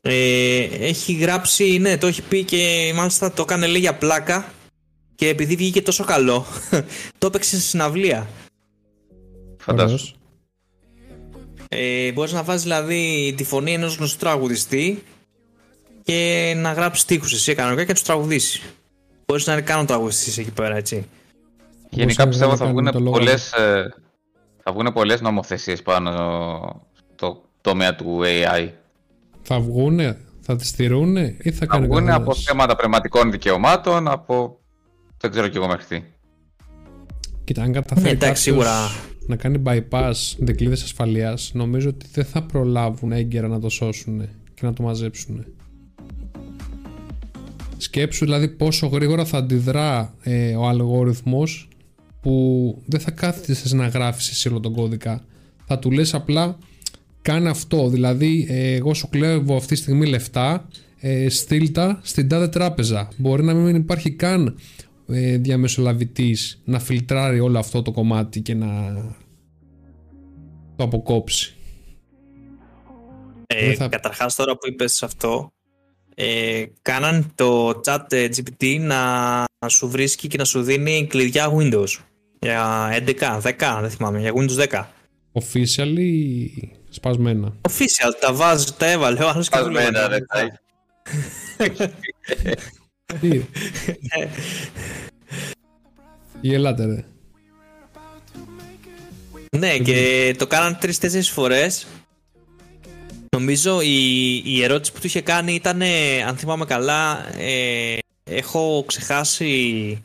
[0.00, 4.52] Ε, έχει γράψει, ναι, το έχει πει και μάλιστα το έκανε λέει για πλάκα
[5.16, 6.44] και επειδή βγήκε τόσο καλό,
[7.18, 8.26] το έπαιξε στη συναυλία.
[9.58, 9.92] Φαντάσου.
[9.92, 10.14] Ωραίος.
[11.68, 15.02] Ε, μπορείς να βάζεις δηλαδή τη φωνή ενός γνωστού τραγουδιστή
[16.02, 18.62] και να γράψεις στίχους εσύ κανονικά και να τους τραγουδήσεις.
[19.26, 21.08] Μπορείς να είναι καν ο τραγουδιστής εκεί πέρα, έτσι.
[21.90, 23.16] Γενικά Όπως πιστεύω να θα κάνουμε βγουν το λόγο.
[23.16, 23.94] πολλές, ε,
[24.62, 26.10] θα βγουν πολλές νομοθεσίες πάνω
[27.14, 28.68] στο τομέα του AI.
[29.42, 34.58] Θα βγούνε, Θα τη στηρούν ή θα κάνει Βγουν κανένας; από θέματα πνευματικών δικαιωμάτων, από.
[35.18, 36.04] Δεν ξέρω κι εγώ μέχρι τι.
[37.44, 38.72] Κοίτα, αν καταφέρει Εντάξει, κάποιος σίγουρα.
[39.26, 44.66] να κάνει bypass δικλείδες ασφαλείας, νομίζω ότι δεν θα προλάβουν έγκαιρα να το σώσουν και
[44.66, 45.44] να το μαζέψουν.
[47.76, 51.68] Σκέψου δηλαδή πόσο γρήγορα θα αντιδρά ε, ο αλγόριθμος
[52.20, 55.24] που δεν θα κάθεσαι να γράφεις εσύ όλο τον κώδικα.
[55.66, 56.58] Θα του λες απλά
[57.22, 57.88] κάνε αυτό.
[57.88, 60.68] Δηλαδή ε, εγώ σου κλέβω αυτή τη στιγμή λεφτά
[61.00, 63.08] ε, στείλ τα στην τάδε τράπεζα.
[63.16, 64.56] Μπορεί να μην υπάρχει καν
[65.08, 68.66] ε, διαμεσολαβητής να φιλτράρει όλο αυτό το κομμάτι και να
[70.76, 71.54] το αποκόψει.
[73.46, 75.52] Ε, Δεν θα- Καταρχάς τώρα που είπες αυτό,
[76.14, 81.88] ε, κάναν το chat ε, GPT να σου βρίσκει και να σου δίνει κλειδιά Windows.
[82.40, 84.88] Για 11, 10, δεν θυμάμαι, για Windows 10.
[85.32, 86.46] Officially
[86.90, 87.56] σπασμένα.
[87.68, 89.84] Official, τα βάζει, τα έβαλε ο άλλος και δούλευε.
[89.86, 90.60] Σπασμένα, ρε, τα
[93.20, 93.40] Τι;
[96.40, 97.04] Ή ελάτε ρε.
[99.58, 101.86] Ναι, και το κάναν τρει-τέσσερι φορές.
[103.36, 108.84] Νομίζω η, η ερώτηση που του είχε κάνει ήταν, ε, αν θυμάμαι καλά, ε, έχω
[108.86, 110.02] ξεχάσει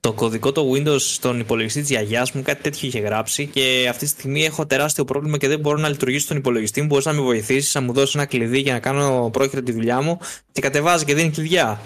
[0.00, 4.04] το κωδικό το Windows στον υπολογιστή της γιαγιάς μου, κάτι τέτοιο είχε γράψει και αυτή
[4.04, 6.86] τη στιγμή έχω τεράστιο πρόβλημα και δεν μπορώ να λειτουργήσω στον υπολογιστή μου.
[6.86, 10.02] Μπορείς να με βοηθήσεις, να μου δώσεις ένα κλειδί για να κάνω πρόχειρο τη δουλειά
[10.02, 10.18] μου
[10.52, 11.80] και κατεβάζει και δίνει κλειδιά.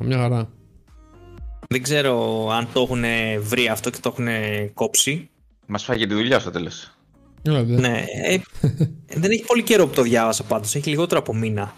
[0.00, 0.48] Μια χαρά.
[1.68, 3.04] Δεν ξέρω αν το έχουν
[3.40, 4.28] βρει αυτό και το έχουν
[4.74, 5.30] κόψει.
[5.66, 6.94] Μας φάγε τη δουλειά στο τέλος.
[7.42, 7.80] Έλατε.
[7.80, 8.04] Ναι.
[8.24, 8.38] Ε,
[9.20, 10.74] δεν έχει πολύ καιρό που το διάβασα πάντως.
[10.74, 11.74] Έχει λιγότερο από μήνα.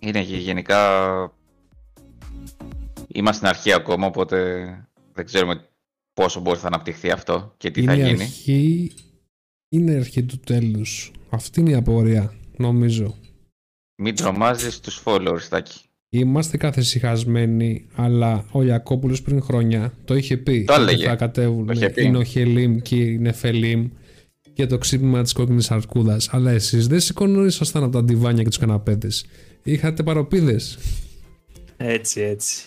[0.00, 0.80] Είναι και γενικά.
[3.08, 4.38] Είμαστε στην αρχή ακόμα, οπότε
[5.12, 5.68] δεν ξέρουμε
[6.14, 8.22] πόσο μπορεί να αναπτυχθεί αυτό και τι είναι θα η γίνει.
[8.22, 8.92] αρχή.
[9.68, 11.10] Είναι η αρχή του τέλους.
[11.28, 13.14] Αυτή είναι η απορία, νομίζω.
[14.02, 15.78] Μην τρομάζεις τους followers, Τάκη.
[16.10, 20.64] Είμαστε καθησυχασμένοι, αλλά ο Ιακώπουλος πριν χρόνια το είχε πει.
[20.64, 21.06] Το ότι έλεγε.
[21.06, 22.04] Θα κατέβουν Το είχε πει.
[22.04, 23.88] είναι ο Χελίμ και η Νεφελίμ
[24.52, 26.28] και το ξύπνημα της κόκκινης αρκούδας.
[26.32, 29.26] Αλλά εσείς δεν σηκωνόσασταν από τα ντιβάνια και τους καναπέδες.
[29.62, 30.78] Είχατε παροπίδες.
[31.76, 32.64] Έτσι, έτσι.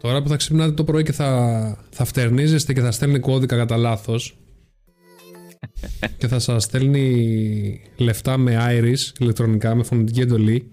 [0.00, 3.76] Τώρα που θα ξυπνάτε το πρωί και θα, θα φτερνίζεστε και θα στέλνει κώδικα κατά
[3.76, 4.36] λάθος.
[6.18, 10.70] Και θα σας στέλνει λεφτά με iris ηλεκτρονικά, με φωνητική εντολή.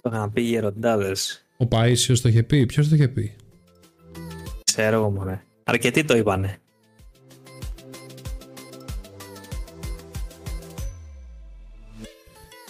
[0.00, 1.46] Το είχαν πει οι γεροντάδες.
[1.56, 2.66] Ο Παΐσιος το είχε πει.
[2.66, 3.34] Ποιος το είχε πει;
[4.64, 5.42] Ξέρω εγώ μωρέ.
[5.64, 6.58] Αρκετοί το είπανε.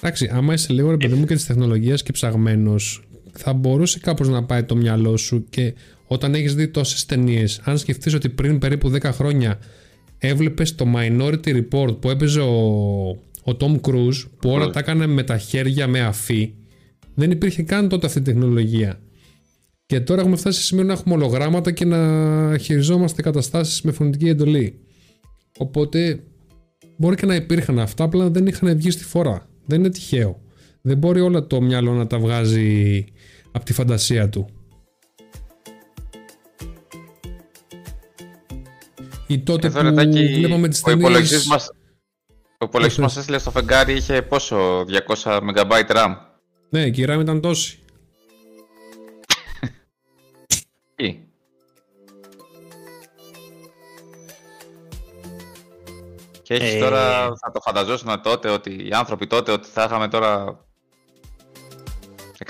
[0.01, 4.28] Εντάξει, άμα είσαι λίγο ρε παιδί μου και της τεχνολογίας και ψαγμένος, θα μπορούσε κάπως
[4.28, 5.74] να πάει το μυαλό σου και
[6.09, 9.59] όταν έχεις δει τόσες ταινίες, αν σκεφτείς ότι πριν περίπου 10 χρόνια
[10.18, 12.56] έβλεπες το Minority Report που έπαιζε ο,
[13.44, 14.72] ο Tom Cruise, που όλα Cruise.
[14.72, 16.55] τα έκανε με τα χέρια με αφή,
[17.14, 19.01] δεν υπήρχε καν τότε αυτή η τεχνολογία.
[19.86, 24.28] Και τώρα έχουμε φτάσει σε σημείο να έχουμε ολογράμματα και να χειριζόμαστε καταστάσεις με φωνητική
[24.28, 24.78] εντολή.
[25.59, 26.20] Οπότε
[26.97, 29.48] μπορεί και να υπήρχαν αυτά, απλά δεν είχαν βγει στη φορά.
[29.66, 30.40] Δεν είναι τυχαίο.
[30.82, 33.05] Δεν μπορεί όλα το μυαλό να τα βγάζει
[33.52, 34.48] από τη φαντασία του.
[39.30, 41.46] Ή τότε Εδώ που ρε Τάκη, βλέπαμε τις ο υπολογιστής ταινίες...
[41.46, 41.70] μας,
[42.59, 44.84] ο υπολογιστής μας έστειλε στο φεγγάρι είχε πόσο,
[45.22, 46.14] 200 MB RAM.
[46.68, 47.78] Ναι, και η RAM ήταν τόση.
[50.94, 51.18] Τι;
[56.42, 56.78] Και έχεις Ε.
[56.78, 60.64] τώρα, θα το φανταζόσουν τότε ότι οι άνθρωποι τότε ότι θα είχαμε τώρα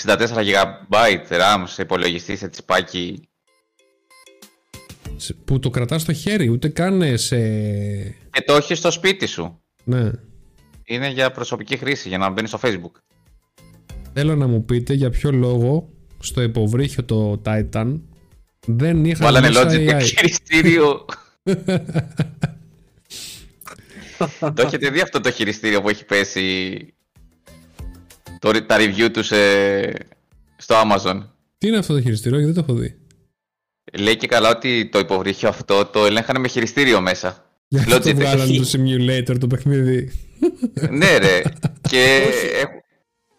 [0.04, 3.28] 64 GB RAM σε υπολογιστή, σε τσιπάκι Σε-
[5.44, 7.38] Που το κρατάς στο χέρι, ούτε καν σε...
[8.30, 9.60] και το έχεις στο σπίτι σου.
[9.84, 10.10] Ναι.
[10.84, 13.00] Είναι για προσωπική χρήση, για να μπαίνει στο Facebook.
[14.12, 18.00] Θέλω να μου πείτε για ποιο λόγο στο υποβρύχιο το Titan
[18.66, 20.02] δεν είχαν Βάλανε μέσα Logitech AI.
[20.02, 21.04] χειριστήριο.
[24.54, 26.76] το έχετε δει αυτό το χειριστήριο που έχει πέσει
[28.38, 29.92] το, τα review τους σε-
[30.56, 31.22] στο Amazon;
[31.58, 32.98] Τι είναι αυτό το χειριστήριο, γιατί δεν το έχω δει.
[33.92, 37.44] Λέει και καλά ότι το υποβρύχιο αυτό το ελέγχανε με χειριστήριο μέσα.
[37.68, 38.14] Για αυτό το Logitech.
[38.14, 40.12] βγάλανε το simulator το παιχνίδι.
[40.90, 41.40] ναι ρε.
[41.80, 42.22] και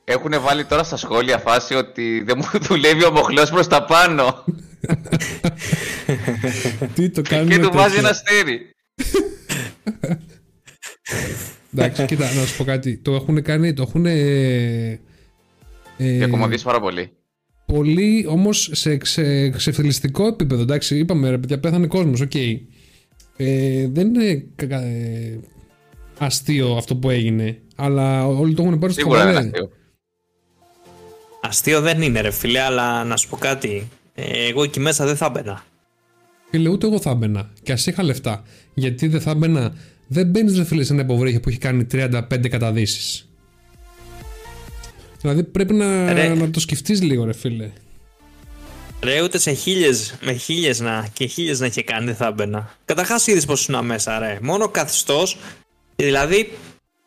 [0.04, 4.36] έχουν βάλει τώρα στα σχόλια φάση ότι δεν μου δουλεύει ο μοχλός προς τα πάνω.
[6.96, 8.60] Τι το κάνουν και του βάζει τέτοιο; ένα αστέρι.
[11.74, 12.98] Εντάξει, κοίτα, να σου πω κάτι.
[12.98, 14.06] Το έχουν κάνει, το έχουν.
[14.06, 15.00] Ε,
[15.98, 17.12] ε, Διακομωδείς πάρα πολύ.
[17.74, 20.62] Πολύ όμως σε ξε, ξεφτιλιστικό επίπεδο.
[20.62, 22.36] Εντάξει, είπαμε ρε παιδιά, πέθανε κόσμος, οκ.
[22.36, 25.40] ε, δεν είναι κα- ε,
[26.18, 29.50] αστείο αυτό που έγινε, αλλά όλοι το έχουν πάρει στο Σίγουρα είναι χαβαλέ.
[29.50, 29.70] αστείο.
[31.42, 33.88] Αστείο δεν είναι ρε φίλε, αλλά να σου πω κάτι.
[34.16, 35.64] Ε, εγώ εκεί μέσα δεν θα μπαίνα.
[36.52, 37.50] Φίλε, ούτε εγώ θα έμπαινα.
[37.64, 38.44] Και ας είχα λεφτά.
[38.74, 39.74] Γιατί δεν θα έμπαινα.
[40.08, 43.29] Δεν μπαίνεις, ρε φίλε, σε ένα υποβρύχιο που έχει κάνει 35 καταδύσεις.
[45.22, 46.34] Δηλαδή πρέπει να, Ρε.
[46.34, 47.70] να το σκεφτείς λίγο, ρε φίλε.
[49.04, 52.76] Ρε, ούτε σε χίλιες με χίλιες να και χίλιες να είχε κάνει δεν θα μπαίνα.
[52.86, 54.38] Καταρχάς είδες πω ήσουν μέσα, ρε.
[54.42, 55.38] Μόνο καθιστός.
[55.96, 56.52] Δηλαδή,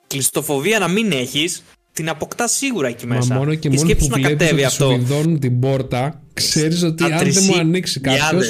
[0.06, 1.62] κλειστοφοβία να μην έχεις,
[1.93, 3.32] την αποκτάς σίγουρα εκεί μέσα.
[3.34, 4.98] Μα μόνο και, μόνο σκέψου που να βλέπεις κατέβει ότι σου αυτό.
[4.98, 8.09] βιδώνουν την πόρτα, ξέρεις ότι Τα αν δεν μου ανοίξει 3.000.
[8.18, 8.40] κάποιο.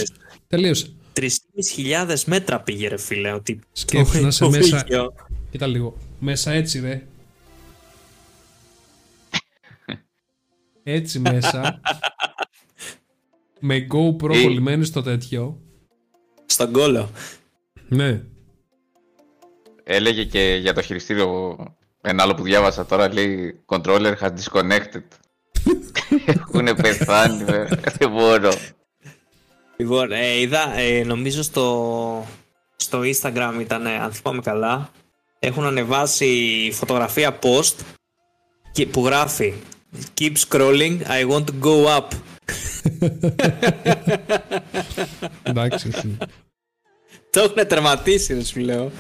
[0.49, 0.87] Τελείωσε.
[1.13, 3.33] 3.500 μέτρα πήγε, ρε φίλε.
[3.33, 4.67] Ότι Σκέψου το να είσαι μέσα.
[4.67, 5.13] υποβρύχιο.
[5.51, 5.97] Κοίτα λίγο.
[6.19, 7.03] Μέσα έτσι, ρε.
[10.83, 11.81] Έτσι μέσα.
[13.61, 14.43] με GoPro Ε.
[14.43, 15.61] κολλημένη στο τέτοιο.
[16.47, 17.11] Στον κόλο.
[17.89, 18.23] Ναι.
[19.85, 21.57] Έλεγε και για το χειριστήριο
[22.01, 25.03] ένα άλλο που διάβασα τώρα, λέει controller has disconnected.
[26.27, 27.69] Έχουν πεθάνει, με.
[27.99, 28.53] δεν μπορώ.
[29.77, 32.27] Λοιπόν, ε, είδα, ε, νομίζω στο,
[32.77, 34.91] στο Instagram ήταν, ε, αν θυμάμαι καλά,
[35.39, 37.75] έχουν ανεβάσει φωτογραφία post
[38.73, 39.55] και, που γράφει
[40.21, 42.09] Keep scrolling, I want to go up.
[45.43, 45.91] Εντάξει.
[45.95, 46.17] εσύ.
[47.31, 48.91] Το έχουν τερματίσει, ρε σου λέω.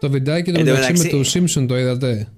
[0.00, 2.28] το βιντεάκι το Εν τω μεταξύ με μεταξύ- το Simpson το είδατε;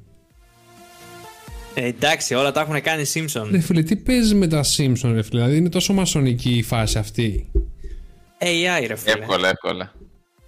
[1.74, 3.48] Ε, εντάξει, όλα τα έχουν κάνει Simpson.
[3.50, 5.40] Ρε φίλε, τι παίζει με τα Simpson, ρε φίλε.
[5.40, 7.50] Δηλαδή είναι τόσο μασονική η φάση αυτή;
[8.38, 9.12] AI, ρε φίλε.
[9.18, 9.92] Εύκολα, εύκολα.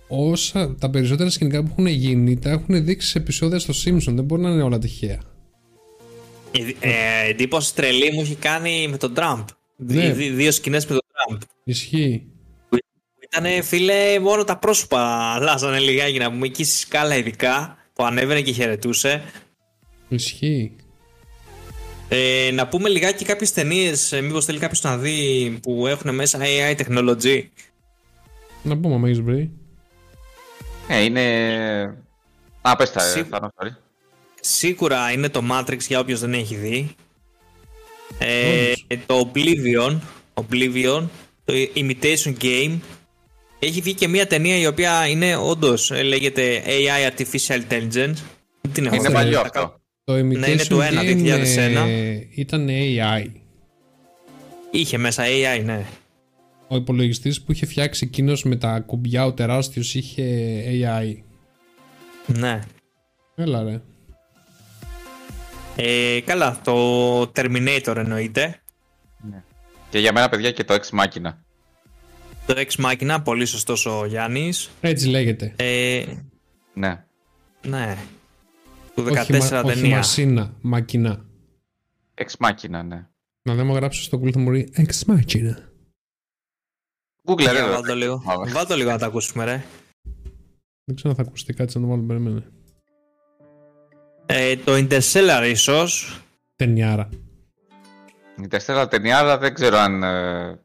[0.08, 4.12] Όσα τα περισσότερα σκηνικά που έχουν γίνει τα έχουν δείξει σε επεισόδια στο Simpson.
[4.14, 5.20] Δεν μπορεί να είναι όλα τυχαία.
[6.56, 9.46] Η ε, εντύπωση τρελή μου έχει κάνει με τον Τραμπ.
[9.76, 10.12] Ναι.
[10.12, 11.40] Δι- δύο σκηνές με τον Τραμπ.
[11.64, 12.26] Ισχύει.
[13.24, 15.00] Ήτανε φίλε μόνο τα πρόσωπα
[15.34, 19.22] αλλάζανε λιγάκι να πούμε εκεί στη σκάλα ειδικά που ανέβαινε και χαιρετούσε.
[20.08, 20.76] Ισχύει.
[22.08, 26.38] Ε, να πούμε λιγάκι κάποιες ταινίες, ε, μήπως θέλει κάποιος να δει που έχουν μέσα
[26.42, 27.42] AI technology.
[28.62, 29.50] Να πούμε, άμα έχεις βρει.
[30.88, 31.24] Ε, είναι...
[32.62, 33.70] Α, πες τα, ε, Σίγου- Θάνο, sorry.
[34.46, 36.94] Σίγουρα είναι το Matrix για όποιος δεν έχει δει.
[38.18, 38.84] Ε, Όντως.
[39.06, 39.98] το Oblivion,
[40.34, 41.08] Oblivion,
[41.44, 42.78] το Imitation Game.
[43.58, 48.16] Έχει βγει και μια ταινία η οποία είναι όντως ε, λέγεται AI Artificial Intelligence.
[48.60, 49.14] Δεν την έχω Είναι δει.
[49.14, 49.80] παλιό Θα αυτό.
[50.04, 51.88] Το Imitation Ναι, είναι του ένα, Game, 2001.
[51.88, 53.26] ε, ήταν AI.
[54.70, 55.86] Είχε μέσα AI, ναι.
[56.68, 60.24] Ο υπολογιστής που είχε φτιάξει εκείνος με τα κουμπιά ο τεράστιος είχε
[60.66, 61.16] AI.
[62.26, 62.60] Ναι.
[63.34, 63.80] Έλα ρε.
[65.76, 68.58] Ε, καλά, το Terminator εννοείται.
[69.90, 71.32] Και για μένα, παιδιά, και το Ex Machina.
[72.46, 74.70] Το Ex Machina, πολύ σωστός ο Γιάννης.
[74.80, 75.52] Έτσι λέγεται.
[75.56, 76.04] Ε,
[76.74, 77.04] Ναι.
[77.66, 77.96] ναι.
[78.94, 79.96] Του όχι, 14 μα- όχι ταινία.
[79.96, 81.24] μασίνα, μακινά.
[82.14, 83.06] Ex Machina, ναι.
[83.42, 85.54] Να δεν μου γράψω στο Google θα μου πει Ex Machina.
[87.26, 87.62] Google, Για ρε.
[87.68, 88.22] βάλ' το λίγο.
[88.24, 88.52] Μαύρα.
[88.52, 89.64] Βάλ' το λίγο να τα ακούσουμε, ρε.
[90.84, 92.46] Δεν ξέρω αν θα ακουστεί κάτι να το βάλω περίμενε.
[94.36, 96.20] Ε, το Interstellar ίσως.
[96.56, 97.08] Ταινιάρα.
[98.42, 100.58] Η τεσσέρα ταινιάρα δεν ξέρω αν ε,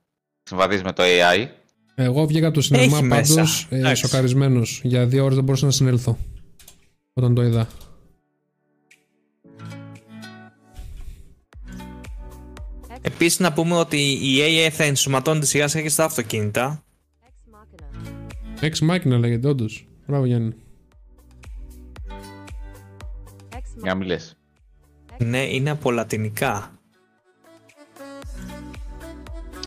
[0.44, 1.48] συμβαδίζει με το AI.
[1.96, 3.34] Εγώ βγήκα από το σινεμά Έχει μέσα.
[3.36, 4.02] πάντως ε, Εντάξει.
[4.02, 4.82] σοκαρισμένος.
[4.84, 6.18] Για δύο ώρες δεν μπορούσα να συνέλθω.
[7.14, 7.68] Όταν το είδα.
[13.02, 16.84] Επίσης να πούμε ότι η AI θα ενσωματώνεται σιγά σιγά και στα αυτοκίνητα.
[18.62, 18.70] Ex Machina.
[18.70, 19.88] Ex Machina λέγεται όντως.
[20.08, 20.54] Μπράβο Γιάννη.
[23.82, 24.38] Για να μην λες.
[25.18, 26.72] Ναι, είναι από λατινικά.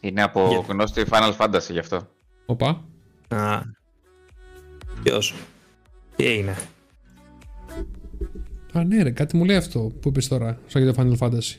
[0.03, 2.09] Είναι από Για- γνώστη Final Fantasy γι' αυτό.
[2.47, 2.85] Οπα.
[3.29, 3.61] Α.
[5.03, 5.35] Ποιος;
[6.17, 6.57] Τι έγινε;
[8.73, 10.59] Α ναι ρε κάτι μου λέει αυτό που είπες τώρα.
[10.67, 11.57] Σαν για το Final Fantasy.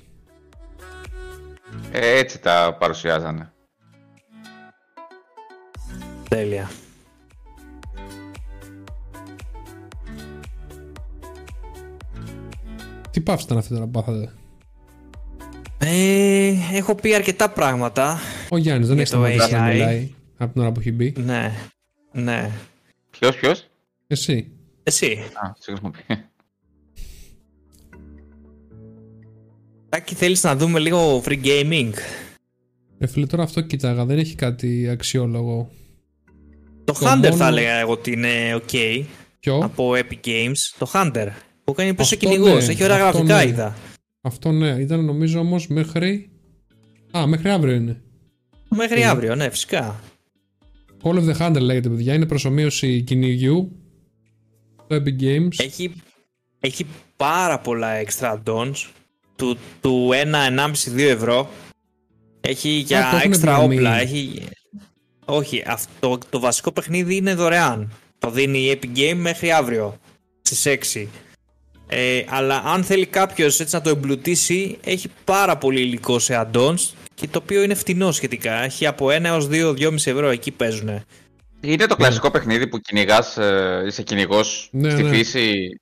[1.91, 3.51] Ε, έτσι τα παρουσιάζανε.
[6.29, 6.69] Τέλεια.
[13.13, 14.31] Τι παύση ήταν αυτή τώρα που πάθατε;
[15.77, 18.19] Ε, έχω πει αρκετά πράγματα.
[18.49, 19.71] Ο Γιάννης δεν Για έχει το σταματήσει να AI.
[19.71, 21.13] μιλάει από την ώρα που έχει μπει.
[21.17, 21.51] Ναι.
[22.11, 22.51] Ναι.
[23.09, 23.67] Ποιος, ποιος;
[24.07, 24.51] Εσύ.
[24.83, 25.17] Εσύ.
[25.33, 25.93] Α, συγγνώμη.
[29.89, 31.91] Τάκη, θέλεις να δούμε λίγο free gaming;
[32.99, 35.69] Ρε φίλε τώρα αυτό κοίταγα δεν έχει κάτι αξιόλογο.
[36.83, 39.03] Το, Το Hunter μόνο- θα έλεγα εγώ ότι είναι ok
[39.39, 40.57] Ποιο; από Epic Games.
[40.77, 41.27] Το Hunter.
[41.63, 42.65] Που κάνει πίσω Αυτό κυνηγός.
[42.65, 43.49] ναι, Έχει ωραία αυτό γραφικά, ναι.
[43.49, 43.75] είδα.
[44.21, 44.69] Αυτό ναι.
[44.69, 46.29] Ήταν νομίζω όμως μέχρι...
[47.17, 48.01] Α, μέχρι αύριο είναι.
[48.69, 49.05] Μέχρι Ε.
[49.05, 49.99] αύριο, ναι, φυσικά.
[51.03, 52.13] Call of the Hunter λέγεται, παιδιά.
[52.13, 53.71] Είναι προσωμείωση κυνηγιού.
[54.87, 55.47] Το Epic Games.
[55.57, 55.93] Έχει,
[56.59, 56.85] έχει
[57.17, 58.73] πάρα πολλά extra add-ons
[59.35, 61.49] του, του 1-1,5-2 ευρώ.
[62.41, 63.75] Έχει για το έχουν extra πληρωμή.
[63.75, 63.99] όπλα.
[63.99, 64.41] Έχει...
[65.25, 67.91] Όχι, αυτό, το βασικό παιχνίδι είναι δωρεάν.
[68.19, 69.97] Το δίνει η Epic Game μέχρι αύριο
[70.41, 71.05] στις 6.
[71.87, 76.93] Ε, αλλά αν θέλει κάποιος έτσι να το εμπλουτίσει, έχει πάρα πολύ υλικό σε add-ons
[77.13, 78.53] και το οποίο είναι φτηνό σχετικά.
[78.53, 81.03] Έχει από 1 έως 2-2,5 ευρώ εκεί παίζουν.
[81.61, 83.37] Είναι το κλασικό παιχνίδι που κυνηγάς,
[83.87, 85.09] είσαι κυνηγός Ναι, στη ναι.
[85.09, 85.79] φύση.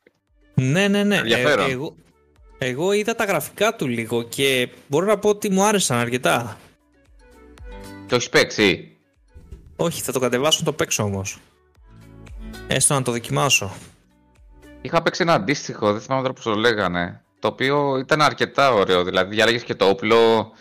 [0.53, 1.15] Ναι, ναι, ναι.
[1.15, 1.69] Ενδιαφέρον.
[1.69, 1.95] Ε, εγώ,
[2.57, 6.57] εγώ είδα τα γραφικά του λίγο και μπορώ να πω ότι μου άρεσαν αρκετά.
[8.07, 8.97] Το έχεις παίξει;
[9.75, 11.37] Όχι, θα το κατεβάσω να το παίξω όμως.
[12.67, 13.73] Έστω να το δοκιμάσω.
[14.81, 17.23] Είχα παίξει ένα αντίστοιχο, δεν θυμάμαι τώρα πώς το λέγανε.
[17.39, 19.03] Το οποίο ήταν αρκετά ωραίο.
[19.03, 20.51] Δηλαδή, διάλεγες και το όπλο.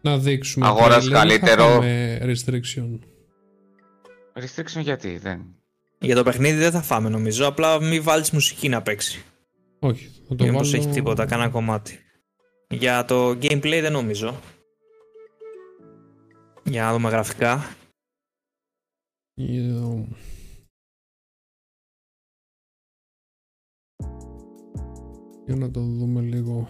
[0.00, 0.66] Να δείξουμε.
[0.66, 1.12] Αγόρας trailer.
[1.12, 1.64] καλύτερο.
[1.64, 2.98] Θα πάμε restriction.
[4.34, 5.40] Restriction γιατί δεν.
[5.98, 9.24] Για το παιχνίδι δεν θα φάμε νομίζω, απλά μην βάλεις μουσική να παίξει.
[9.78, 10.76] Όχι, θα το Μήπω βάλω...
[10.76, 11.98] έχει τίποτα, κανένα κομμάτι.
[12.68, 14.40] Για το gameplay δεν νομίζω.
[16.62, 17.76] Για να δούμε γραφικά.
[19.40, 20.04] Yeah.
[25.50, 26.68] Για να το δούμε λίγο.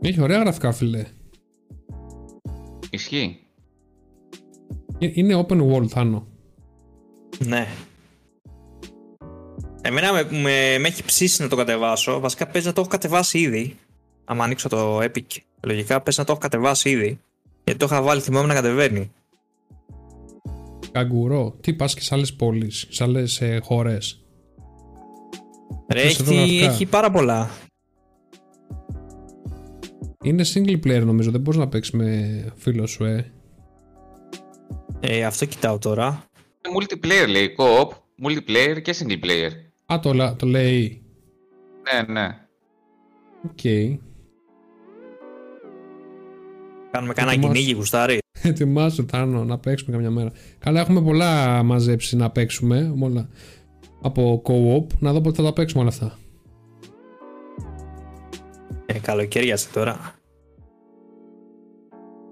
[0.00, 1.04] Έχει ωραία γραφικά, φίλε.
[2.90, 3.46] Ισχύει.
[4.98, 6.26] Ε- Είναι open world, Θάνο.
[7.38, 7.66] Ναι.
[9.82, 12.20] Εμένα με, με, με έχει ψήσει να το κατεβάσω.
[12.20, 13.76] Βασικά παίζει να το έχω κατεβάσει ήδη.
[14.24, 17.20] Αν ανοίξω το Epic, λογικά παίζει να το έχω κατεβάσει ήδη.
[17.64, 19.12] Γιατί το είχα βάλει, θυμάμαι να κατεβαίνει.
[20.92, 21.56] Καγκουρό.
[21.60, 24.22] Τι πας και σε άλλες πόλεις, σε άλλες ε, χώρες;
[25.92, 26.72] Ρε, Πες εδώ έχει, γραφικά.
[26.72, 27.50] έχει πάρα πολλά.
[30.24, 33.32] Είναι single player νομίζω, δεν μπορείς να παίξεις με φίλο σου, ε.
[35.00, 36.24] Ε, αυτό κοιτάω τώρα.
[36.66, 37.88] Είναι Multiplayer λέει, co-op,
[38.26, 39.50] multiplayer και single player.
[39.92, 41.02] Α, το, λα- το λέει.
[41.82, 42.28] Ναι, ναι.
[43.44, 44.00] Οκ.
[46.98, 47.54] Κάνουμε κανένα Ετοιμάσου.
[47.54, 48.18] κυνήγι, γουστάρει.
[48.42, 50.32] Ετοιμάσου, Θάνο, να παίξουμε καμιά μέρα.
[50.58, 52.94] Καλά, έχουμε πολλά μαζέψει να παίξουμε.
[53.00, 53.28] Όλα.
[54.02, 54.86] Από co-op.
[54.98, 56.18] Να δω πότε θα τα παίξουμε όλα αυτά.
[58.86, 60.14] Ε, καλοκαίριασε τώρα.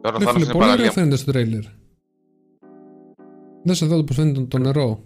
[0.02, 0.90] Τώρα Ναι, θα φίλε, είναι πολύ ωραίο παραλία.
[0.92, 1.62] φαίνεται στο τρέιλερ.
[3.62, 5.00] Δες εδώ πώς φαίνεται το, το νερό.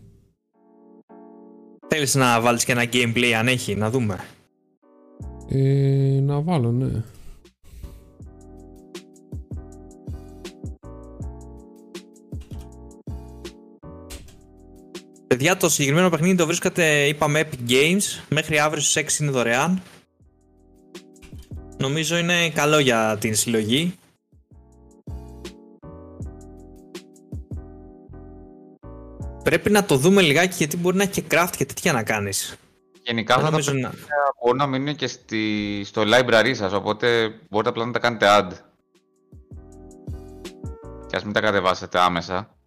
[1.88, 4.18] Θέλεις να βάλεις και ένα gameplay αν έχει, να δούμε.
[5.48, 7.02] Ε, να βάλω, ναι.
[15.30, 18.02] Παιδιά, το συγκεκριμένο παιχνίδι το βρίσκατε, είπαμε, Epic Games.
[18.28, 19.82] Μέχρι αύριο στις 6 είναι δωρεάν.
[21.76, 23.94] Νομίζω είναι καλό για την συλλογή.
[29.42, 32.56] Πρέπει να το δούμε λιγάκι γιατί μπορεί να έχει και craft και τέτοια να κάνεις.
[33.02, 34.32] Γενικά Δεν αυτά τα νομίζω παιχνίδια να...
[34.42, 38.50] μπορούν να μείνουν και στη, στο library σας, οπότε μπορείτε απλά να τα κάνετε add.
[41.06, 42.59] Και ας μην τα κατεβάσετε άμεσα.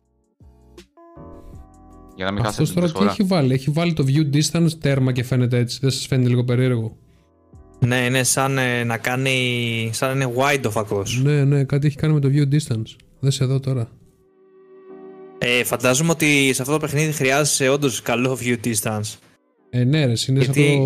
[2.15, 3.11] Για να μην χάσετε Αυτός την τώρα τι προσφορά.
[3.11, 5.77] έχει βάλει; Έχει βάλει το view distance τέρμα και φαίνεται έτσι.
[5.81, 6.98] Δεν σας φαίνεται λίγο περίεργο;
[7.80, 9.90] Ναι, είναι σαν ε, να κάνει...
[9.94, 11.22] σαν να είναι wide ο φακός.
[11.23, 12.95] Ναι, ναι, κάτι έχει κάνει με το view distance.
[13.19, 13.90] Δες εδώ τώρα.
[15.38, 19.15] Ε, φαντάζομαι ότι σε αυτό το παιχνίδι χρειάζεσαι όντως καλό view distance.
[19.69, 20.85] Ε, ναι, ρε, είναι Γιατί- σε αυτό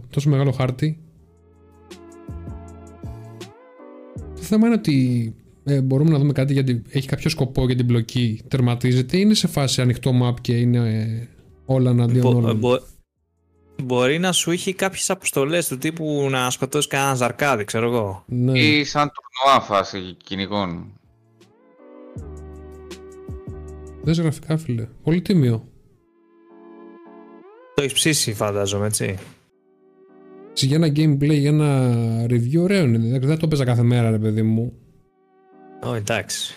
[0.00, 0.98] το τόσο μεγάλο χάρτη.
[4.36, 5.34] Το θέμα είναι ότι
[5.68, 8.40] ε, μπορούμε να δούμε κάτι γιατί έχει κάποιο σκοπό για την μπλοκή.
[8.48, 11.28] Τερματίζεται ή είναι σε φάση ανοιχτό map και είναι ε,
[11.64, 12.56] όλα εναντίον Μπο- όλων.
[12.58, 12.80] μπο-
[13.84, 18.24] μπορεί να σου έχει κάποιες αποστολές του τύπου να σκοτώσει κανένας ζαρκάδι, ξέρω εγώ.
[18.26, 18.58] Ναι.
[18.58, 20.92] Ή σαν τουρνουά φάση κυνηγών.
[24.02, 24.86] Δες γραφικά, φίλε.
[25.02, 25.68] Πολύ τίμιο.
[27.74, 29.18] Το έχεις ψήσει, φαντάζομαι, έτσι.
[30.50, 31.92] Έτσι, Για ένα gameplay, για ένα
[32.30, 32.98] review, ωραίο είναι.
[32.98, 34.72] Δεν- Δεν το παίζα κάθε μέρα, ρε παιδί μου.
[35.82, 36.56] Ω, εντάξει.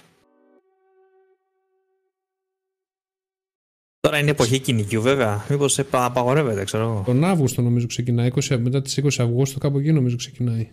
[3.99, 5.45] Τώρα είναι εποχή κυνηγιού, βέβαια.
[5.49, 7.03] Μήπως απαγορεύεται, ξέρω εγώ.
[7.05, 8.31] Τον Αύγουστο νομίζω ξεκινάει.
[8.35, 10.71] 20, μετά τις 20 Αυγούστου, κάπου εκεί νομίζω ξεκινάει.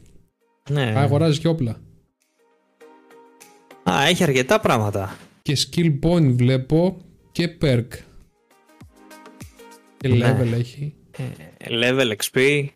[0.70, 0.82] Ναι.
[0.98, 1.80] Α, αγοράζεις και όπλα.
[3.90, 5.16] Α, έχει αρκετά πράγματα.
[5.42, 6.96] Και skill point βλέπω
[7.32, 7.86] και perk.
[9.96, 10.36] Και Ναι.
[10.40, 10.94] level έχει.
[11.16, 11.24] Ε,
[11.68, 12.66] Level XP.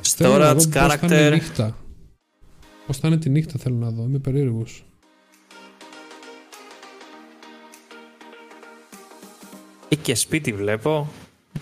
[0.00, 1.32] Θέλω να Storage, δω πώς θα είναι η character.
[1.32, 1.76] νύχτα.
[2.88, 4.02] Πώς θα είναι τη νύχτα θέλω να δω.
[4.02, 4.84] Είμαι περίεργος.
[10.02, 11.12] και σπίτι βλέπω.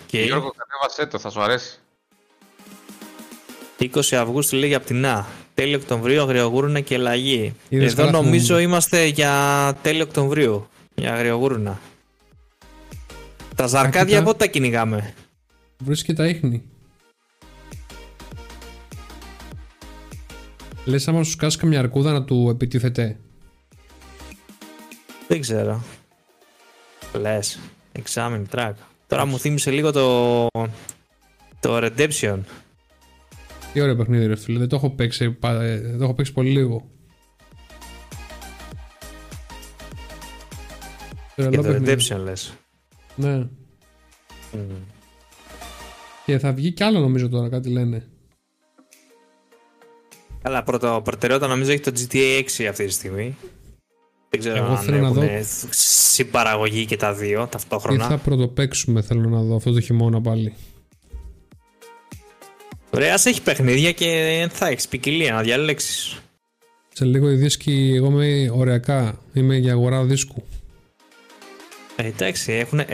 [0.05, 1.79] Και Γιώργο, κατέβασέ το, θα σου αρέσει.
[3.79, 5.27] 20 Αυγούστου λέει για πτηνά.
[5.53, 7.53] Τέλειο Οκτωβρίου, αγριογούρουνα και λαγή.
[7.69, 10.67] Είδες Εδώ γράφουν- νομίζω είμαστε για τέλειο Οκτωβρίου.
[10.95, 11.79] Για αγριογούρουνα.
[13.55, 14.23] Τα ζαρκάδια κοίτα.
[14.23, 15.13] πότε τα κυνηγάμε.
[15.83, 16.63] Βρίσκει τα ίχνη.
[20.87, 23.19] Λες άμα σου σκάσει καμιά αρκούδα να του επιτίθεται.
[25.27, 25.83] Δεν ξέρω.
[27.13, 27.59] Λες.
[28.03, 28.73] Examine track.
[29.07, 30.47] Τώρα μου θύμισε λίγο το.
[31.59, 32.39] Το Redemption.
[33.73, 36.33] Τι ωραίο παιχνίδι ρε φίλε, δεν το έχω παίξει, πα- ε, δεν το έχω παίξει
[36.33, 36.89] πολύ λίγο.
[41.35, 41.95] Και Τρελό το παιχνίδι.
[42.09, 42.53] Redemption λες.
[43.15, 43.47] Ναι.
[46.25, 48.07] Και θα βγει κι άλλο νομίζω τώρα, κάτι λένε.
[50.41, 53.37] Καλά, πρώτο προτεραιότητα νομίζω έχει το GTA 6 αυτή τη στιγμή.
[54.29, 58.07] Δεν ξέρω Εγώ αν θέλω να έχουν συμπαραγωγή και τα δύο Τι ταυτόχρονα.
[58.07, 60.53] θα πρωτοπαίξουμε θέλω να δω αυτό το χειμώνα πάλι.
[62.89, 66.21] Ωραία, ας έχει παιχνίδια και θα έχεις ποικιλία να διαλέξεις.
[66.93, 70.43] Σε λίγο οι δίσκοι, εγώ είμαι ωριακά, είμαι για αγορά δίσκου.
[71.95, 72.79] Ε, εντάξει, έχουν.
[72.79, 72.85] Ε,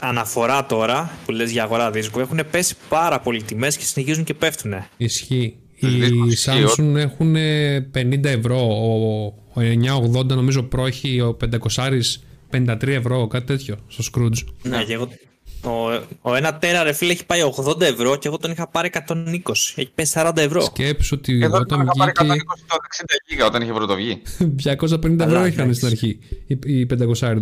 [0.00, 4.34] αναφορά τώρα που λες για αγορά δίσκου έχουν πέσει πάρα πολύ τιμές και συνεχίζουν και
[4.34, 4.74] πέφτουν.
[4.96, 5.56] Ισχύει.
[5.80, 7.36] Τους Οι δίσκους ισχύει, Samsung έχουν
[7.94, 9.62] 50 ευρώ, ο, ο
[10.14, 11.36] 980 νομίζω προ έχει ο
[11.70, 11.88] 500
[12.50, 14.44] 53 ευρώ, κάτι τέτοιο στο Scrooge.
[14.62, 15.08] Ναι, και εγώ.
[15.62, 18.90] Ο, ο ένα τέρα ρε φίλε έχει πάει 80 ευρώ και εγώ τον είχα πάρει
[19.08, 19.12] 120.
[19.74, 20.60] Έχει πέσει 40 ευρώ.
[20.60, 24.22] Σκέψου ότι Εδώ όταν είχα πάρει 120 βγήκε το 60 γίγα όταν είχε πρωτοβγεί.
[24.64, 25.74] 250 ευρώ Καλά, είχαν εντάξει.
[25.74, 26.86] στην αρχή οι, οι
[27.20, 27.38] 500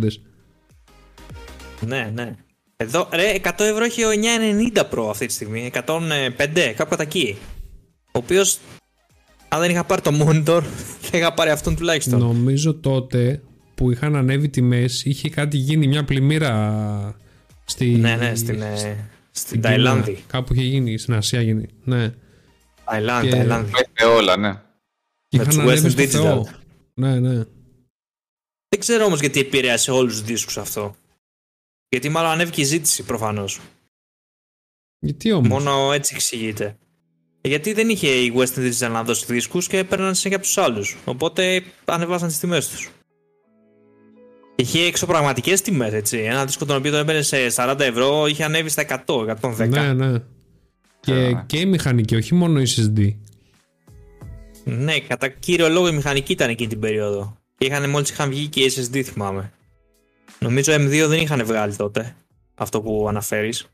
[1.79, 2.31] Ναι, ναι.
[2.77, 4.09] Εδώ, ρε, 100 ευρώ έχει ο
[4.75, 5.71] 990 Pro αυτή τη στιγμή.
[5.73, 7.37] 105, κάπου κατά εκεί.
[8.15, 8.59] Ο οποίος,
[9.47, 10.63] αν δεν είχα πάρει το monitor,
[11.01, 12.19] θα είχα πάρει αυτόν τουλάχιστον.
[12.19, 13.41] Νομίζω τότε
[13.75, 17.15] που είχαν ανέβει τιμές είχε κάτι γίνει μια πλημμύρα
[17.65, 18.95] στη, Ναι, ναι, στην, ε, στην
[19.31, 19.61] στην Κίνα.
[19.61, 20.23] Ταϊλάνδη.
[20.27, 21.67] Κάπου είχε γίνει, στην Ασία γίνει.
[21.83, 22.13] Ναι.
[22.85, 23.71] Ταϊλάνδη, Και- Ταϊλάνδη.
[23.71, 24.53] Πέφτει όλα, ναι.
[25.27, 26.23] Και Με είχαν τους ανέβει Western στο Digital.
[26.23, 26.47] Θεό.
[26.93, 27.33] Ναι, ναι.
[28.69, 30.95] Δεν ξέρω όμως γιατί επηρέασε όλους τους δίσκους αυτό.
[31.89, 33.59] Γιατί μάλλον ανέβηκε η ζήτηση προφανώς.
[34.99, 36.77] Γιατί όμως; Μόνο έτσι εξηγείται.
[37.45, 40.97] Γιατί δεν είχε η Western Digital να δώσει δίσκους και έπαιρναν συνέχεια από τους άλλους.
[41.05, 42.89] Οπότε ανεβάσαν τις τιμές τους.
[44.55, 46.17] Είχε εξωπραγματικές τιμές, έτσι.
[46.17, 49.67] Ένα δίσκο τον οποίο τον έμπαινε σε 40 ευρώ είχε ανέβει στα 100, 110.
[49.67, 50.19] Ναι, ναι.
[50.99, 51.43] Και, Α.
[51.45, 53.13] και η μηχανική, όχι μόνο η SSD.
[54.63, 57.37] Ναι, κατά κύριο λόγο η μηχανική ήταν εκείνη την περίοδο.
[57.57, 59.51] Και είχαν, μόλις είχαν βγει και οι SSD θυμάμαι.
[60.39, 62.15] Νομίζω M2 δεν είχαν βγάλει τότε.
[62.55, 63.65] Αυτό που αναφέρεις.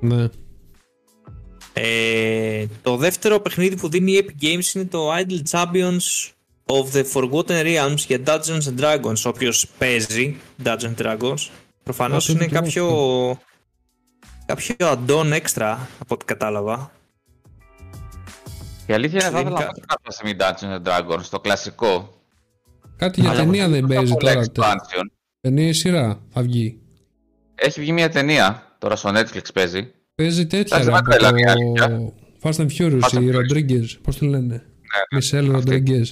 [0.00, 0.28] Ναι.
[1.74, 6.30] Ε, το δεύτερο παιχνίδι που δίνει η Epic Games είναι το Idle Champions
[6.66, 9.22] of the Forgotten Realms για Dungeons and Dragons.
[9.24, 11.48] Όποιος παίζει Dungeons and Dragons.
[11.82, 13.38] Προφανώς Α, το είναι είναι και κάποιο,
[14.46, 16.92] κάποιο add-on extra από ό,τι κατάλαβα.
[18.86, 21.40] Η αλήθεια είναι θα Είναι ήθελα να κα- παίξω κάποια στιγμή Dungeons and Dragons, το
[21.40, 22.14] κλασικό.
[22.96, 24.74] Κάτι για Αλλά ταινία δεν Τόσα παίζει πολλά τώρα.
[24.74, 25.02] expansion.
[25.40, 26.80] Ταινία ή σειρά θα βγει.
[27.54, 29.92] Έχει βγει μια ταινία, τώρα στο Netflix παίζει.
[30.14, 32.12] Παίζει τέτοια Εντάξει, ρε, δεν από τρέλα το μια αλήθεια.
[32.42, 33.36] Fast and Furious, Fast and η Furious.
[33.36, 33.86] Rodriguez.
[34.02, 35.82] Πώς τη λένε; Ναι, Μισελ αυτή.
[35.86, 36.06] Rodriguez.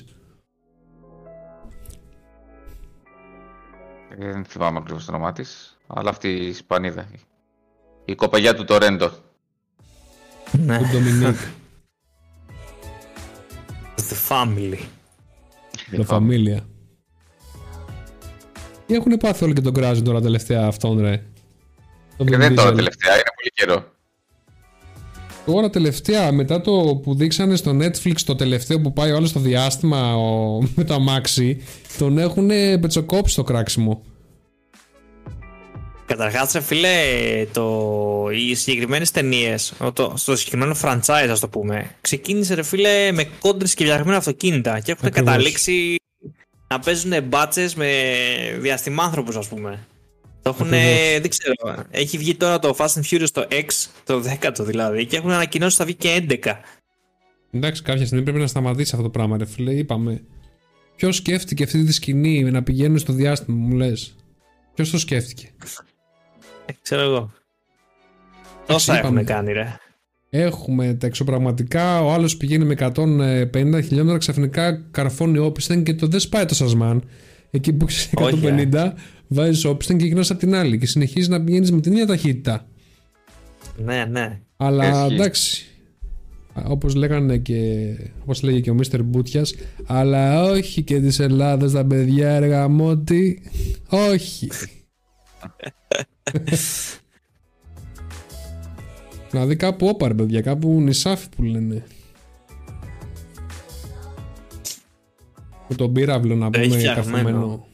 [4.19, 5.79] Ε, Δεν θυμάμαι ακριβώς το όνομά της.
[5.87, 7.07] Αλλά αυτή η Ισπανίδα.
[8.05, 9.11] Η κοπαγιά του Τορέντο.
[10.53, 10.79] Ναι.
[10.79, 11.37] Του Ντομινίκ.
[13.97, 14.79] The Family.
[15.93, 16.59] La Familia.
[18.87, 21.23] Τι έχουν πάθει όλοι και τον κράζουν τώρα τελευταία αυτόν ρε.
[22.17, 22.75] Το Και Vin δεν είναι τώρα Diesel.
[22.77, 23.30] τελευταία, είναι πολύ
[23.71, 23.99] καιρό.
[25.47, 30.17] Τώρα τελευταία, μετά το που δείξανε στο Netflix το τελευταίο που πάει όλο στο διάστημα
[30.17, 31.63] ο, με το αμάξι,
[31.99, 32.49] τον έχουν
[32.81, 34.03] πετσοκόψει το κράξιμο.
[36.07, 36.89] Καταρχάς, ρε φίλε,
[37.53, 38.29] το...
[38.33, 39.73] οι συγκεκριμένες ταινίες,
[40.15, 44.93] στο συγκεκριμένο franchise, ας το πούμε, ξεκίνησε ρε φίλε με κόντρε και φτιαγμένα αυτοκίνητα και
[44.93, 45.33] έχουν Ακριβώς.
[45.33, 45.97] καταλήξει
[46.69, 47.89] να παίζουν μπάτσες με
[48.59, 49.87] διαστημάνθρωπους, ας πούμε.
[50.43, 51.21] Το έχουν, Ακριβώς.
[51.21, 51.85] δεν ξέρω.
[51.91, 53.67] Έχει βγει τώρα το Fast and Furious το X,
[54.05, 56.53] το 10ο δηλαδή, και έχουν ανακοινώσει ότι θα βγει και 11.
[57.53, 59.73] Εντάξει, κάποια στιγμή πρέπει να σταματήσει αυτό το πράγμα, ρε φίλε.
[59.73, 60.23] Είπαμε.
[60.97, 64.15] Ποιος σκέφτηκε αυτή τη σκηνή με να πηγαίνουν στο διάστημα, μου λες;
[64.75, 65.51] Ποιος το σκέφτηκε;
[66.67, 67.33] Ε, ξέρω εγώ.
[68.67, 69.21] Τόσα είπαμε.
[69.21, 69.77] έχουν κάνει, ρε.
[70.31, 76.21] Έχουμε τα εξωπραγματικά, ο άλλος πηγαίνει με 150 χιλιόμετρα, ξαφνικά καρφώνει όπισθεν και το δεν
[76.21, 77.09] σπάει το σασμάν.
[77.51, 78.41] Εκεί που είσαι Όχι,
[78.73, 78.93] 150,
[79.33, 82.67] βάζεις όπισθεν και γυρνάς από την άλλη και συνεχίζεις να πηγαίνεις με την ίδια ταχύτητα.
[83.77, 84.41] Ναι, ναι.
[84.57, 85.15] Αλλά Ισχύει.
[85.15, 85.65] εντάξει.
[86.65, 87.87] Όπως λέγανε και.
[88.23, 89.55] Όπως λέγε και ο Μίστερ Μπούτιας,
[89.87, 93.43] αλλά όχι και της Ελλάδας τα παιδιά, εργαμότη.
[93.89, 94.49] Όχι.
[99.31, 101.85] Δηλαδή κάπου όπαρ, παιδιά, κάπου νησάφι που λένε.
[105.69, 107.13] Με τον πύραυλο να Το έχει πούμε φτιαγμένο.
[107.23, 107.67] καθομένο.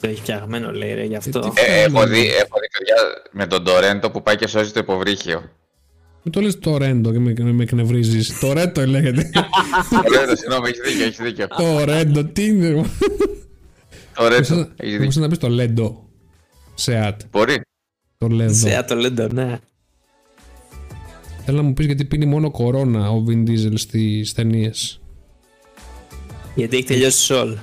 [0.00, 1.40] Το έχει φτιαγμένο λέει ρε γι' αυτό.
[1.40, 2.10] τι- Ε, έχω, Φτάνει.
[2.20, 2.96] δει, έχω δει παιδιά
[3.32, 5.50] με τον Τορέντο που πάει και σώζει το υποβρύχιο.
[6.22, 8.38] Μην το λες το ρέντο και με, με εκνευρίζεις.
[8.38, 9.30] Το ρέντο λέγεται.
[9.90, 11.46] Τορέντο, συγγνώμη, έχεις δίκιο, έχεις δίκιο.
[11.46, 12.84] το ρέντο, τι είναι.
[14.14, 15.20] Τορέντο, έχει Μπορείς δίκιο.
[15.20, 16.08] να πεις το λέντο.
[16.74, 17.20] Σεάτ.
[17.30, 17.60] Μπορεί.
[18.18, 18.52] Το λέντο.
[18.52, 19.58] Σε το λέντο, ναι.
[21.44, 25.00] Θέλω να μου πεις γιατί πίνει μόνο κορώνα ο Vin Diesel στις ταινίες.
[26.54, 27.56] Γιατί έχει τελειώσει σόλ.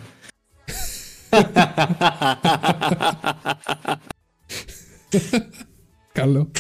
[6.13, 6.51] Καλό.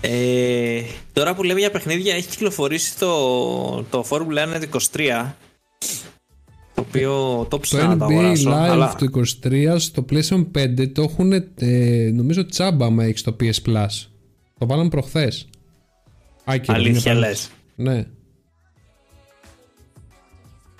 [0.00, 0.80] Ε,
[1.12, 3.12] τώρα που λέμε για παιχνίδια, έχει κυκλοφορήσει το,
[3.82, 4.62] το Formula 1
[4.94, 5.32] 23.
[6.74, 8.50] Το οποίο το Το ψάχνω να το NBA αγοράσω.
[8.50, 9.10] Live αλλά του
[9.42, 13.86] 23 στο PlayStation 5 το έχουν ε, νομίζω τσάμπα μα έχεις στο PS Plus.
[14.58, 15.48] Το βάλαμε προχθές.
[16.44, 17.50] Άκυρο, είναι αλήθεια πάνω- λες.
[17.76, 18.04] Ναι.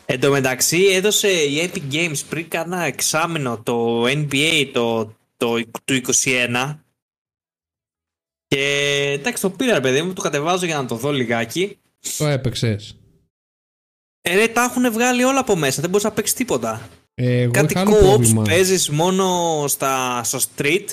[0.07, 6.01] Εν τω μεταξύ έδωσε η Epic Games πριν κάνα εξάμεινο το NBA το, το, του
[6.25, 6.77] 21
[8.47, 8.65] και
[9.19, 11.79] εντάξει το πήρα ρε παιδί μου, το κατεβάζω για να το δω λιγάκι.
[12.19, 12.97] Το έπαιξες.
[14.21, 16.89] ε, ρε, τα έχουν βγάλει όλα από μέσα, δεν μπορείς να παίξεις τίποτα.
[17.15, 18.43] Ε, εγώ Κάτι είχα άλλο co-ops πρόβλημα.
[18.43, 20.85] παίζεις μόνο στα, στο street.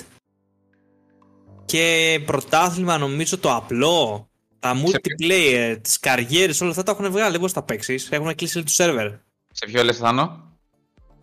[1.64, 4.28] Και πρωτάθλημα νομίζω το απλό
[4.64, 8.34] τα multiplayer, τις καριέρες, όλα αυτά τα έχουν βγάλει, δεν μπορείς να τα παίξεις, έχουν
[8.34, 9.06] κλείσει του σερβερ
[9.52, 10.42] Σε ποιο λες Θάνο;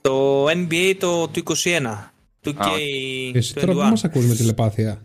[0.02, 2.14] Το NBA το του 21.
[2.42, 2.68] Του Α,
[3.34, 3.90] Εσύ τώρα δεν 21.
[3.90, 5.02] μας ακούς με τηλεπάθεια.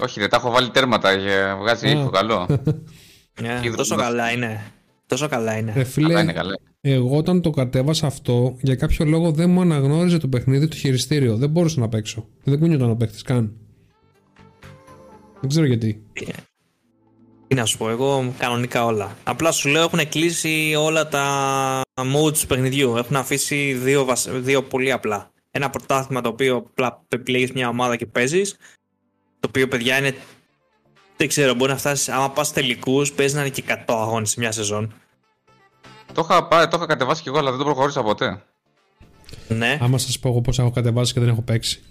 [0.00, 1.90] Όχι, δεν τα έχω βάλει τέρματα, για- βγάζει Α.
[1.90, 2.46] ήχο καλό.
[3.40, 4.04] Ναι, Είδος τόσο μας.
[4.04, 4.72] καλά είναι.
[5.06, 5.72] Τόσο καλά είναι.
[5.76, 6.54] Ρε φίλε, Καλά είναι καλά.
[6.80, 11.36] εγώ όταν το κατέβασα αυτό, για κάποιο λόγο δεν μου αναγνώριζε το παιχνίδι το χειριστήριο.
[11.36, 12.26] Δεν μπορούσα να παίξω.
[12.44, 13.52] Δεν κουνιόταν ο παίχτης καν.
[15.40, 16.02] Δεν ξέρω γιατί.
[17.48, 19.16] Τι να σου πω, εγώ κανονικά όλα.
[19.24, 22.96] Απλά σου λέω έχουν κλείσει όλα τα modes του παιχνιδιού.
[22.96, 25.30] Έχουν αφήσει δύο, βασ- δύο πολύ απλά.
[25.50, 28.56] Ένα πρωτάθλημα το οποίο απλά επιλέγεις μια ομάδα και παίζεις.
[29.40, 30.14] Το οποίο παιδιά είναι.
[31.16, 32.08] Δεν ξέρω, μπορεί να φτάσεις.
[32.08, 34.92] Άμα πας τελικούς, παίζει να είναι και 100 αγώνες σε μια σεζόν.
[36.12, 38.42] Το είχα, πάρει, το είχα κατεβάσει κι εγώ, αλλά δεν το προχωρήσα ποτέ.
[39.48, 41.82] Ναι, Άμα σας πω εγώ πώς έχω κατεβάσει και δεν έχω παίξει.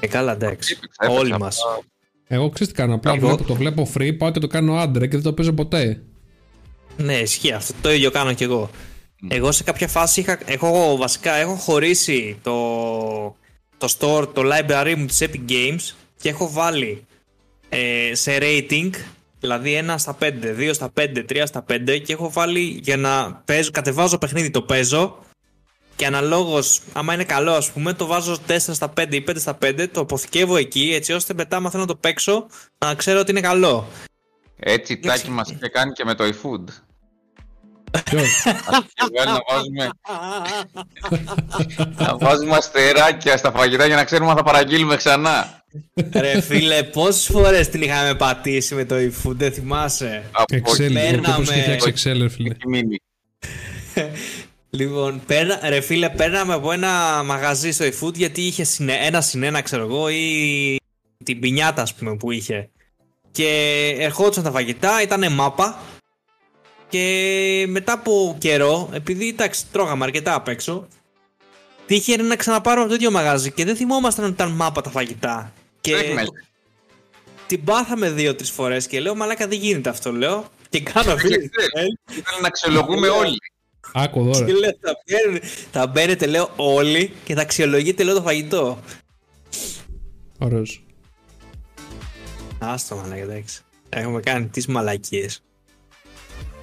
[0.00, 0.74] και καλά εντάξει.
[0.78, 1.20] Έπαιξα, έπαιξα.
[1.20, 1.58] Όλοι μας.
[2.26, 2.94] Εγώ ξέρω τι κάνω.
[2.94, 5.52] Απλά Εγώ- βλέπω, το βλέπω free, πάω και το κάνω άντρε και δεν το παίζω
[5.52, 6.02] ποτέ.
[6.96, 7.72] Ναι, ισχύει αυτό.
[7.80, 8.70] Το ίδιο κάνω κι εγώ.
[9.28, 12.52] Εγώ σε κάποια φάση είχα, έχω, βασικά έχω χωρίσει το,
[13.78, 17.04] το store, το library μου της Epic Games και έχω βάλει
[17.68, 18.90] ε, σε rating,
[19.40, 23.42] δηλαδή 1 στα 5, 2 στα 5, 3 στα 5 και έχω βάλει για να
[23.44, 25.18] παίζω, κατεβάζω παιχνίδι, το παίζω
[25.96, 29.58] και αναλόγως, άμα είναι καλό ας πούμε, το βάζω 4 στα 5 ή 5 στα
[29.64, 32.46] 5, το αποθηκεύω εκεί έτσι ώστε μετά άμα θέλω να το παίξω
[32.78, 33.86] να ξέρω ότι είναι καλό.
[34.58, 36.64] Έτσι, τάκι μας είχε κάνει και με το eFood.
[38.04, 38.42] Ποιος;
[38.94, 39.90] Και βγάλει να βάζουμε,
[41.96, 45.64] να βάζουμε αστεράκια στα φαγητά για να ξέρουμε αν θα παραγγείλουμε ξανά.
[46.12, 50.80] Ρε φίλε, πόσες φορές την είχαμε πατήσει με το eFood, δεν θυμάσαι; Από Excel.
[50.80, 52.54] εκεί Παίρναμε- Ο τύπος είχε φτιάξει Excel, ρε φίλε.
[54.82, 54.94] έχει μείνει.
[54.94, 59.60] Λοιπόν, παίρνα, ρε φίλε, παίρναμε από ένα μαγαζί στο eFood γιατί είχε συνε, ένα συνένα,
[59.60, 60.76] ξέρω εγώ, ή
[61.24, 62.70] την πινιάτα, ας πούμε, που είχε.
[63.30, 63.48] Και
[63.98, 65.78] ερχόντουσαν τα φαγητά, ήταν μάπα.
[66.88, 70.88] Και μετά από καιρό, επειδή εντάξει, τρώγαμε αρκετά απ' έξω,
[71.86, 75.52] τύχε να ξαναπάρουμε από το ίδιο μαγαζί και δεν θυμόμασταν ότι ήταν μάπα τα φαγητά.
[75.80, 76.24] Και Τρέχει να
[77.46, 80.50] την πάθαμε δύο-τρεις φορές και λέω, Μαλάκα δεν γίνεται αυτό, λέω.
[80.68, 81.36] Και κάνω φίλε.
[82.08, 83.38] Ήθελα να αξιολογούμε όλοι.
[83.92, 84.58] Άκου εδώ, Και ρε.
[84.58, 88.78] λέω, θα, μπαίνετε, θα μπαίνετε, λέω, όλοι και θα αξιολογείτε, λέω, το φαγητό.
[90.38, 90.84] Ωραίος.
[92.58, 93.60] Άστο, μαλάκα, εντάξει.
[93.88, 95.42] Έχουμε κάνει τις μαλακίες.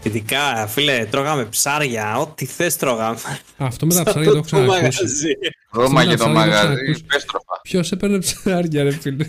[0.03, 3.17] Ειδικά, φίλε, τρώγαμε ψάρια, ό,τι θες τρώγαμε.
[3.57, 4.81] Αυτό με τα ψάρια το έχω Στο ξανακούσει.
[4.81, 5.33] μαγαζί.
[5.71, 7.03] Ρώμα και το ψάρια δεν μαγαζί, ξανακούσει.
[7.03, 7.59] πέστροφα.
[7.61, 9.25] Ποιος έπαιρνε ψάρια, ρε φίλε;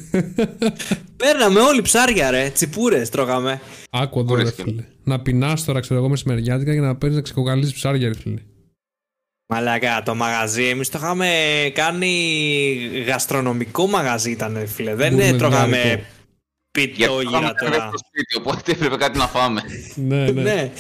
[1.16, 2.51] Παίρναμε όλοι ψάρια, ρε.
[2.55, 3.60] Τσιπούρες τρώγαμε.
[3.90, 4.62] Άκου εδώ, ρε Ορίστε.
[4.62, 4.84] φίλε.
[5.05, 8.40] Να πεινάς τώρα, ξέρω εγώ, μεσημεριάτικα για να παίρνεις να ξεκοκαλείς ψάρια, ρε φίλε.
[9.46, 11.28] Μαλάκα, το μαγαζί, εμείς το είχαμε
[11.74, 12.10] κάνει
[13.06, 14.94] γαστρονομικό μαγαζί ήταν, ρε, φίλε.
[14.94, 16.05] Δεν Gourmet τρώγαμε
[16.80, 17.20] διάρκο.
[17.20, 17.88] Γιατί πιτόγυρα είχαμε τώρα.
[17.88, 19.62] στο σπίτι, οπότε έπρεπε κάτι να φάμε.
[19.94, 20.42] Ναι, ναι.
[20.42, 20.70] Ναι.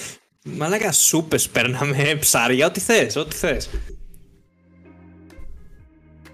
[0.44, 3.70] Μαλάκα σούπες παίρναμε ψάρια, ό,τι θες, ό,τι θες.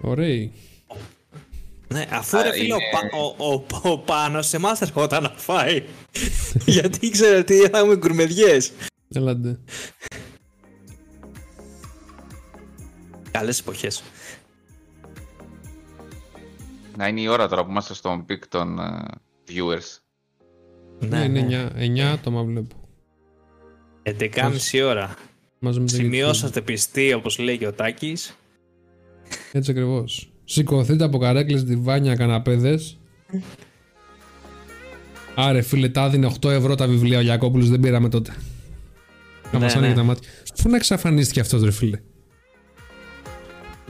[0.01, 0.51] Ωραίοι.
[1.87, 5.23] Ναι, αφού Α, ρε φίλε, ο, είναι- Πα- ο, ο, ο Πάνος σε εμάς ερχόταν
[5.23, 5.83] να φάει.
[6.65, 8.71] Γιατί ήξερε ότι θα έχουμε γκουρμεδιές.
[9.13, 9.59] Έλα ντε.
[13.31, 14.03] Καλές εποχές.
[16.97, 19.03] Να είναι η ώρα τώρα που είμαστε στον peak των ε,
[19.55, 19.97] viewers.
[21.07, 22.75] Ναι, είναι 9, 9 άτομα βλέπω.
[24.03, 25.15] 11.30 ώρα.
[25.59, 28.35] Μαζί με το Σημειώσατε πιστοί, όπως λέει και ο Τάκης.
[28.37, 29.35] YouTube.
[29.51, 30.31] Έτσι ακριβώς.
[30.43, 32.99] Σηκωθείτε από καρέκλες, διβάνια, καναπέδες.
[35.35, 38.31] Άρε φίλε, τα έδινε 8 ευρώ τα βιβλία ο Γιακόπουλος, δεν πήραμε τότε.
[39.51, 39.97] Να Ναι, μας άνοιγε ναι.
[39.97, 40.29] τα μάτια.
[40.63, 41.97] Πού να εξαφανίστηκε αυτός, ρε φίλε;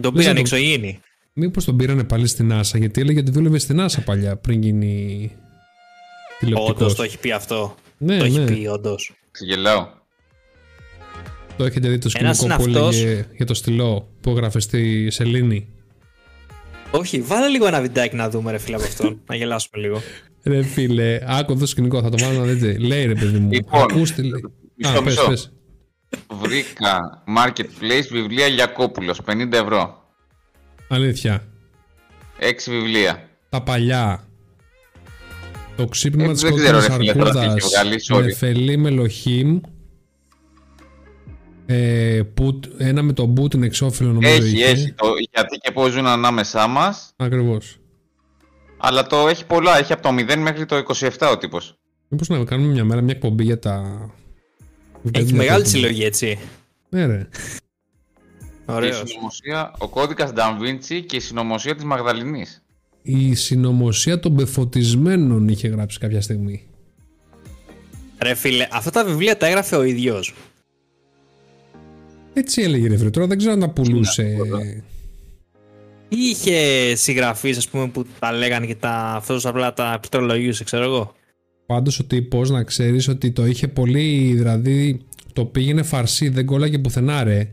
[0.01, 0.99] Τον Λες πήραν να το- εξωγήινη.
[1.33, 5.31] Μήπως τον πήρανε πάλι στην NASA, γιατί έλεγε ότι δούλευε στην NASA παλιά πριν γίνει
[6.45, 6.81] τηλεοπτικός.
[6.81, 7.75] Όντως το έχει πει αυτό.
[7.97, 8.45] Ναι, το έχει ναι.
[8.51, 9.13] πει όντως.
[9.31, 9.87] Ξεγελάω.
[11.57, 13.01] Το έχετε δει το Ένας σκηνικό είναι που αυτός.
[13.01, 15.67] έλεγε για το στυλό που έγραφε στη Σελήνη;
[16.91, 19.19] Όχι, βάλε λίγο ένα βιντεάκι να δούμε ρε φίλε από αυτόν.
[19.29, 20.01] να γελάσουμε λίγο.
[20.43, 22.77] Ρε φίλε, άκου εδώ το σκηνικό, θα το βάλω να δείτε.
[22.79, 24.21] Λέει ρε παιδί μου, Λοιπόν, ακούστε.
[24.21, 24.43] λέει.
[24.75, 25.27] μισό, Α, πες, μισό.
[25.27, 25.51] πες.
[26.41, 30.03] Βρήκα marketplace βιβλία Γιακόπουλος, 50 ευρώ.
[30.87, 31.43] Αλήθεια.
[32.39, 33.29] 6 βιβλία.
[33.49, 34.27] Τα παλιά.
[35.75, 38.25] Το ξύπνημα Ε, της δεν ξέρω, κόκκινης ρε φίλε, τώρα τι αρκούδας έχει βγάλει, sorry.
[38.25, 39.59] με φελή με λοχήμ.
[41.65, 44.65] Ε, Πουτ- ένα με τον Πούτιν εξώφυλλο νομίζω Έχει, είχε.
[44.65, 44.93] έχει.
[44.93, 47.13] Το, γιατί και πώς ζουν ανάμεσά μας.
[47.15, 47.77] Ακριβώς.
[48.77, 49.77] Αλλά το έχει πολλά.
[49.77, 51.77] Έχει από το 0 μέχρι το 27 ο τύπος.
[52.07, 54.05] Μήπως να κάνουμε μια μέρα μια εκπομπή για τα...
[55.11, 56.39] έχει για μεγάλη τα- συλλογή έτσι.
[56.89, 57.27] Ναι ρε.
[58.65, 59.03] Και η Ωραίος.
[59.05, 62.63] συνωμοσία, ο κώδικας Da Vinci και η συνωμοσία της Μαγδαληνής.
[63.01, 66.65] Η συνωμοσία των πεφωτισμένων είχε γράψει κάποια στιγμή.
[68.21, 70.33] Ρε φίλε, αυτά τα βιβλία τα έγραφε ο ίδιος.
[72.33, 73.09] Έτσι έλεγε ρε φίλε.
[73.09, 74.37] Τώρα δεν ξέρω αν τα πουλούσε.
[76.09, 80.83] Ή είχε συγγραφείς ας πούμε που τα λέγανε και τα, αυτός απλά τα πληκτρολογίουσε ξέρω
[80.83, 81.15] εγώ.
[81.65, 85.01] Πάντως ο τύπος να ξέρεις ότι το είχε πολύ, δηλαδή
[85.33, 87.51] το πήγαινε φαρσί, δεν κόλλαγε πουθενά ρε.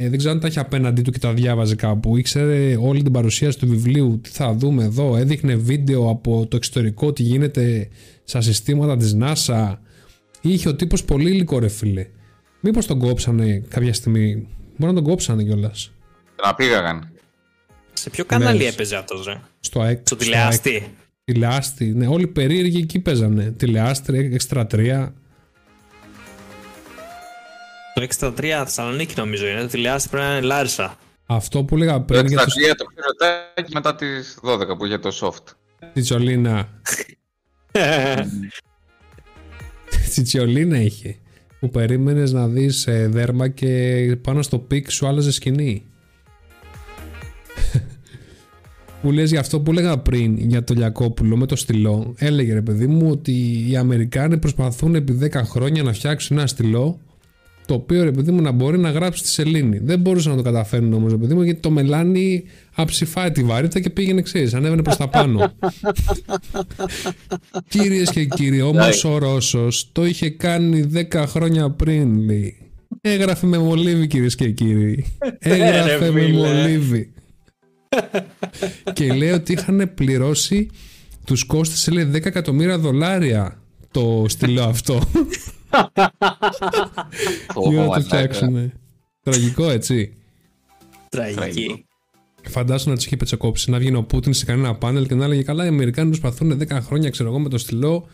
[0.00, 2.16] Ε, δεν ξέρω αν τα είχε απέναντί του και τα διάβαζε κάπου.
[2.16, 5.16] Ήξερε όλη την παρουσίαση του βιβλίου, τι θα δούμε εδώ.
[5.16, 7.88] Έδειχνε βίντεο από το εξωτερικό, τι γίνεται
[8.24, 9.76] στα συστήματα της NASA.
[10.40, 12.06] Είχε ο τύπος πολύ υλικό ρε φίλε.
[12.60, 14.46] Μήπως τον κόψανε κάποια στιγμή.
[14.76, 15.92] Μπορεί να τον κόψανε κιόλας.
[16.36, 17.08] Τον απήγαγαν.
[17.92, 18.64] Σε ποιο κανάλι Ναι.
[18.64, 19.96] έπαιζε αυτός ρε; Στο ΑΕΚ.
[19.96, 20.70] Στο στο τηλεάστη.
[20.70, 20.82] ΑΕΚ.
[21.24, 21.84] Τηλεάστη.
[21.84, 23.50] Ναι, όλοι περίεργοι εκεί παίζανε.
[23.56, 25.12] Τηλεάστη, έξτρα 3.
[27.98, 29.60] Το 63 Θεσσαλονίκη νομίζω είναι.
[29.60, 30.96] Το τηλεάστη πρέπει να είναι Λάρισα.
[31.26, 32.46] Αυτό που έλεγα Το πριν για το 63
[32.76, 35.52] το ξέρω τάκι μετά τις 12 που είχε το soft.
[35.92, 36.68] Τσιτσολίνα.
[40.10, 41.16] Τσιτσολίνα είχε.
[41.60, 45.84] Που περίμενες να δεις δέρμα και πάνω στο peak σου άλλαζε σκηνή.
[49.02, 52.62] που λες για αυτό που έλεγα πριν για το Λιακόπουλο με το στυλό έλεγε ρε
[52.62, 57.00] παιδί μου ότι οι Αμερικάνοι προσπαθούν επί 10 χρόνια να φτιάξουν ένα στυλό
[57.68, 59.78] το οποίο ρε παιδί μου να μπορεί να γράψει στη σελήνη.
[59.78, 63.80] Δεν μπορούσαν να το καταφέρουν όμως, ρε παιδί μου, γιατί το μελάνι αψηφάει τη βαρύτητα
[63.80, 65.52] και πήγαινε εξή, ανέβαινε προς τα πάνω.
[67.68, 72.56] Κυρίες και κύριοι, όμω ο Ρώσος το είχε κάνει 10 χρόνια πριν, λέει.
[73.00, 75.04] Έγραφε με μολύβι, κυρίες και κύριοι.
[75.38, 76.32] Έγραφε ρε με φίλε.
[76.32, 77.12] μολύβι.
[78.92, 80.68] και λέει ότι είχαν πληρώσει
[81.24, 85.00] τους κόστησε λέει 10 εκατομμύρια δολάρια το στυλό αυτό
[87.52, 88.00] Φόβο, για να το μαλάκα.
[88.00, 88.72] φτιάξουν.
[89.22, 90.16] Τραγικό έτσι.
[91.08, 91.86] Τραγική.
[92.42, 95.42] Φαντάσου να τους είχε πετσοκόψει να βγει ο Πούτιν σε κανένα πάνελ και να έλεγε
[95.42, 98.06] Καλά, οι Αμερικάνοι προσπαθούν 10 χρόνια, ξέρω εγώ, με το στυλό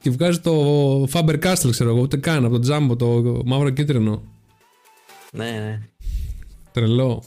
[0.00, 4.22] και βγάζει το Faber Castell, ξέρω εγώ, ούτε καν από το τζάμπο, το μαύρο κίτρινο.
[5.32, 5.80] Ναι, ναι.
[6.72, 7.22] Τρελό.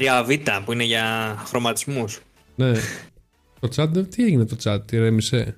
[0.00, 2.20] 3Β που είναι για χρωματισμούς.
[2.54, 2.72] Ναι.
[3.60, 5.56] το chat, δεν- τι έγινε το chat, τι ρέμισε.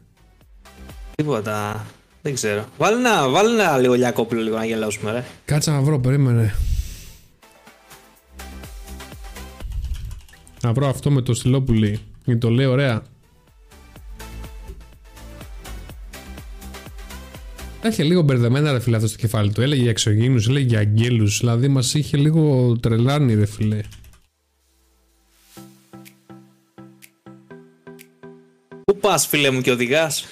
[1.15, 1.87] Τίποτα.
[2.23, 2.65] Δεν ξέρω.
[2.79, 5.25] Βάλε ένα, βάλε ένα λίγο λιακόπουλο λίγο να γελάσουμε ρε.
[5.45, 6.55] Κάτσα να βρω, περίμενε.
[10.63, 12.01] Να βρω αυτό με το στυλό που λέει.
[12.25, 13.03] Γιατί το λέει ωραία.
[17.81, 19.61] Τα είχε λίγο μπερδεμένα ρε φίλε αυτό στο κεφάλι του.
[19.61, 21.39] Έλεγε για εξωγήινους, έλεγε για αγγέλους.
[21.39, 23.81] Δηλαδή μας είχε λίγο τρελάνει ρε φίλε.
[28.85, 30.27] Πού πας φίλε μου και οδηγάς;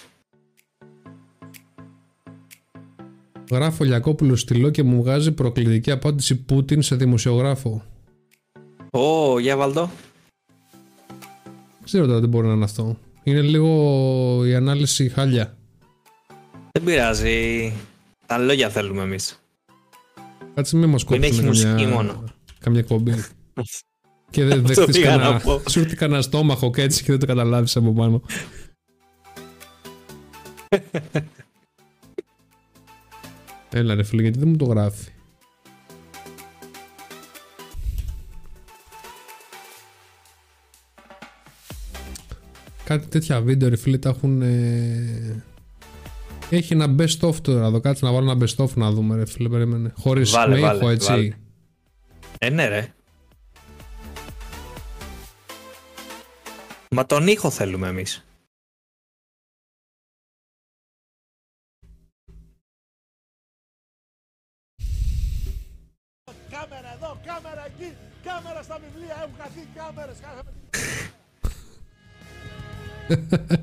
[3.51, 7.83] Γράφω Λιακόπουλο στυλό και μου βγάζει προκλητική απάντηση Πούτιν σε δημοσιογράφο.
[8.91, 9.91] Ω, για βάλτο.
[11.79, 12.97] Δεν ξέρω τώρα τι μπορεί να είναι αυτό.
[13.23, 15.57] Είναι λίγο η ανάλυση χάλια.
[16.73, 17.73] Δεν πειράζει.
[18.27, 19.43] Τα λόγια θέλουμε εμείς.
[20.55, 22.25] Κάτσε μην μας Μην κόψουν έχει μουσική καμιά, μόνο.
[22.61, 23.13] καμιά εκπομπή.
[24.31, 25.63] και δεν Αυτό δεχτείς πήγα να κανένα, πω.
[25.69, 28.23] σου έρθει κανένα στόμαχο και έτσι και δεν το καταλάβεις από πάνω.
[33.73, 35.11] Έλα ρε φίλε, γιατί δεν μου το γράφει;
[42.85, 45.45] κάτι τέτοια βίντεο ρε φίλε τα έχουν ε,
[46.51, 49.27] έχει ένα best of τώρα εδώ κάτσε να βάλω ένα best of να δούμε ρε
[49.27, 51.31] φίλε περίμενε χωρίς Βάλε, με βάλε, ήχο έτσι βάλε.
[52.39, 52.95] Ε, ναι, ρε.
[56.91, 58.25] Μα τον ήχο θέλουμε εμείς.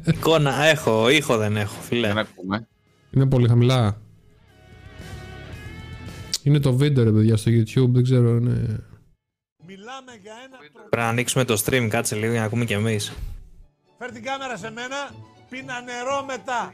[0.05, 2.07] Εικόνα έχω, ήχο δεν έχω, φίλε.
[2.07, 2.67] Δεν ακούμε.
[3.11, 3.97] είναι πολύ χαμηλά
[6.47, 8.83] είναι το βίντεο ρε παιδιά στο YouTube δεν ξέρω είναι...
[9.65, 10.81] Μιλάμε για ένα προ...
[10.89, 13.13] Πρέπει να ανοίξουμε το stream, κάτσε λίγο για να ακούμε κι εμείς.
[13.97, 14.95] Φέρ την κάμερα σε μένα,
[15.49, 16.73] πίνα νερό μετά.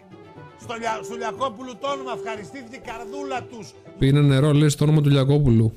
[0.62, 1.00] Στο, Λια...
[1.04, 3.74] στο Λιακόπουλου το όνομα, ευχαριστήθηκε η καρδούλα τους.
[4.00, 5.74] πίνε νερό λέει στο όνομα του Λιακόπουλου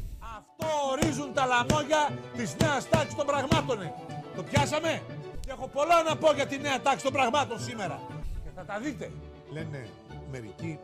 [0.58, 3.82] Αυτό ορίζουν τα λαμόγια της νέας τάξης των πραγμάτων.
[3.82, 3.94] ε.
[4.36, 5.02] Το πιάσαμε;
[5.40, 8.00] Και έχω πολλά να πω για τη νέα τάξη των πραγμάτων σήμερα.
[8.44, 9.12] Και θα τα δείτε.
[9.50, 9.88] Λένε
[10.30, 10.78] μερικοί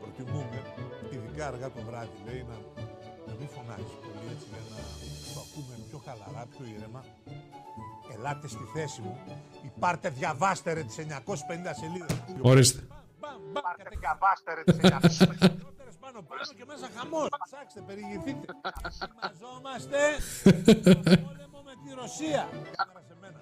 [0.00, 0.62] προτιμούμε,
[1.10, 2.56] ειδικά αργά το βράδυ, λέει να,
[3.26, 4.76] να μην φωνάζει πολύ έτσι για να
[5.34, 7.04] το ακούμε πιο χαλαρά, πιο ήρεμα.
[8.14, 9.18] Ελάτε στη θέση μου,
[9.78, 11.04] πάρτε διαβάστε ρε τις 950
[11.80, 12.16] σελίδες.
[12.40, 12.86] ορίστε
[13.52, 15.73] Πάρτε διαβάστε ρε τις 950 σελίδες
[16.14, 17.28] πάνω πάνω και μέσα χαμός.
[17.44, 18.46] Ψάξτε, περιηγηθείτε.
[19.22, 22.48] Μαζόμαστε στον πόλεμο με τη Ρωσία.
[22.76, 23.38] Κάμερα σε μένα.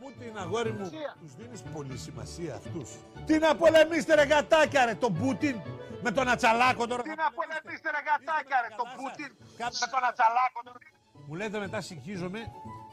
[0.00, 2.90] Πούτιν, αγόρι μου, τους δίνεις πολύ σημασία αυτούς.
[3.26, 5.56] Τι να πολεμήσετε ρε γατάκια ρε, τον Πούτιν
[6.02, 7.02] με τον Ατσαλάκο τώρα.
[7.02, 9.30] Τι να πολεμήσετε ρε γατάκια ρε, τον Πούτιν
[9.80, 10.78] με τον Ατσαλάκο τώρα.
[11.26, 12.40] Μου λέτε μετά συγχύζομαι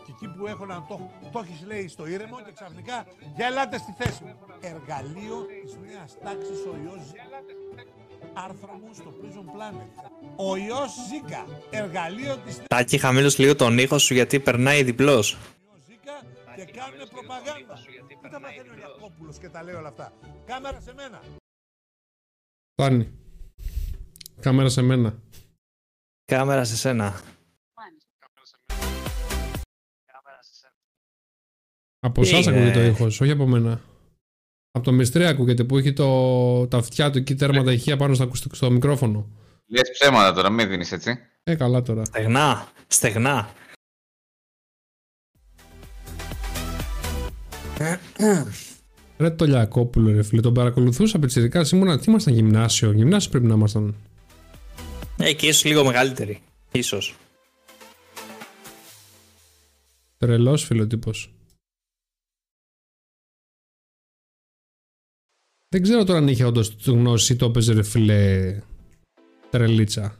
[0.10, 3.06] και εκεί που έχω να το, το έχεις λέει στο ήρεμο και ξαφνικά
[3.36, 4.36] για ελάτε στη θέση μου.
[4.60, 7.02] Εργαλείο της νέας τάξης ο ιός
[8.34, 9.90] Άρθρο μου στο Prison Planet.
[10.36, 11.46] Ο ιός Ζήκα.
[11.70, 15.38] Εργαλείο της νέας Τάκη, χαμήλωσε λίγο τον ήχο σου γιατί περνάει διπλός.
[15.88, 16.16] Ζήκα
[16.56, 17.76] και κάνουν προπαγάνδα.
[18.22, 20.14] Δεν τα μαθαίνει ο Ιακώπουλος και τα λέει όλα αυτά.
[20.46, 21.22] Κάμερα σε μένα.
[22.74, 23.12] φτάνει
[24.40, 25.20] κάμερα σε μένα
[26.26, 27.22] Κάμερα σε σένα.
[32.00, 33.82] Από Τι εσάς είναι; ακούγεται ο ήχος, όχι από μένα.
[34.72, 38.24] Από το μυστρία ακούγεται που έχει το, τα αυτιά του εκεί τέρματα ηχεία πάνω στο,
[38.24, 39.28] ακουστικό- στο μικρόφωνο.
[39.66, 41.18] Λες ψέματα τώρα, μην δίνεις έτσι.
[41.44, 42.06] Ε, καλά τώρα.
[42.06, 43.50] Στεγνά, στεγνά.
[49.18, 51.66] Ρε το Λιακόπουλο, ρε φίλε, τον παρακολουθούσα πιτσιρικά.
[51.74, 52.92] Ήμουνα, τι ήμασταν γυμνάσιο.
[52.92, 53.96] Γυμνάσιο πρέπει να ήμασταν.
[55.18, 56.42] Ε, και ίσως λίγο μεγαλύτερη.
[56.72, 57.16] Ίσως.
[60.18, 61.12] Τρελός φιλοτύπο.
[65.72, 68.56] Δεν ξέρω τώρα αν είχε όντως γνώση ή το έπαιζε ρε φίλε
[69.50, 70.16] τρελίτσα.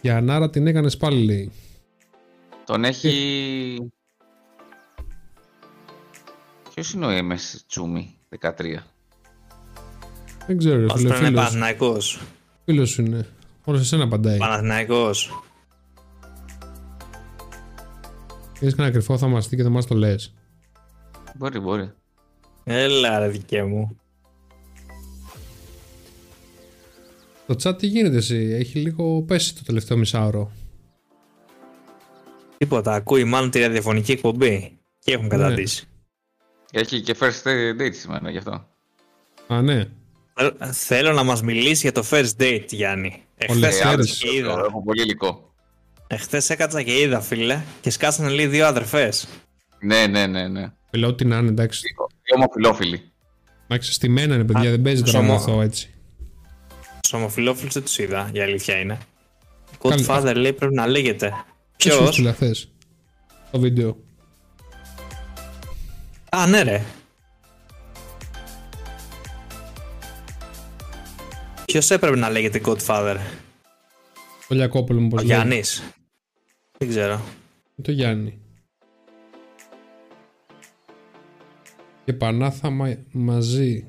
[0.00, 1.52] Για Ανάρα την έκανες πάλι λέει.
[2.64, 3.90] Τον έχει...
[6.74, 8.50] Ποιος είναι ο MS Τσούμι 13.
[10.46, 12.20] Δεν ξέρω ρε Ας φίλε, πρέπει να είναι φίλος, Παναθηναϊκός.
[12.64, 13.28] φίλος σου είναι.
[13.64, 14.38] Όλο σε σένα απαντάει.
[14.38, 15.42] Παναθηναϊκός.
[18.60, 20.33] Έχεις κανένα κρυφό θα μας και δεν μας το λες.
[21.34, 21.92] Μπορεί, μπορεί.
[22.64, 23.96] Έλα ρε δικέ μου.
[27.46, 30.50] Το chat τι γίνεται εσύ, έχει λίγο πέσει το τελευταίο μισάωρο.
[32.58, 34.78] Τίποτα, ακούει μάλλον τη ραδιοφωνική εκπομπή.
[34.98, 35.88] Και έχουν καταντήσει.
[36.72, 37.42] Έχει και first
[37.80, 38.66] date σήμερα γι' αυτό.
[39.46, 39.84] Α, ναι.
[40.34, 43.22] Θέλω- Θέλω να μας μιλήσει για το first date, Γιάννη.
[43.36, 43.90] Εχθές Λευτέρης.
[43.90, 44.50] έκατσα και είδα.
[44.68, 45.54] Έχω πολύ υλικό.
[46.06, 47.62] Εχθές έκατσα και είδα, φίλε.
[47.80, 49.28] Και σκάσανε λίγο δύο αδερφές.
[49.80, 50.72] Ναι, ναι, ναι, ναι.
[50.94, 51.80] Φίλε, ό,τι να είναι, εντάξει.
[52.22, 53.12] Δύο ομοφιλόφιλοι.
[53.66, 55.38] Εντάξει, στη μένα είναι παιδιά, Α, δεν παίζει τώρα να σωμό.
[55.38, 55.94] μάθω έτσι.
[57.02, 58.98] Τους ομοφιλόφιλους δεν τους είδα, η αλήθεια είναι.
[59.88, 60.04] Καλή.
[60.08, 61.32] Godfather λέει πρέπει να λέγεται.
[61.76, 62.72] Ποιος σου Ποιος; έστειλε χθες
[63.50, 63.96] το βίντεο;
[66.30, 66.82] Α, ναι ρε.
[71.64, 73.16] Ποιος έπρεπε να λέγεται Godfather;
[74.48, 75.36] Το Λιακόπουλο μου Ο πως λέει.
[75.36, 75.82] Γιάννης.
[76.78, 77.20] Δεν ξέρω.
[77.82, 78.38] Το Γιάννη.
[82.04, 83.84] Και Πανάθα μα- μαζί.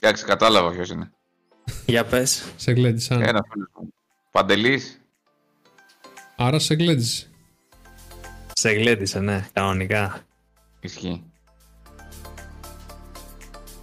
[0.00, 1.10] Εντάξει, κατάλαβα ποιος είναι.
[1.86, 2.52] Για πες.
[2.56, 3.22] Σε γλέντισαν.
[3.22, 3.88] Ένα φίλος μου.
[4.30, 5.00] Παντελής.
[6.36, 7.28] Άρα σε γλέντισε.
[8.54, 10.20] Σε γλέντισε, ναι, κανονικά.
[10.80, 11.22] Ισχύει.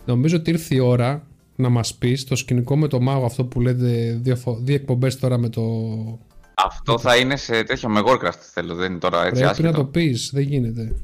[0.06, 3.62] Νομίζω ότι ήρθε η ώρα να μας πεις το σκηνικό με το μάγο αυτό που
[3.62, 5.62] λέτε δύο, φο- δύο εκπομπές τώρα με το...
[6.56, 9.70] Αυτό θα είναι σε τέτοιο με Warcraft θέλω, δεν είναι τώρα έτσι Πρέπει άσχετο.
[9.70, 10.96] να το πεις, δεν γίνεται.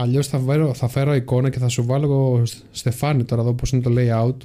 [0.00, 3.70] Αλλιώς θα φέρω, θα φέρω εικόνα και θα σου βάλω εγώ Στεφάνι τώρα εδώ πώς
[3.72, 4.36] είναι το layout.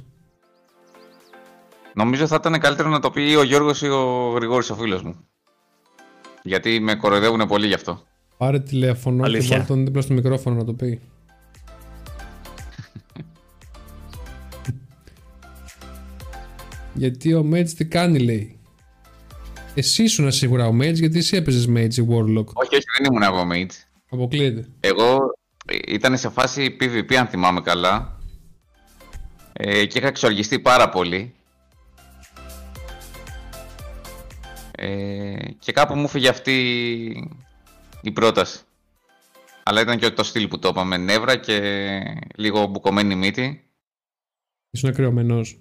[1.94, 5.02] Νομίζω θα ήταν καλύτερο να το πει ή ο Γιώργος ή ο Γρηγόρης ο φίλος
[5.02, 5.16] μου.
[6.42, 8.02] Γιατί με κοροϊδεύουν πολύ γι' αυτό.
[8.36, 9.48] Πάρε τηλέφωνο και Αλήθεια.
[9.56, 11.00] βάλε τον δίπλα στο μικρόφωνο να το πει.
[16.94, 18.58] γιατί ο Mage τι κάνει λέει.
[19.74, 22.46] Εσύ ήσουν σίγουρα ο Mage γιατί εσύ έπαιζες Mage ή Warlock.
[22.52, 23.72] Όχι, όχι, δεν ήμουν εγώ mate.
[24.10, 24.68] Αποκλείεται.
[24.80, 25.18] Εγώ ε,
[25.86, 28.18] ήταν σε φάση PvP αν θυμάμαι καλά
[29.52, 31.34] ε, και είχα εξοργιστεί πάρα πολύ
[34.76, 36.52] ε, και κάπου μου φύγε αυτή
[38.00, 38.60] η πρόταση.
[39.62, 42.00] Αλλά ήταν και το στυλ που το είπαμε, νεύρα και
[42.36, 43.68] λίγο μπουκωμένη μύτη.
[44.70, 45.58] Ήσουν ακριωμένος.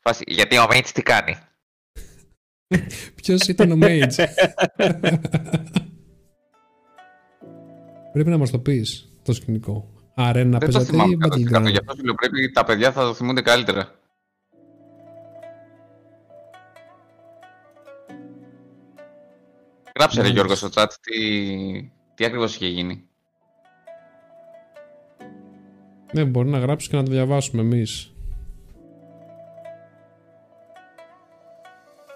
[0.00, 1.36] Φάση, γιατί ο Mates τι κάνει;
[3.22, 4.26] Ποιος ήταν ο Mage.
[8.14, 9.90] Πρέπει να μας το πεις το σκηνικό.
[10.14, 11.72] Αρένα Δεν το παίζατε θυμάμαι ή κατά συγκεκριμένα, Battleground.
[11.72, 13.94] γι' αυτό σου λέω πρέπει τα παιδιά θα το θυμούνται καλύτερα.
[19.98, 20.28] Γράψε ρε Μάλιστα.
[20.32, 23.04] Γιώργο στο chat τι, τι ακριβώς είχε γίνει.
[26.12, 28.12] Ναι, μπορεί να γράψεις και να το διαβάσουμε εμείς.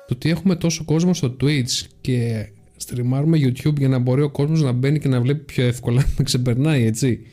[0.06, 2.48] Το ότι έχουμε τόσο κόσμο στο Twitch και
[2.78, 6.24] στριμάρουμε YouTube για να μπορεί ο κόσμος να μπαίνει και να βλέπει πιο εύκολα με
[6.28, 7.26] ξεπερνάει, έτσι.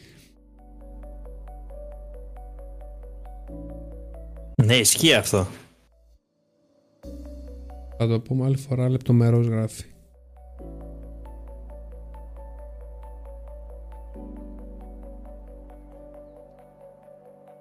[4.63, 5.47] Ναι, ισχύει αυτό.
[7.97, 9.83] Θα το πούμε άλλη φορά λεπτομερώς γράφει.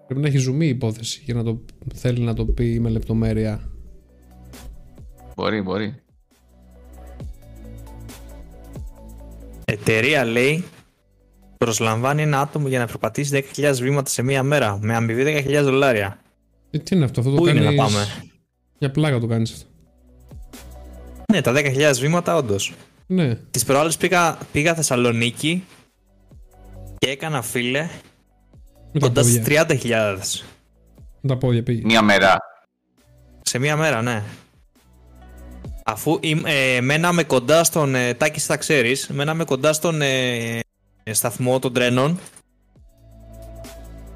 [0.06, 3.70] Πρέπει να έχει ζουμί η υπόθεση για να το θέλει να το πει με λεπτομέρεια.
[5.36, 6.03] Μπορεί, μπορεί.
[9.64, 10.64] Εταιρεία λέει
[11.56, 16.18] προσλαμβάνει ένα άτομο για να περπατήσει 10.000 βήματα σε μία μέρα με αμοιβή 10.000 δολάρια.
[16.70, 17.78] Ε, τι είναι αυτό, αυτό το Πού είναι κάνεις...
[17.78, 18.06] να πάμε;
[18.78, 19.66] Για πλάκα το κάνεις αυτό.
[21.32, 22.74] Ναι, τα 10.000 βήματα όντως.
[23.06, 25.64] Ναι, Τις προάλλες πήγα, πήγα Θεσσαλονίκη
[26.98, 27.88] και έκανα φίλε
[28.92, 29.66] με τα κοντάς στι πόδια.
[29.68, 30.18] 30.000.
[31.20, 31.82] Με τα πόδια πήγε.
[31.84, 32.38] Μία μέρα.
[33.42, 34.22] Σε μία μέρα, ναι.
[35.86, 37.94] Αφού είμαι- ε, μέναμε κοντά στον.
[37.94, 40.60] Ε, Τάκης, θα ξέρεις, μέναμε κοντά στον ε,
[41.10, 42.18] σταθμό των τρένων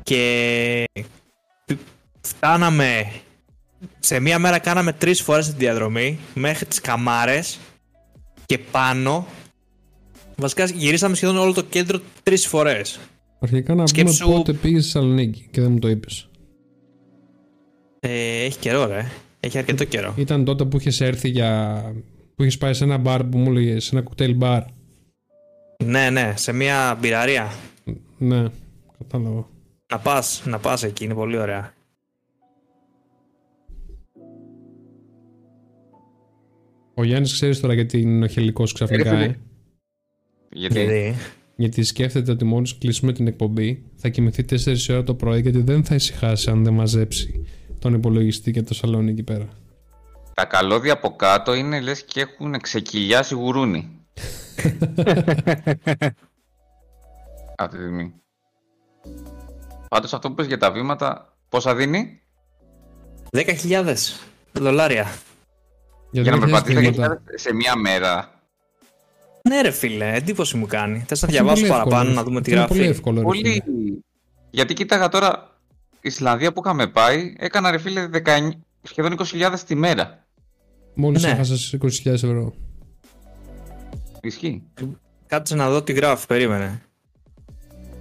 [0.02, 0.84] και
[1.66, 1.78] π-
[2.20, 3.10] φτάναμε.
[3.98, 7.58] Σε μία μέρα κάναμε τρεις φορές τη διαδρομή μέχρι τις Καμάρες
[8.46, 9.26] και πάνω.
[10.36, 12.98] Βασικά γυρίσαμε σχεδόν όλο το κέντρο τρεις φορές.
[13.40, 16.28] Αρχικά να Σκέψου- πούμε πότε πήγες στη Θεσσαλονίκη και δεν μου το είπες.
[18.00, 19.10] Ε, έχει καιρό, ρε.
[19.40, 20.14] Έχει αρκετό καιρό.
[20.16, 21.82] Ήταν τότε που είχες έρθει για...
[22.34, 24.62] που είχες πάει σε ένα μπαρ που μου έλεγες, σε ένα κοκτέιλ μπαρ.
[25.84, 27.52] Ναι, ναι, σε μία μπειραρία.
[28.18, 28.44] Ναι,
[28.98, 29.48] κατάλαβα.
[29.92, 31.72] Να πας, να πας εκεί, είναι πολύ ωραία.
[36.94, 39.24] Ο Γιάννης ξέρεις τώρα γιατί είναι οχελικός ξαφνικά, Ε, φίλε.
[39.24, 39.36] ε.
[40.52, 41.14] Γιατί; Δηλαδή,
[41.56, 44.56] Γιατί σκέφτεται ότι μόλις κλείσουμε την εκπομπή θα κοιμηθεί 4
[44.90, 47.44] ώρα το πρωί γιατί δεν θα ησυχάσει αν δεν μαζέψει
[47.78, 49.48] τον υπολογιστή και το σαλόνι εκεί πέρα.
[50.34, 53.90] τα καλώδια από κάτω είναι λες και έχουν ξεκυλιάσει γουρούνι.
[57.60, 58.12] Αυτή τη στιγμή.
[59.88, 62.20] Πάντως αυτό που πες για τα βήματα, πόσα δίνει;
[63.30, 63.94] 10.000
[64.52, 65.06] δολάρια.
[66.10, 67.14] Για, για να 10.000 περπατήσει βήματα.
[67.16, 68.32] 10.000 σε μία μέρα.
[69.48, 71.04] Ναι, ρε φίλε, εντύπωση μου κάνει.
[71.08, 72.14] Θες να Είναι διαβάσω πολύ παραπάνω, εύκολο.
[72.14, 73.18] να δούμε τι Είναι γράφει; πολύ εύκολο.
[73.18, 73.62] ρε Πολύ.
[73.64, 73.98] φίλε.
[74.50, 75.57] Γιατί κοίταγα τώρα, η
[76.00, 78.50] Ισλανδία που είχαμε πάει, έκανα ρε φίλε 19,
[78.82, 80.26] σχεδόν 20.000 τη μέρα.
[80.94, 81.30] Μόλις Ναι.
[81.30, 82.54] έχασες 20.000 ευρώ.
[84.20, 84.62] Ισχύει.
[85.26, 86.82] Κάτσε να δω τι γράφει, περίμενε.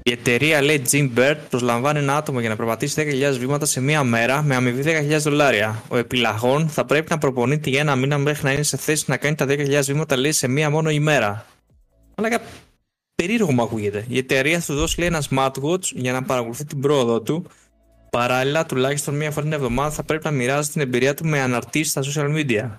[0.03, 2.95] Η εταιρεία λέει Jim Bird προσλαμβάνει ένα άτομο για να περπατήσει
[3.31, 5.83] 10.000 βήματα σε μία μέρα με αμοιβή 10.000 δολάρια.
[5.87, 9.17] Ο επιλαχών θα πρέπει να προπονείται για ένα μήνα μέχρι να είναι σε θέση να
[9.17, 11.45] κάνει τα 10.000 βήματα λέει σε μία μόνο ημέρα.
[12.15, 12.39] Αλλά
[13.15, 14.05] περίεργο μου ακούγεται.
[14.07, 17.45] Η εταιρεία θα του δώσει λέει ένα smartwatch για να παρακολουθεί την πρόοδο του.
[18.17, 21.91] Παράλληλα, τουλάχιστον μία φορά την εβδομάδα θα πρέπει να μοιράζει την εμπειρία του με αναρτήσεις
[21.91, 22.69] στα social media.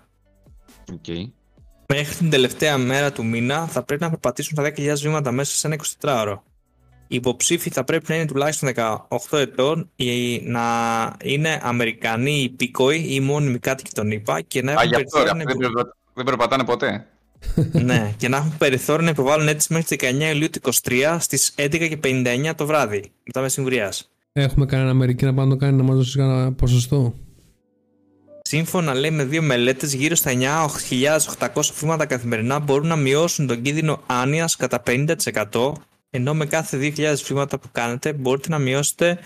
[0.93, 1.29] Ok.
[1.87, 5.67] Μέχρι την τελευταία μέρα του μήνα θα πρέπει να περπατήσουν τα 10.000 βήματα μέσα σε
[5.67, 6.37] ένα 24ωρο.
[7.09, 8.71] Οι υποψήφοι θα πρέπει να είναι τουλάχιστον
[9.09, 10.63] 18 ετών ή να
[11.23, 15.25] είναι Αμερικανοί υπήκοοι ή μόνιμοι κάτοικοι των ΗΠΑ και να Α, έχουν γι' αυτό ρε,
[15.25, 17.07] περιθώριο, αυτοί να δεν, περπα- δεν περπατάνε ποτέ.
[17.57, 21.17] υπο- ναι, και να έχουν περιθώριο να υποβάλουν αίτηση μέχρι τις 19 Ιουλίου του 23
[21.21, 24.11] στις 11.59 το βράδυ, μετά μεσημβρίας.
[24.33, 27.15] Έχουμε κανένα Αμερική να πάμε να το κάνει να μας δώσει κανένα ποσοστό.
[28.43, 30.31] Σύμφωνα λέει με δύο μελέτες, γύρω στα
[31.39, 35.73] 9.800 βήματα καθημερινά μπορούν να μειώσουν τον κίνδυνο άνοια κατά 50%,
[36.11, 39.19] ενώ με κάθε 2.000 βήματα που κάνετε μπορείτε να μειώσετε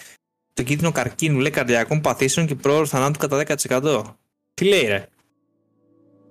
[0.53, 4.03] το κίνδυνο καρκίνου, λέει καρδιακών παθήσεων και πρόωρο θανάτου κατά 10%.
[4.55, 5.07] Τι λέει, ρε;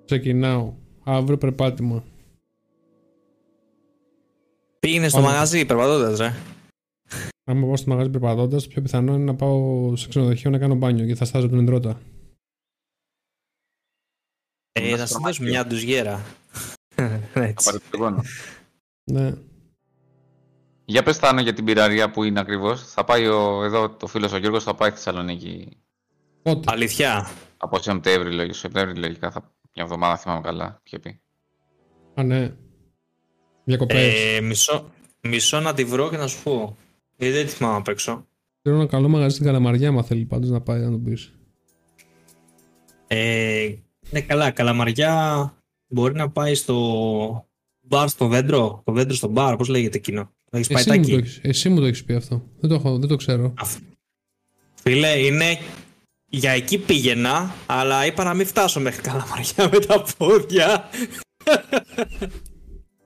[0.06, 0.74] Ξεκινάω.
[1.04, 2.04] Αύριο περπάτημα.
[4.80, 5.32] Πήγαινε στο Πάμε.
[5.32, 6.34] μαγαζί περπατώντας, ρε.
[7.52, 10.76] Άμα πάω στο μαγαζί περπατώντα, το πιο πιθανό είναι να πάω σε ξενοδοχείο να κάνω
[10.76, 12.02] μπάνιο και θα στάζω τον εντρώτα.
[14.72, 15.26] Ε, Ένα να σου στρωμάκι.
[15.28, 16.26] δώσουμε μια ντουζιέρα.
[16.90, 17.04] Θα
[17.34, 17.66] Έτσι.
[17.66, 18.24] πάρει το τριγώνο.
[19.04, 19.34] Ναι.
[20.86, 22.92] Για πες Θάνο για την πυραρία που είναι ακριβώς.
[22.92, 25.78] Θα πάει ο, εδώ το φίλος ο Γιώργος θα πάει στη Θεσσαλονίκη
[26.42, 28.54] Πότε; Αλήθεια; από Σεπτέμβρη λογικά.
[28.54, 29.42] Σεπτέμβρη λογικά θα,
[29.76, 30.82] μια εβδομάδα θυμάμαι καλά.
[30.84, 31.22] Είχε πει.
[32.14, 32.56] Α, ναι.
[33.64, 34.36] Διακοπές.
[34.36, 34.92] Ε, μισό,
[35.22, 36.78] μισό να τη βρω και να σου πω.
[37.22, 38.28] Γιατί δεν τη θυμάμαι απ' έξω.
[38.62, 41.34] Θέλω ένα καλό μαγαζί στην Καλαμαριά, άμα θέλει πάντως να πάει να τον πεις.
[43.08, 43.74] Ε,
[44.10, 44.52] ναι, καλά.
[44.52, 45.54] Καλαμαριά
[45.88, 47.48] μπορεί να πάει στο
[47.82, 48.82] μπαρ στο δέντρο.
[48.86, 50.32] Το δέντρο στο μπαρ, πώς λέγεται εκείνο.
[50.52, 51.14] Το έχεις πάει Εσύ, μου το τάκι.
[51.22, 52.44] έχεις- εσύ μου το έχεις πει αυτό.
[52.60, 53.54] Δεν το, έχω, δεν το ξέρω.
[54.74, 55.58] Φίλε, είναι.
[56.30, 60.90] Για εκεί πήγαινα, αλλά είπα να μην φτάσω μέχρι Καλαμαριά με τα πόδια.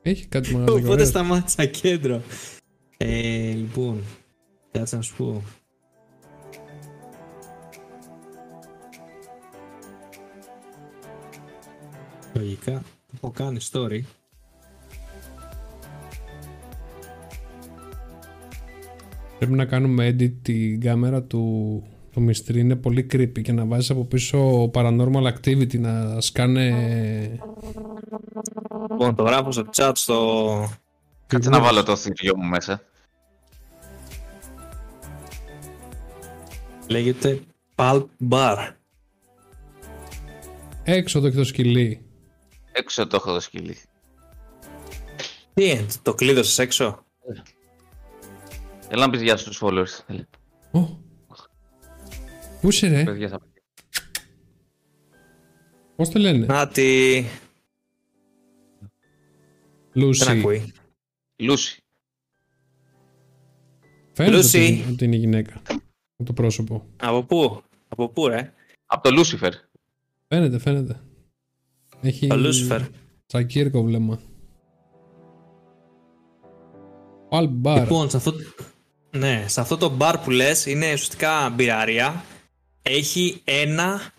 [0.02, 0.72] Έχει κάτι μαγαζί.
[0.72, 1.06] Οπότε ωραίο.
[1.06, 2.22] σταμάτησα κέντρο.
[2.98, 4.02] Ε, λοιπόν,
[4.72, 5.44] κάτσε να σου πω.
[12.34, 12.72] Λογικά,
[13.08, 14.00] το έχω κάνει story.
[19.38, 21.84] Πρέπει να κάνουμε edit την κάμερα του
[22.16, 26.74] το μυστρή είναι πολύ creepy και να βάζεις από πίσω paranormal activity να σκάνε
[28.92, 30.70] Λοιπόν, το γράφω στο chat στο.
[31.28, 32.82] Κάτσε να βάλω το θηριό μου μέσα.
[36.88, 37.40] Λέγεται
[37.76, 38.72] Pulp Bar.
[40.84, 42.06] έξω το έχει το σκυλί.
[42.72, 43.78] Έξω το έχω το σκυλί.
[45.54, 47.06] Τι είναι, το κλείδωσες έξω;
[48.90, 50.00] Έλα να πεις γεια στους followers.
[50.08, 50.28] Έλα.
[50.72, 50.80] Ω.
[52.62, 53.62] Πού είσαι ρε, Πες γεια στα παιδιά.
[55.96, 57.22] πώς το λένε, Να τη.
[57.22, 57.30] Δεν
[59.94, 60.32] Λούσι.
[60.32, 60.74] ακούει.
[61.38, 61.84] Λούση.
[64.14, 64.58] Φαίνεται Λούσι.
[64.58, 65.62] ότι, είναι- ότι είναι γυναίκα.
[66.18, 66.86] Από το πρόσωπο.
[66.96, 68.54] Από πού, από πού, ρε.
[68.86, 69.54] Από το Λούσιφερ.
[70.28, 71.00] Φαίνεται, φαίνεται.
[72.02, 72.88] Έχει Το Lucifer.
[73.26, 74.20] τσακίρκο βλέμμα.
[77.30, 77.80] Παλ μπαρ.
[77.82, 78.34] Λοιπόν, σε αυτό,
[79.12, 82.24] ναι, σε αυτό το μπαρ που λες είναι ουσιαστικά μπειραρία.
[82.82, 84.12] Έχει ένα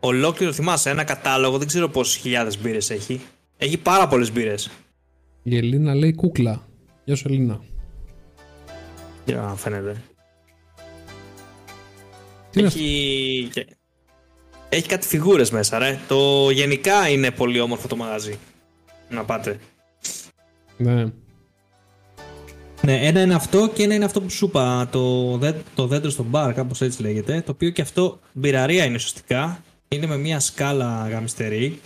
[0.00, 3.20] ολόκληρο, θυμάσαι, ένα κατάλογο, δεν ξέρω πόσες χιλιάδες μπύρες έχει.
[3.56, 4.70] Έχει πάρα πολλές μπύρες.
[5.42, 6.68] Η Ελίνα λέει κούκλα.
[7.04, 7.60] Γεια σου Ελίνα.
[9.24, 10.02] Για να φαίνεται.
[12.50, 13.48] Τι είναι έχει...
[13.52, 13.66] και-
[14.68, 15.98] έχει κάτι φιγούρες μέσα, ρε.
[16.08, 18.38] Το γενικά είναι πολύ όμορφο το μαγαζί.
[19.08, 19.58] Να πάτε.
[20.76, 21.04] Ναι.
[22.82, 26.10] Ναι, ένα είναι αυτό και ένα είναι αυτό που σου είπα, το, δέ- το δέντρο
[26.10, 27.40] στο μπαρ, κάπως έτσι λέγεται.
[27.40, 29.62] Το οποίο και αυτό μπειραρία είναι ουσιαστικά.
[29.88, 31.80] Είναι με μια σκάλα γαμιστερή.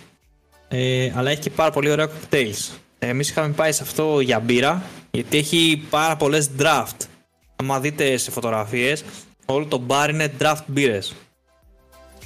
[0.67, 2.71] Ε, αλλά έχει και πάρα πολύ ωραία cocktails.
[2.99, 7.05] Ε, εμείς είχαμε πάει σε αυτό για μπύρα, γιατί έχει πάρα πολλές draft.
[7.55, 9.03] Άμα δείτε σε φωτογραφίες,
[9.45, 11.13] όλο το μπαρ είναι draft μπύρες.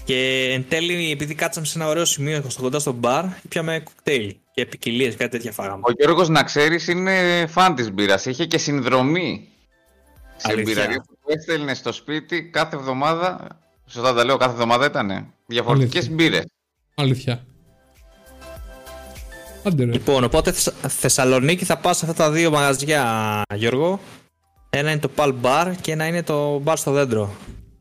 [0.06, 4.30] Και εν τέλει, επειδή κάτσαμε σε ένα ωραίο σημείο στο κοντά στο μπαρ, πιάμε cocktail
[4.54, 5.82] και ποικιλίες, κάτι τέτοια φάγαμε.
[5.86, 8.26] Ο Γιώργος να ξέρεις είναι φαν της μπύρας.
[8.26, 9.48] Είχε και συνδρομή
[10.38, 10.64] σε Αλήθεια.
[10.64, 13.48] μπειραρία που του έστελνε στο σπίτι κάθε εβδομάδα.
[13.86, 15.26] Σωστά τα λέω, κάθε εβδομάδα ήτανε.
[15.46, 16.16] Διαφορετικές Αλήθεια.
[16.16, 16.46] μπύρες.
[16.96, 17.46] Αλήθεια.
[19.64, 19.92] Άντε ρε.
[19.92, 24.00] Λοιπόν, οπότε Θεσσα- Θεσσαλονίκη θα πάω σε αυτά τα δύο μαγαζιά, Γιώργο.
[24.70, 27.32] Ένα είναι το Pal Bar και ένα είναι το Bar στο δέντρο.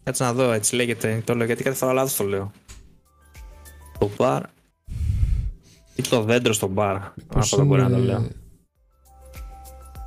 [0.02, 1.22] Κάτσε να δω, έτσι λέγεται.
[1.24, 2.50] Το λέω γιατί κάθε φορά λάθος το λέω.
[3.98, 4.40] Το Bar
[5.96, 6.98] ή το δέντρο στο Bar.
[7.26, 8.28] Πώς Αυτό δεν μπορεί να το είναι, λέω.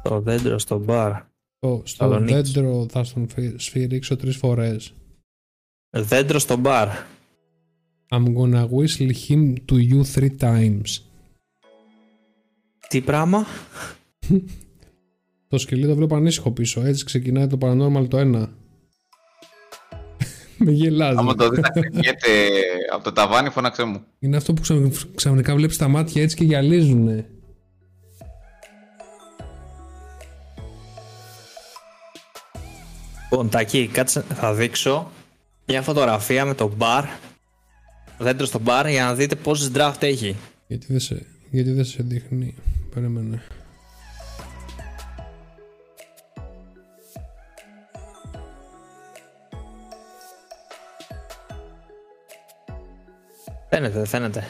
[0.04, 1.20] Το δέντρο στο Bar.
[1.60, 2.34] το- στο Θεσσαλονίκη.
[2.34, 4.94] δέντρο θα στον φυ- σφυρίξω τρεις φορές.
[5.90, 6.88] Δέντρο στο Bar.
[8.10, 11.11] I'm gonna whistle him to you three times.
[12.92, 13.46] Τι πράγμα;
[15.48, 16.82] Το σκυλί το βλέπω ανήσυχο πίσω.
[16.82, 18.50] Έτσι ξεκινάει το paranormal το ένα.
[20.58, 21.18] Με γελάζει.
[21.18, 22.30] Άμα το δεις να κρυφιέται
[22.94, 24.04] από το ταβάνι, φώναξε μου.
[24.20, 27.30] Είναι αυτό που ξα- ξαφνικά βλέπεις τα μάτια έτσι και γυαλίζουνε.
[33.32, 35.12] Λοιπόν, Τάκη, κάτσε, θα δείξω
[35.66, 37.04] μια φωτογραφία με το bar.
[38.18, 40.36] Δέντρο στο bar για να δείτε πόσες draft έχει.
[40.68, 42.56] Γιατί δεν σε, γιατί δεν σε δείχνει.
[42.94, 43.42] Περίμενε.
[53.70, 54.48] Φαίνεται, δεν φαίνεται.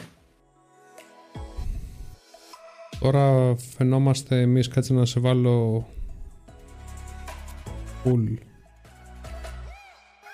[3.00, 5.86] Τώρα φαινόμαστε εμείς, κάτσε να σε βάλω
[8.04, 8.36] full.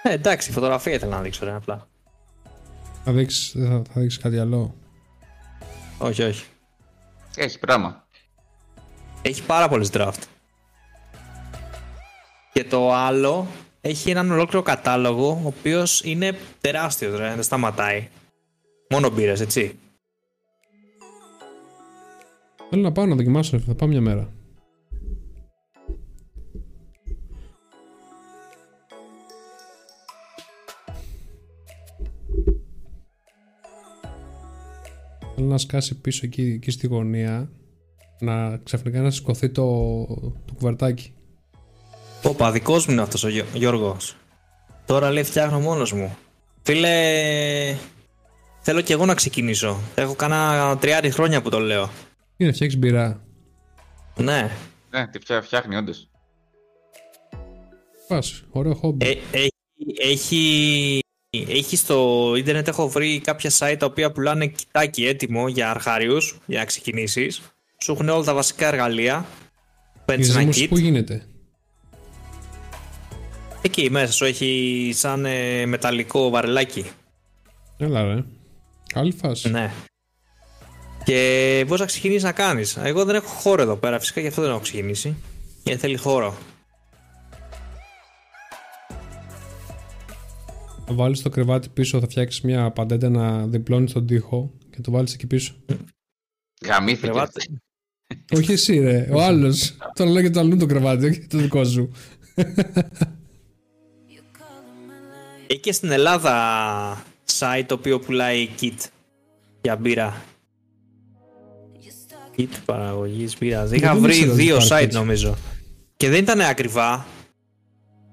[0.03, 1.89] Ε, εντάξει, φωτογραφία ήθελα να δείξω, ρε, απλά.
[3.05, 4.75] Θα δείξεις, θα, θα δείξεις κάτι άλλο;
[5.99, 6.47] Όχι, όχι.
[7.41, 8.07] Έχει πράγμα.
[9.23, 10.23] Έχει πάρα πολλές draft.
[12.53, 13.47] Και το άλλο
[13.81, 18.09] έχει έναν ολόκληρο κατάλογο, ο οποίος είναι τεράστιος, ρε, δεν σταματάει.
[18.91, 19.79] Μόνο μπύρες, έτσι.
[22.71, 24.29] Θέλω να πάω να δοκιμάσω, ρε, θα πάω μια μέρα.
[35.39, 37.51] Θέλω να σκάσει πίσω εκεί, εκεί στη γωνία
[38.21, 39.65] να ξαφνικά να σηκωθεί το,
[40.45, 41.13] το κουβαρτάκι.
[42.23, 44.17] Όπα, δικός μου είναι αυτός ο Γιώ- Γιώργος.
[44.87, 46.17] Τώρα λέει φτιάχνω μόνος μου.
[46.63, 47.77] Φίλε,
[48.61, 49.81] θέλω και εγώ να ξεκινήσω.
[49.95, 51.91] Έχω κάνα τριάρι χρόνια που το λέω.
[52.37, 53.25] Τι να φτιάξεις μπυρά.
[54.17, 54.51] Ναι.
[54.91, 56.11] Ναι, τι φτιά- φτιάχνει όντως.
[58.09, 59.07] Πας, ωραίο χόμπι.
[59.07, 59.53] Ε, έχει,
[59.99, 60.99] έχει,
[61.31, 66.59] έχει στο ίντερνετ έχω βρει κάποια site τα οποία πουλάνε κοιτάκι έτοιμο για αρχάριους, για
[66.59, 67.41] να ξεκινήσεις.
[67.83, 69.27] Σου έχουν όλα τα βασικά εργαλεία.
[70.05, 70.69] Παίρνεις Η ένα ζύμωση kit.
[70.69, 71.27] που γίνεται;
[73.63, 76.85] Εκεί μέσα σου έχει σαν ε, μεταλλικό βαρελάκι.
[77.79, 78.25] Έλα ρε.
[78.93, 79.51] Καλή φάση.
[79.51, 79.73] Ναι.
[81.05, 82.77] Και μπορείς να ξεκινήσεις να κάνεις.
[82.77, 85.17] Εγώ δεν έχω χώρο εδώ πέρα, φυσικά γι' αυτό δεν έχω ξεκινήσει.
[85.65, 86.37] Γιατί θέλει χώρο.
[90.89, 94.91] Θα βάλεις το κρεβάτι πίσω, θα φτιάξεις μια παντέντα να διπλώνεις τον τοίχο και το
[94.91, 95.55] βάλεις εκεί πίσω.
[96.67, 97.07] Γαμήθηκε.
[97.07, 97.59] Κρεβάτι.
[98.33, 99.77] Όχι εσύ ρε, ο άλλος.
[99.95, 101.91] Τώρα λέγεται το αλλού το κρεβάτι, όχι το δικό σου.
[105.47, 107.05] Έχει και στην Ελλάδα
[107.39, 108.77] site το οποίο πουλάει kit
[109.63, 110.25] για μπύρα.
[112.37, 113.69] Kit παραγωγής μπύρα.
[113.73, 114.97] Είχα δεν βρει ήξερα ότι δύο υπάρχει site έτσι.
[114.97, 115.37] νομίζω.
[115.97, 117.07] Και δεν ήταν ακριβά.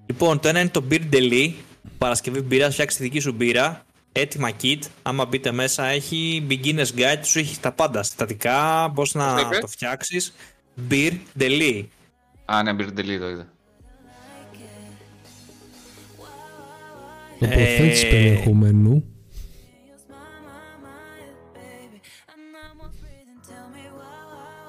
[0.06, 1.53] Λοιπόν, το ένα είναι το Beer Deli.
[1.97, 3.85] Παρασκευή μπύρα, φτιάξει τη δική σου μπύρα.
[4.11, 4.80] Έτοιμα kit.
[5.01, 7.19] Άμα μπείτε μέσα, έχει beginner's guide.
[7.22, 8.03] Σου έχει τα πάντα.
[8.03, 10.34] Συστατικά, πώς Πώς το να είπες; το φτιάξεις.
[10.89, 11.84] Beer Deli.
[12.45, 13.47] Α, ναι, μπυρντελή το είδα.
[17.39, 19.03] Τοποθέτηση Ε, περιεχομένου.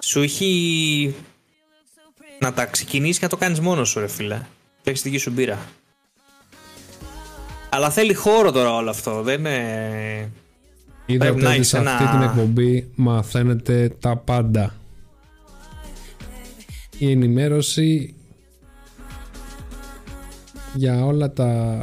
[0.03, 1.15] Σου έχει
[2.41, 4.41] να τα ξεκινήσεις και να το κάνεις μόνος σου, ρε φίλε.
[4.81, 5.59] Φτιάξει τη δική σου μπύρα.
[7.69, 9.23] Αλλά θέλει χώρο τώρα όλο αυτό.
[9.23, 10.31] Δεν είναι.
[11.07, 14.75] Είδατε πρέπει να ότι έχεις σε αυτή ένα- την εκπομπή μαθαίνετε τα πάντα.
[16.99, 18.15] Η ενημέρωση
[20.75, 21.81] για όλα τα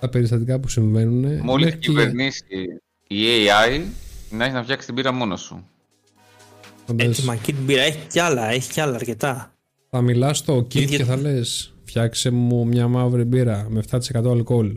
[0.00, 2.44] τα περιστατικά που συμβαίνουν Μόλις μέχρι και- κυβερνήσει
[3.06, 3.80] η AI,
[4.30, 5.64] να έχεις να φτιάξει την πύρα μόνος σου.
[6.86, 7.82] φαντάζεσαι, Έτοιμα kit μπύρα.
[7.82, 9.52] Έχει κι άλλα, έχει κι άλλα αρκετά.
[9.90, 13.98] θα μιλάς στο kit Ίδια- και θα λες φτιάξε μου μια μαύρη μπύρα με 7%
[14.30, 14.72] αλκοόλ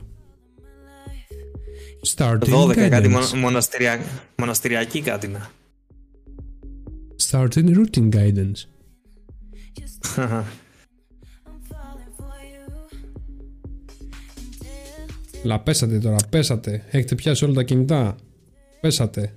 [2.15, 3.09] Starting 12 κάτι guidance.
[3.09, 3.99] μονα- μοναστηρια...
[4.37, 5.49] μοναστηριακή κάτι να.
[7.29, 8.63] Starting routing guidance
[15.43, 16.83] Λα πέσατε τώρα, πέσατε.
[16.91, 18.15] Έχετε πιάσει όλα τα κινητά.
[18.81, 19.33] Πέσατε.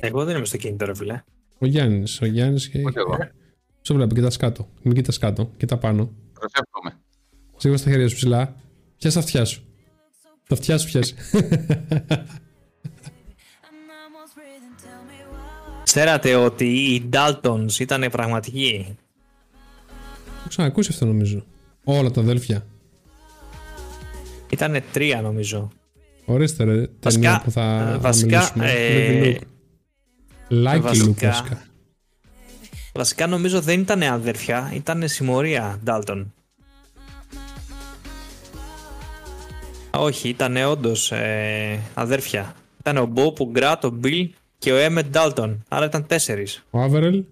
[0.00, 1.22] Εγώ δεν είμαι στο κινητό, ρε φίλε.
[1.58, 2.78] Ο Γιάννης, ο Γιάννης και...
[2.86, 3.16] Όχι εγώ.
[3.88, 4.68] Σε βλέπει, κοιτάς κάτω.
[4.82, 6.10] Μην κοιτάς κάτω, κοιτά πάνω.
[6.32, 7.00] Προσεύχομαι.
[7.56, 8.54] Σίγουρα στα χέρια σου ψηλά.
[8.98, 9.62] Πιάσε τα αυτιά σου.
[10.48, 11.14] Τα αυτιά σου πιάσε.
[15.84, 18.96] Ξέρατε ότι οι Daltons ήταν πραγματικοί;
[20.42, 21.44] Το ξανακούσει αυτό νομίζω.
[21.84, 22.66] Όλα τα αδέλφια.
[24.50, 25.70] Ήταν τρία νομίζω.
[26.24, 28.70] Ορίστε ρε, ταινία Βασικά, που θα, ε, θα βασικά, μιλήσουμε.
[28.70, 29.38] ε,
[30.50, 30.82] Lucky Luke.
[30.82, 31.62] Lucky Luke βασικά.
[32.98, 33.18] Βασικά.
[33.18, 36.24] Βασικά νομίζω δεν ήταν αδέρφια, ήταν συμμορία Dalton.
[39.96, 42.54] Α, Όχι, ήταν όντως ε, αδέρφια.
[42.80, 45.56] Ήταν ο Bob, ο Γκράτ, ο Bill και ο Emmett Dalton.
[45.68, 46.64] Άρα ήταν τέσσερις.
[46.70, 47.24] Ο Άβερελ,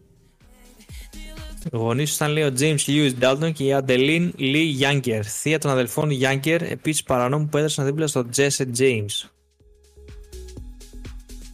[1.72, 5.20] Ο γονείς ήταν λέει ο James Lewis Dalton και η Adeline Lee Younger.
[5.24, 9.28] Θεία των αδελφών Younger, επίσης παρανόμου που έδρασαν δίπλα στο Jesse James.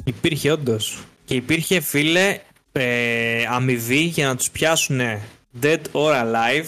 [0.04, 1.04] Υπήρχε όντως.
[1.24, 2.38] Και υπήρχε φίλε
[2.72, 5.00] ε, αμοιβή για να τους πιάσουν
[5.62, 6.66] dead or alive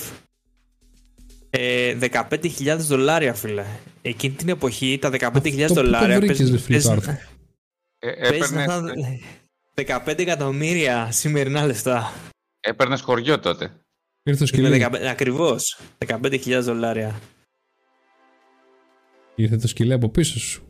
[1.51, 1.98] ε,
[2.31, 3.64] 15.000 δολάρια φίλε.
[4.02, 7.09] Εκείνη την εποχή τα 15.000 Αυτό που το δολάρια βρήκες, παίζουν- ρε φίλε, το παίζουν-
[7.10, 7.28] άρθρο.
[7.98, 9.20] Ε, παίζουν έπαιρνες, σαν
[10.05, 12.12] 15 εκατομμύρια σημερινά λεφτά.
[12.60, 13.72] έπαιρνες χωριό τότε.
[14.22, 14.86] ήρθες το Είναι σκυλί.
[15.02, 15.78] 15 ακριβώς.
[16.06, 17.20] 15.000 δολάρια.
[19.35, 20.62] Ήρθε το σκυλί από πίσω σου.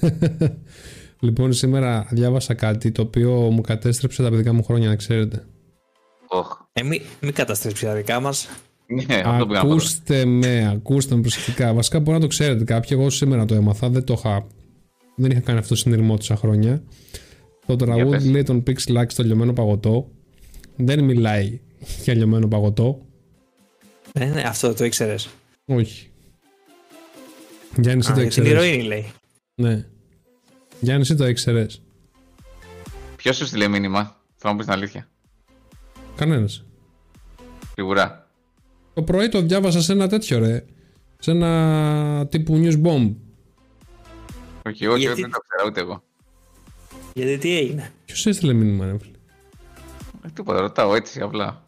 [1.20, 5.44] λοιπόν, σήμερα διάβασα κάτι το οποίο μου κατέστρεψε τα παιδικά μου χρόνια, να ξέρετε.
[6.28, 6.58] Οχ.
[6.72, 8.48] Ε, μην μη καταστρέψει τα δικά μας.
[8.86, 9.72] Ναι, αυτό πήγα να πω.
[9.72, 11.74] Ακούστε με, ακούστε με προσεκτικά.
[11.74, 12.90] Βασικά μπορεί να το ξέρετε κάποιοι.
[13.00, 13.88] Εγώ σήμερα το έμαθα.
[13.88, 14.46] Δεν το είχα.
[15.16, 16.82] Δεν είχα κάνει αυτό το συνειρμό τόσα χρόνια.
[17.66, 18.24] Το τραγούδι πες.
[18.30, 20.10] λέει τον Pixel Lax στο λιωμένο παγωτό.
[20.76, 21.60] Δεν μιλάει
[22.02, 23.06] για λιωμένο παγωτό.
[24.12, 25.28] Ε, ναι, αυτό το ήξερες.
[25.64, 26.10] Όχι.
[27.76, 28.50] Γιάννη, εσύ Α, το για την ήξερες.
[28.50, 29.06] ηρωίνη λέει.
[29.54, 29.86] Ναι.
[30.80, 31.82] Γιάννη, εσύ το ήξερες.
[33.16, 35.08] Ποιος σου στείλε μήνυμα, θα μου πεις την αλήθεια.
[36.16, 36.64] Κανένας.
[37.74, 38.28] Σίγουρα.
[38.94, 40.64] Το πρωί το διάβασα σε ένα τέτοιο ρε.
[41.18, 43.14] Σε ένα τύπου news bomb.
[44.66, 46.02] Όχι, όχι, Γιατί- δεν το ξέρω ούτε εγώ.
[47.14, 49.16] Γιατί τι έγινε; Ποιος έστειλε μήνυμα, ρε φίλε;
[50.24, 51.62] Ε, τίποτα, ρωτάω έτσι απλά.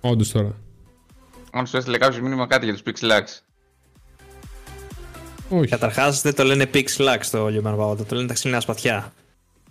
[0.00, 0.58] Όντως τώρα.
[1.52, 3.24] Αν σου έστειλε κάποιος μήνυμα κάτι για τους Pixelax.
[5.48, 5.68] Όχι.
[5.70, 9.12] Καταρχάς δεν το λένε Pix Lux το λιωμένο παγότο, το λένε τα ξύλινα σπαθιά.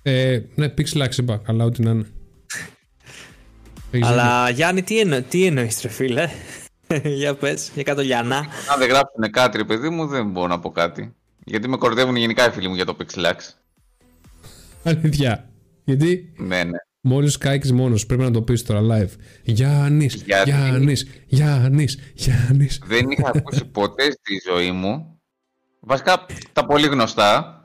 [0.02, 1.38] Ε, ναι, Pixel Lax είπα.
[1.38, 2.06] Καλά, ό,τι να είναι.
[3.92, 6.30] Έχεις Αλλά Γιάννη, τι, εννο, τι εννοείς ρε φίλε;
[7.20, 8.38] για πες, για κάτω Λιανά.
[8.38, 11.14] Αν δεν γράψουν κάτι, ρε παιδί μου, δεν μπορώ να πω κάτι.
[11.46, 13.36] Γιατί με κορδεύουν γενικά οι φίλοι μου για το Pixelax.
[14.84, 14.84] δίκιο.
[15.02, 15.50] Αλήθεια.
[15.84, 16.78] Γιατί Ναι, ναι.
[17.02, 19.10] μόλις καίκει μόνος, πρέπει να το πεις τώρα live.
[19.44, 22.82] Γιάννης, Γιατί; Γιάννης, Γιάννης, Γιάννης.
[22.86, 25.13] δεν είχα ακούσει ποτέ στη ζωή μου.
[25.86, 27.58] Βασικά τα πολύ γνωστά.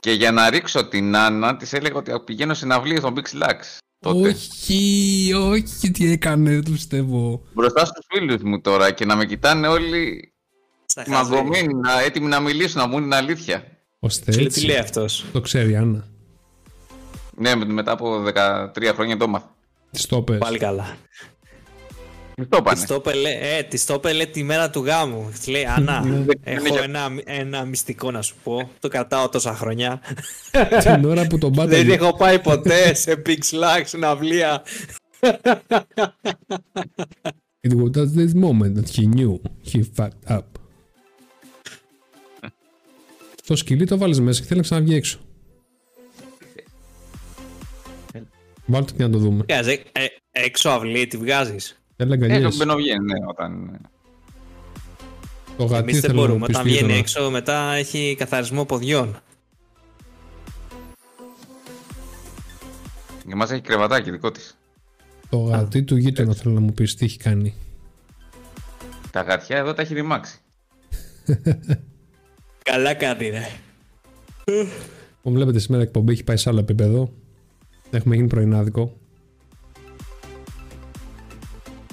[0.00, 3.56] Και για να ρίξω την Άννα, της έλεγα ότι πηγαίνω συναυλία στον Pixelax.
[4.00, 4.28] Τότε.
[4.28, 7.42] Όχι, όχι, τι έκανε, δεν το πιστεύω.
[7.52, 10.32] Μπροστά στους φίλους μου τώρα και να με κοιτάνε όλοι
[10.86, 11.32] Στα χαζή.
[11.32, 13.64] μαγκωμένοι, να, έτοιμοι να μιλήσουν, να μου είναι την αλήθεια.
[13.98, 14.82] Ώστε Σου λέει, Τι λέει έτσι.
[14.88, 16.04] αυτός; Το ξέρει η Άννα.
[17.36, 19.54] Ναι, με- μετά από 13 χρόνια το έμαθα.
[19.90, 20.38] Τη το πες.
[20.38, 20.96] Πάλι καλά.
[22.36, 22.86] Μη το Της πάνε.
[22.86, 25.28] το είπε, λέει- ε, της το είπε, λέει τη μέρα του γάμου.
[25.30, 26.24] Της λέει, Άννα, Ναι.
[26.42, 28.70] έχω ένα, ένα μυστικό να σου πω.
[28.80, 30.00] Το κρατάω τόσα χρόνια.
[30.94, 31.92] Την ώρα που τον Δεν πάτε.
[31.92, 34.62] έχω πάει ποτέ σε Pix Lux συναυλία.
[37.68, 39.40] It was at this moment that he knew
[39.72, 40.40] he fucked up.
[43.46, 45.18] Το σκυλί το βάλεις μέσα και θέλει να ξαναβγεί έξω.
[48.66, 49.44] Βάλτε και να το δούμε.
[49.48, 51.81] Βγάζει, ε, έξω αυλή, τη βγάζεις.
[51.96, 52.56] Θέλει Ε, το αγκαλιές.
[52.56, 53.80] μπαινοβγαίνει, ναι, όταν...
[55.56, 56.38] Το γατί Εμείς δεν θέλω να μπορούμε.
[56.38, 56.98] μου πεις Όταν τι βγαίνει γείτονα.
[57.00, 59.16] έξω, μετά έχει καθαρισμό ποδιών.
[63.26, 64.56] Για μας έχει κρεβατάκι δικό της.
[65.28, 67.54] Το γατί του γείτονα θέλω να μου πεις τι έχει κάνει.
[69.10, 70.38] Τα γατιά εδώ τα έχει ρημάξει.
[72.62, 73.46] Καλά κάνει, ρε.
[75.20, 77.12] Όπω βλέπετε σήμερα η εκπομπή έχει πάει σε άλλο επίπεδο.
[77.90, 78.96] Έχουμε γίνει πρωινάδικο.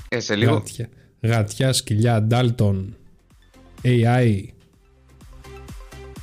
[0.10, 0.54] Ε, σε λίγο.
[0.54, 0.90] Γάτια.
[1.22, 2.90] Γατιά, σκυλιά, Dalton,
[3.84, 4.48] AI,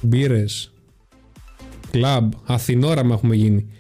[0.03, 0.73] μπύρες,
[1.91, 3.73] κλαμπ, Αθηνόραμα έχουμε γίνει.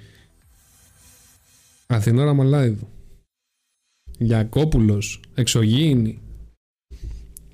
[1.86, 2.78] Αθηνόραμα live.
[4.18, 6.20] Γιακόπουλος, εξωγήινη.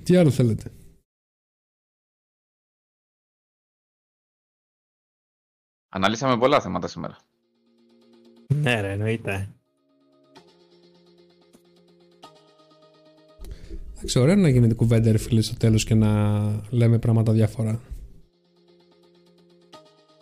[0.02, 0.72] Τι άλλο θέλετε;
[5.88, 7.18] Αναλύσαμε πολλά θέματα σήμερα.
[8.54, 9.54] Ναι, ρε, εννοείται.
[14.04, 17.80] Εντάξει, ωραίο να γίνεται κουβέντα ρε φίλε στο τέλος και να λέμε πράγματα διάφορα.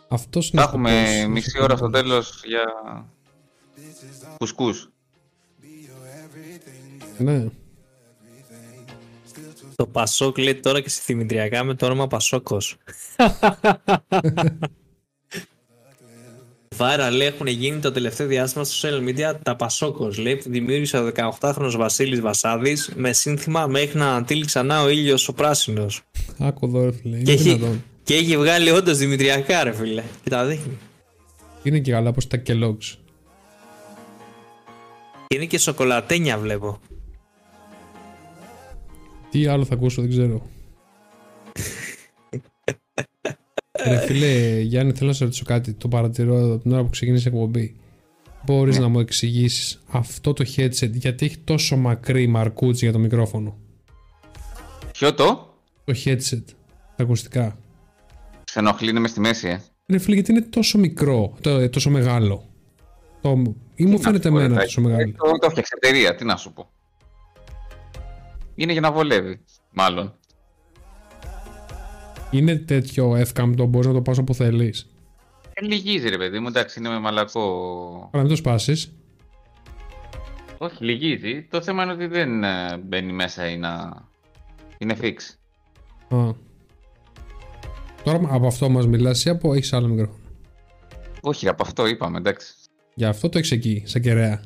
[0.09, 1.33] Αυτός είναι Θα ο έχουμε σκοπός.
[1.33, 2.65] μισή ώρα στο τέλος για
[4.39, 4.91] κουσκούς.
[7.19, 7.47] Ναι.
[9.77, 12.77] Το Πασόκ λέει τώρα και στη Δημητριακά με το όνομα Πασόκος.
[16.77, 20.19] Βάρα λέει έχουν γίνει το τελευταίο διάστημα στο social media τα Πασόκος.
[20.19, 25.29] Λέει που δημιούργησε ο 18χρονος Βασίλης Βασάδης με σύνθημα μέχρι να ανατείλει ξανά ο ήλιος
[25.29, 26.03] ο πράσινος.
[26.39, 27.17] Άκου εδώ ρε φίλε.
[27.17, 27.85] Και Είναι έχει, δυνατόν.
[28.03, 30.03] και έχει βγάλει όντως Δημητριακά ρε φίλε.
[30.23, 30.79] Και τα δείχνει.
[31.63, 32.95] Είναι και καλά πως τα Kellogg's.
[35.27, 36.81] Και είναι και σοκολατένια βλέπω.
[39.31, 40.43] Τι άλλο θα ακούσω, δεν ξέρω.
[43.87, 45.73] Ρε φίλε, Γιάννη, θέλω να σε ρωτήσω κάτι.
[45.73, 47.77] Το παρατηρώ την ώρα που ξεκίνησε η εκπομπή.
[48.45, 53.57] Μπορείς να μου εξηγήσεις αυτό το headset γιατί έχει τόσο μακρύ μαρκούτσι για το μικρόφωνο;
[54.93, 55.55] Ποιο το;
[55.85, 56.43] Το headset,
[56.97, 57.59] τα ακουστικά.
[58.45, 59.61] Σε ενοχλεί, είναι μες στη μέση, ε.
[59.87, 62.45] Ρε φίλε, γιατί είναι τόσο μικρό, το- ε, τόσο μεγάλο.
[63.21, 63.43] Το,
[63.75, 65.13] ή μου φαίνεται Να σου πω, εμένα ρε, τόσο ε, μεγάλο.
[65.13, 66.71] Το, το έφτιαξε εταιρεία, τι να σου πω.
[68.55, 69.41] Είναι για να βολεύει,
[69.73, 70.15] μάλλον.
[72.31, 74.91] Είναι τέτοιο εύκαμπτο, μπορείς να το πας όπου θέλεις.
[75.55, 78.11] Ε, λυγίζει ρε παιδί μου, εντάξει, είναι με μαλακό.
[78.13, 78.93] Αλλά μην το σπάσεις.
[80.59, 81.47] Όχι, λυγίζει.
[81.51, 84.03] Το θέμα είναι ότι δεν ε, μπαίνει μέσα ή να.
[84.79, 85.15] Είναι fix.
[86.17, 86.33] Α.
[88.05, 90.19] Τώρα από αυτό μας μιλάς ή από έχεις άλλο μικρόφωνο;
[91.21, 92.55] Όχι, από αυτό είπαμε, εντάξει.
[92.95, 94.43] Γι' αυτό το έχεις εκεί, σε κεραία.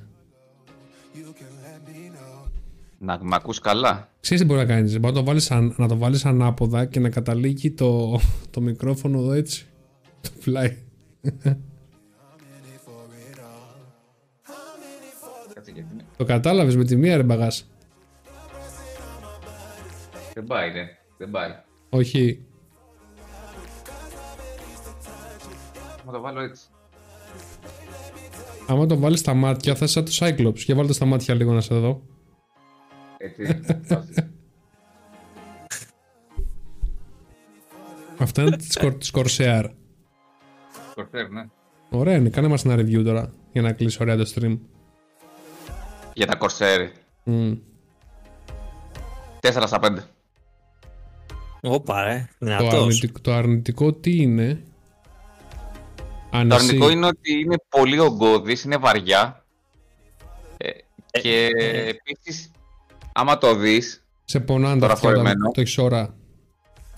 [3.05, 4.93] Να με ακούς καλά; Ξέρεις τι μπορεί να κάνεις.
[5.01, 8.21] Μπορεί να το βάλεις, αν- να το βάλεις ανάποδα και να καταλήγει το,
[8.51, 9.67] το μικρόφωνο εδώ έτσι.
[10.21, 10.77] Το πλάι.
[15.55, 16.05] Κάτσε γιατί είναι.
[16.17, 17.69] Το κατάλαβες με τη μία ρε μπαγάς.
[20.35, 20.85] Δεν πάει, ρε.
[21.19, 21.51] Δεν πάει.
[21.91, 22.45] Όχι.
[26.07, 26.65] Θα το βάλω έτσι.
[28.67, 30.11] Άμα το βάλεις στα μάτια θα είσαι σαν το
[30.49, 30.57] Cyclops.
[30.57, 32.03] Για βάλτε στα μάτια λίγο να σε δω.
[33.25, 33.61] Έτσι.
[38.19, 39.65] Αυτά είναι της Cor- της Corsair.
[40.95, 41.45] Κορτέρ, ναι.
[41.91, 42.29] Ωραία είναι.
[42.29, 44.59] Κάνε μας ένα review τώρα για να κλείσει ωραία το stream.
[46.15, 46.89] Για τα Corsair.
[47.25, 47.53] Μμ.
[49.41, 49.99] 4 στα 5.
[51.63, 52.29] Όπα, ρε.
[52.39, 52.73] Το, Δυνατός.
[52.73, 54.63] αρνητικό, το αρνητικό τι είναι;
[56.31, 59.45] Αν Το εσύ- αρνητικό είναι ότι είναι πολύ ογκώδης, είναι βαριά.
[60.57, 60.71] Ε,
[61.21, 61.49] και
[61.89, 62.51] επίσης,
[63.17, 65.51] άμα το δεις, Σε πονάνε τα Τώρα αυτιά όταν φορεμένο.
[65.51, 66.15] το έχεις ώρα.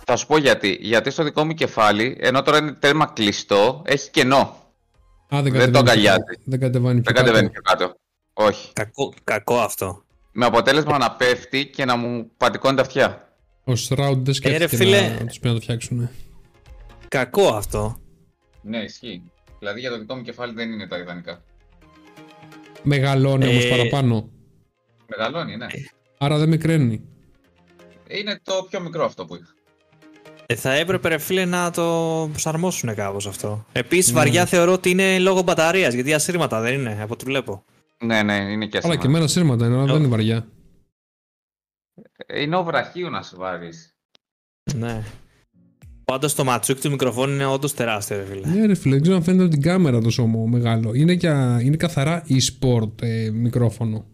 [0.05, 0.79] θα σου πω γιατί.
[0.81, 4.39] Γιατί στο δικό μου κεφάλι, ενώ τώρα είναι τέρμα κλειστό, έχει κενό.
[4.39, 6.21] Α, δεν, Δεν κατεβαίνει το πιο- αγκαλιάζει.
[6.45, 7.61] Δεν κατεβαίνει πιο Δεν κατεβαίνει κάτω.
[7.63, 7.95] πιο κάτω.
[8.33, 8.73] Όχι.
[8.73, 10.03] Κακό, κακό αυτό.
[10.33, 13.29] Με αποτέλεσμα να πέφτει και να μου πατικώνει τα αυτιά.
[13.65, 15.01] Ο Shroud δεν σκέφτηκε Ε, φίλε.
[15.01, 16.09] να, να τους πει να το φτιάξουν.
[17.09, 17.97] Κακό αυτό.
[18.63, 19.23] Ναι, ισχύει.
[19.59, 21.43] Δηλαδή για το δικό μου κεφάλι δεν είναι τα ιδανικά.
[22.83, 24.29] Μεγαλώνει όμως Ε, παραπάνω.
[25.07, 25.67] Μεγαλώνει, ναι.
[26.19, 27.01] Άρα δεν μικραίνει.
[28.09, 29.55] Είναι το πιο μικρό αυτό που είχα.
[30.47, 31.83] Ε, θα έπρεπε ρε φίλε να το
[32.31, 33.65] προσαρμόσουν κάπως αυτό.
[33.73, 34.19] Επίσης Ναι.
[34.19, 37.65] βαριά θεωρώ ότι είναι λόγω μπαταρίας, γιατί ασύρματα δεν είναι, από ό,τι βλέπω.
[38.05, 38.97] Ναι, ναι, είναι και Αλλά ασύμμα.
[38.97, 40.47] και εμένα σύρματα είναι, αλλά δεν είναι βαριά.
[42.35, 43.95] Είναι ο βραχείο να σε βάρεις.
[44.75, 45.03] Ναι.
[46.05, 48.47] Πάντως το ματσούκι του μικροφόνου είναι όντως τεράστιο ρε φίλε.
[48.47, 50.95] Ναι, ρε φίλε, δεν ξέρω αν φαίνεται από την κάμερα τόσο μο- μεγάλο.
[50.95, 54.05] Είναι, για, είναι καθαρά e-sport ε, μικρόφωνο.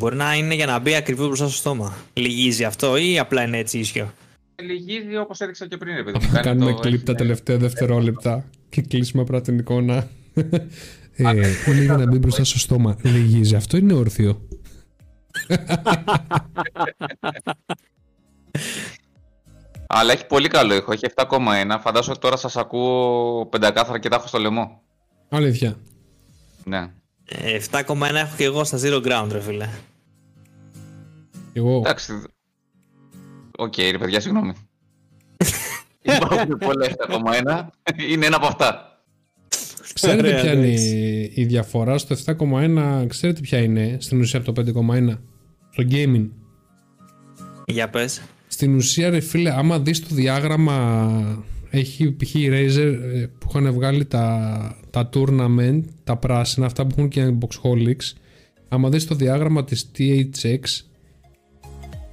[0.00, 1.96] Μπορεί να είναι για να μπει ακριβώς μπροστά στο στόμα.
[2.12, 4.12] Λυγίζει αυτό ή απλά είναι έτσι ίσιο;
[4.62, 6.24] Λυγίζει όπως έδειξα και πριν, ρε παιδί μου.
[6.24, 10.08] Θα Κάνει κάνουμε το- κλιπ τα έχει- τελευταία δευτερόλεπτα και κλείσουμε απλά την εικόνα.
[10.34, 11.32] ε,
[11.66, 12.96] είναι για να μπει μπροστά στο στόμα.
[13.02, 13.54] Λυγίζει.
[13.54, 14.40] Αυτό είναι όρθιο.
[19.86, 20.92] Αλλά έχει πολύ καλό ήχο.
[20.92, 21.78] Έχει 7,1.
[21.80, 24.80] Φαντάζομαι ότι τώρα σας ακούω πεντακάθαρα και τα έχω στο λαιμό.
[25.28, 25.76] Αλήθεια.
[26.64, 26.90] Ναι.
[27.28, 29.68] Ε, 7,1 έχω και εγώ στα Zeroground ρε φίλε.
[31.52, 31.76] Εγώ.
[31.76, 32.12] Εντάξει.
[33.56, 34.52] Οκ, ρε παιδιά, συγγνώμη.
[36.02, 37.66] Υπάρχουν πολλά 7,1.
[38.10, 38.84] Είναι ένα από αυτά.
[39.94, 40.96] Ξέρετε Ωραία, ποια είναι εντάξει.
[41.34, 45.16] η, η διαφορά στο 7,1, ξέρετε ποια είναι στην ουσία από το 5,1
[45.70, 46.28] στο gaming.
[47.66, 48.22] Για πες.
[48.46, 52.34] Στην ουσία, ρε φίλε, άμα δεις το διάγραμμα, έχει π.χ.
[52.34, 57.34] η Razer ε, που είχαν βγάλει τα, τα tournament, τα πράσινα, αυτά που έχουν και
[57.40, 58.16] Boxholics.
[58.68, 60.60] Άμα δεις το διάγραμμα της THX,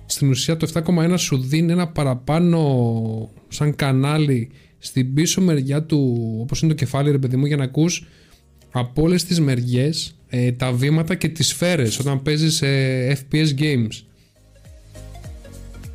[0.09, 6.61] στην ουσία το 7,1 σου δίνει ένα παραπάνω σαν κανάλι στην πίσω μεριά του, όπως
[6.61, 8.05] είναι το κεφάλι ρε παιδί μου, για να ακούς
[8.71, 14.01] από όλες τις μεριές ε, τα βήματα και τις σφαίρες όταν παίζεις ε, FPS games.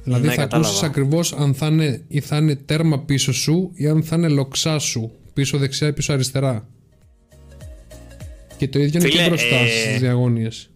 [0.04, 0.68] Δηλαδή Ναι, θα κατάλαβα.
[0.68, 4.28] ακούσεις ακριβώς αν θα είναι, ή θα είναι τέρμα πίσω σου ή αν θα είναι
[4.28, 6.68] λοξά σου πίσω δεξιά ή πίσω αριστερά.
[8.56, 10.70] Και το ίδιο είναι Φίλε, και μπροστά ε, στις διαγώνιες.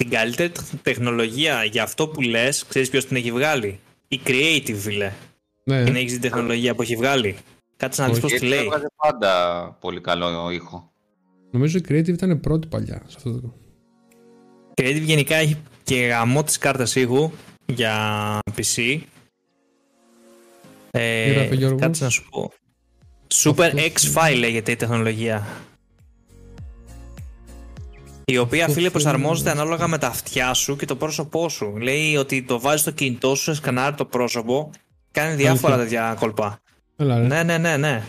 [0.00, 4.74] Την καλύτερη τεχ- τεχνολογία για αυτό που λες, ξέρεις ποιος την έχει βγάλει; Η Creative
[4.76, 5.12] φίλε.
[5.64, 7.36] Ναι, Την έχεις δει την τεχνολογία που έχει βγάλει.
[7.76, 8.22] Κάτσε να δεις Όχι.
[8.22, 8.64] πώς τη Γιατί λέει.
[8.64, 10.92] έβγαζε πάντα πολύ καλό ήχο.
[11.50, 13.54] νομίζω η Creative ήταν πρώτη παλιά σε αυτό το...
[14.74, 17.30] Creative γενικά έχει και γαμό τις κάρτες ήχου
[17.66, 19.00] για PC.
[20.90, 22.52] Ε, γράφει, Γιώργος; κάτσε να σου πω.
[23.44, 25.46] Super Αυτό X-File λέγεται η τεχνολογία.
[28.32, 29.08] Η οποία Αυτό φίλε φαίνεται.
[29.10, 31.76] προσαρμόζεται ανάλογα με τα αυτιά σου και το πρόσωπό σου.
[31.76, 34.70] Λέει ότι το βάζεις στο κινητό σου, σε σκανάρει το πρόσωπο,
[35.10, 36.00] κάνει διάφορα Αλήθεια.
[36.00, 36.60] τέτοια κόλπα.
[36.96, 37.26] Έλα ρε.
[37.26, 38.08] Ναι, ναι, ναι, ναι.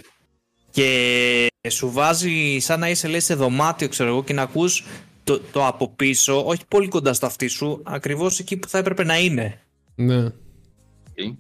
[0.71, 4.83] Και σου βάζει σαν να είσαι λέει σε δωμάτιο, ξέρω εγώ, και να ακούς
[5.23, 9.03] το, το από πίσω, όχι πολύ κοντά στο αυτί σου, ακριβώς εκεί που θα έπρεπε
[9.03, 9.59] να είναι.
[9.95, 10.29] ναι.
[11.13, 11.35] Τι;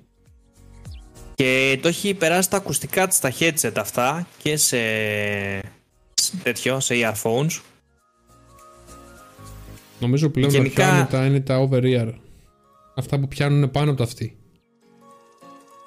[1.35, 4.77] Και το έχει περάσει τα ακουστικά της στα headset αυτά και σε,
[6.13, 7.59] σε τέτοιο, σε earphones.
[10.01, 12.13] Νομίζω πλέον Γενικά- τα πιο άνετα είναι τα over ear.
[12.95, 14.37] Αυτά που πιάνουν πάνω από τα αυτή.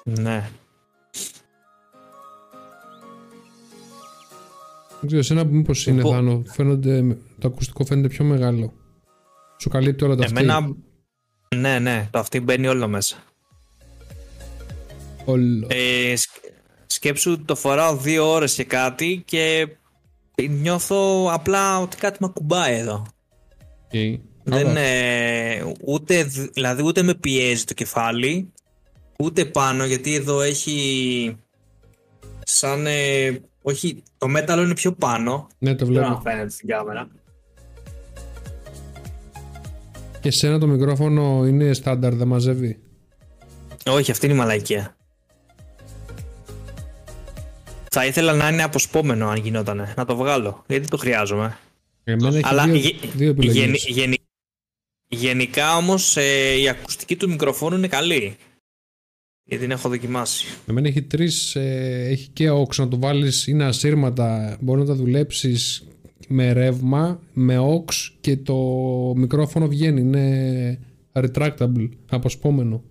[0.03, 0.49] Ναι.
[4.99, 8.73] Δεν ξέρω, εσένα μήπως είναι Εγώ- Θάνο, φαίνονται, το ακουστικό φαίνεται πιο μεγάλο.
[9.61, 10.41] Σου καλύπτει όλα τα αυτή.
[10.41, 10.75] Εμένα,
[11.55, 13.17] ναι, ναι, το αυτή μπαίνει όλο μέσα.
[15.25, 15.67] Όλο.
[15.69, 16.43] Ε, σκ-
[16.85, 19.67] σκέψου το φοράω δύο ώρες και κάτι και
[20.49, 23.05] νιώθω απλά ότι κάτι με ακουμπάει εδώ.
[23.95, 24.19] Okay.
[24.43, 26.23] Δεν, ε, ούτε,
[26.53, 28.51] δηλαδή ούτε με πιέζει το κεφάλι,
[29.19, 31.37] ούτε πάνω, γιατί εδώ έχει
[32.43, 32.85] σαν...
[32.87, 35.47] ε, όχι, το μέταλλο είναι πιο πάνω.
[35.57, 36.15] Ναι, το Δεν ξέρω βλέπω.
[36.15, 37.07] αν φαίνεται στην κάμερα.
[40.21, 42.79] Και σένα το μικρόφωνο είναι στάνταρ, δεν μαζεύει;
[43.85, 44.95] Όχι, αυτή είναι η μαλαϊκία.
[47.91, 49.93] Θα ήθελα να είναι αποσπόμενο αν γινότανε.
[49.97, 50.63] Να το βγάλω.
[50.67, 51.57] Γιατί το χρειάζομαι.
[52.07, 53.63] Εμένα έχει Αλλά δύο, γε- δύο επιλογές.
[53.63, 54.21] γεν- γενι-
[55.07, 58.35] γενικά όμως ε, η ακουστική του μικροφόνου είναι καλή.
[59.43, 60.45] Γιατί την έχω δοκιμάσει.
[60.67, 64.95] Εμένα έχει τρεις, ε, έχει και aux να το βάλεις, είναι ασύρματα, μπορεί να τα
[64.95, 65.87] δουλέψεις
[66.27, 67.85] με ρεύμα, με aux
[68.21, 68.55] και το
[69.15, 70.79] μικρόφωνο βγαίνει, είναι
[71.13, 72.83] retractable, αποσπόμενο.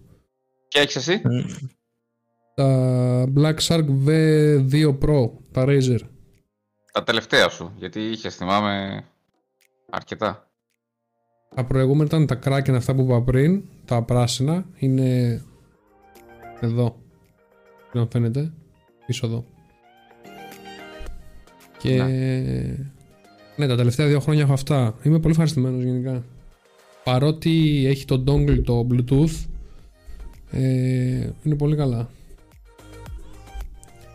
[0.68, 1.20] Και έχεις εσύ;
[2.54, 5.98] Τα Black Shark V2 Pro, τα Razer.
[6.94, 7.72] Τα τελευταία σου.
[7.76, 9.04] Γιατί είχες, θυμάμαι,
[9.90, 10.50] αρκετά.
[11.54, 15.42] Τα προηγούμενα ήταν τα Kraken αυτά που είπα πριν, τα πράσινα, είναι
[16.60, 16.96] εδώ.
[17.92, 18.52] Δεν φαίνεται,
[19.06, 19.44] πίσω εδώ.
[21.78, 22.02] Και
[23.56, 23.66] ναι.
[23.66, 24.94] τα τελευταία δύο χρόνια έχω αυτά.
[25.02, 26.24] Είμαι πολύ ευχαριστημένος γενικά.
[27.04, 29.44] Παρότι έχει το dongle το Bluetooth,
[30.50, 32.08] ε, είναι πολύ καλά.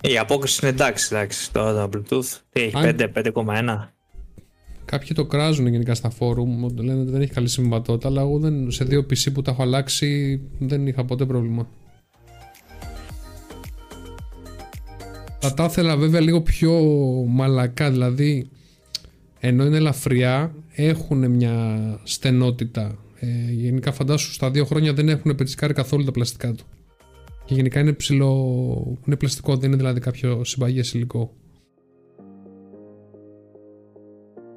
[0.01, 1.51] Η απόκριση είναι εντάξει, εντάξει.
[1.51, 2.37] Τώρα το Bluetooth.
[2.49, 3.93] Τι έχει, Αν- 5, 5,1.
[4.85, 8.39] Κάποιοι το κράζουν γενικά στα forum, ότι λένε ότι δεν έχει καλή συμβατότητα, αλλά εγώ
[8.39, 11.67] δεν, σε δύο PC που τα έχω αλλάξει δεν είχα ποτέ πρόβλημα.
[15.39, 16.73] Θα τα ήθελα βέβαια λίγο πιο
[17.27, 18.49] μαλακά, δηλαδή
[19.39, 22.97] ενώ είναι ελαφριά έχουν μια στενότητα.
[23.19, 26.65] Ε, γενικά φαντάσου στα δύο χρόνια δεν έχουν πετσικάρει καθόλου τα πλαστικά του.
[27.49, 31.33] Και γενικά είναι ψηλό, είναι πλαστικό, δεν είναι δηλαδή κάποιο συμπαγές υλικό.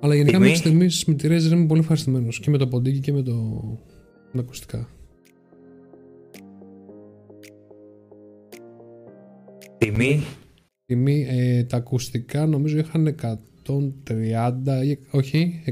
[0.00, 2.98] Αλλά γενικά Τιμή; μέχρι στιγμής με τη Razer είμαι πολύ ευχαριστημένος και με το ποντίκι
[2.98, 3.32] και με, το...
[4.32, 4.88] με τα ακουστικά.
[9.78, 10.22] Τιμή.
[10.86, 13.14] Τιμή, ε, τα ακουστικά νομίζω είχαν
[13.66, 15.62] 130 ή όχι,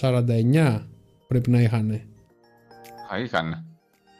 [0.00, 0.80] 149
[1.28, 1.90] πρέπει να είχαν.
[3.12, 3.73] Α, είχαν.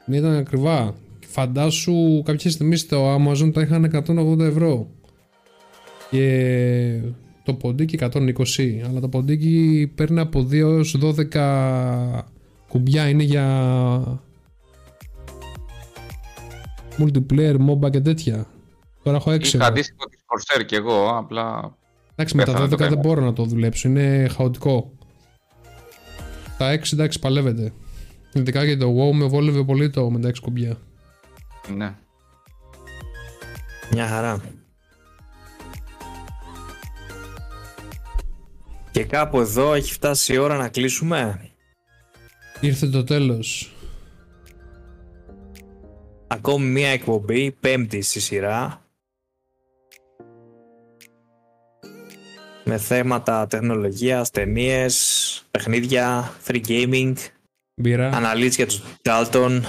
[0.06, 0.94] Ναι, ήταν ακριβά.
[1.26, 4.88] Φαντάσου κάποια στιγμή στο Amazon τα είχαν 180 ευρώ.
[6.10, 7.00] Και
[7.44, 8.80] το ποντίκι 120.
[8.88, 12.24] Αλλά το ποντίκι παίρνει από 2 έως 12
[12.68, 13.08] κουμπιά.
[13.08, 14.22] Είναι για
[16.98, 18.46] multiplayer, MOBA και τέτοια.
[19.02, 19.64] Τώρα έχω 6 Είχα ευρώ.
[19.66, 21.76] αντίστοιχο της Corsair κι εγώ, απλά.
[22.14, 23.00] Εντάξει, με τα Πέθανε 12 το δεν θέμα.
[23.00, 23.88] μπορώ να το δουλέψω.
[23.88, 24.92] Είναι χαοτικό.
[26.58, 27.72] Τα 6 εντάξει παλεύεται.
[28.36, 30.78] Ειδικά και το WoW με βόλευε πολύ το με τα 6 κουμπιά.
[31.76, 31.94] Ναι.
[33.90, 34.40] Μια χαρά.
[38.90, 41.50] Και κάπου εδώ έχει φτάσει η ώρα να κλείσουμε.
[42.60, 43.72] Ήρθε το τέλος.
[46.26, 48.82] Ακόμη μία εκπομπή, πέμπτη στη σειρά.
[52.64, 57.14] Με θέματα τεχνολογίας, ταινίες, παιχνίδια, free gaming,
[57.74, 58.08] Μπύρα.
[58.10, 59.62] αναλύσεις για τους Dalton,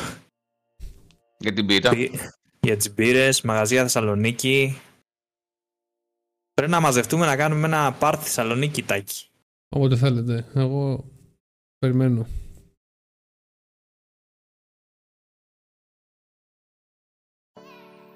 [1.38, 1.92] Για την πίτα.
[2.60, 4.80] για τις μπύρες, μαγαζιά Θεσσαλονίκη.
[6.54, 9.28] Πρέπει να μαζευτούμε να κάνουμε ένα πάρτι Θεσσαλονίκη, Τάκη.
[9.70, 10.46] Όποτε θέλετε.
[10.54, 11.06] Εγώ
[11.80, 12.28] περιμένω.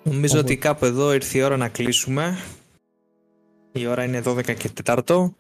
[0.04, 0.54] Νομίζω Όποτε.
[0.54, 2.38] ότι κάπου εδώ ήρθε η ώρα να κλείσουμε.
[3.72, 5.34] Η ώρα είναι 12 και 4.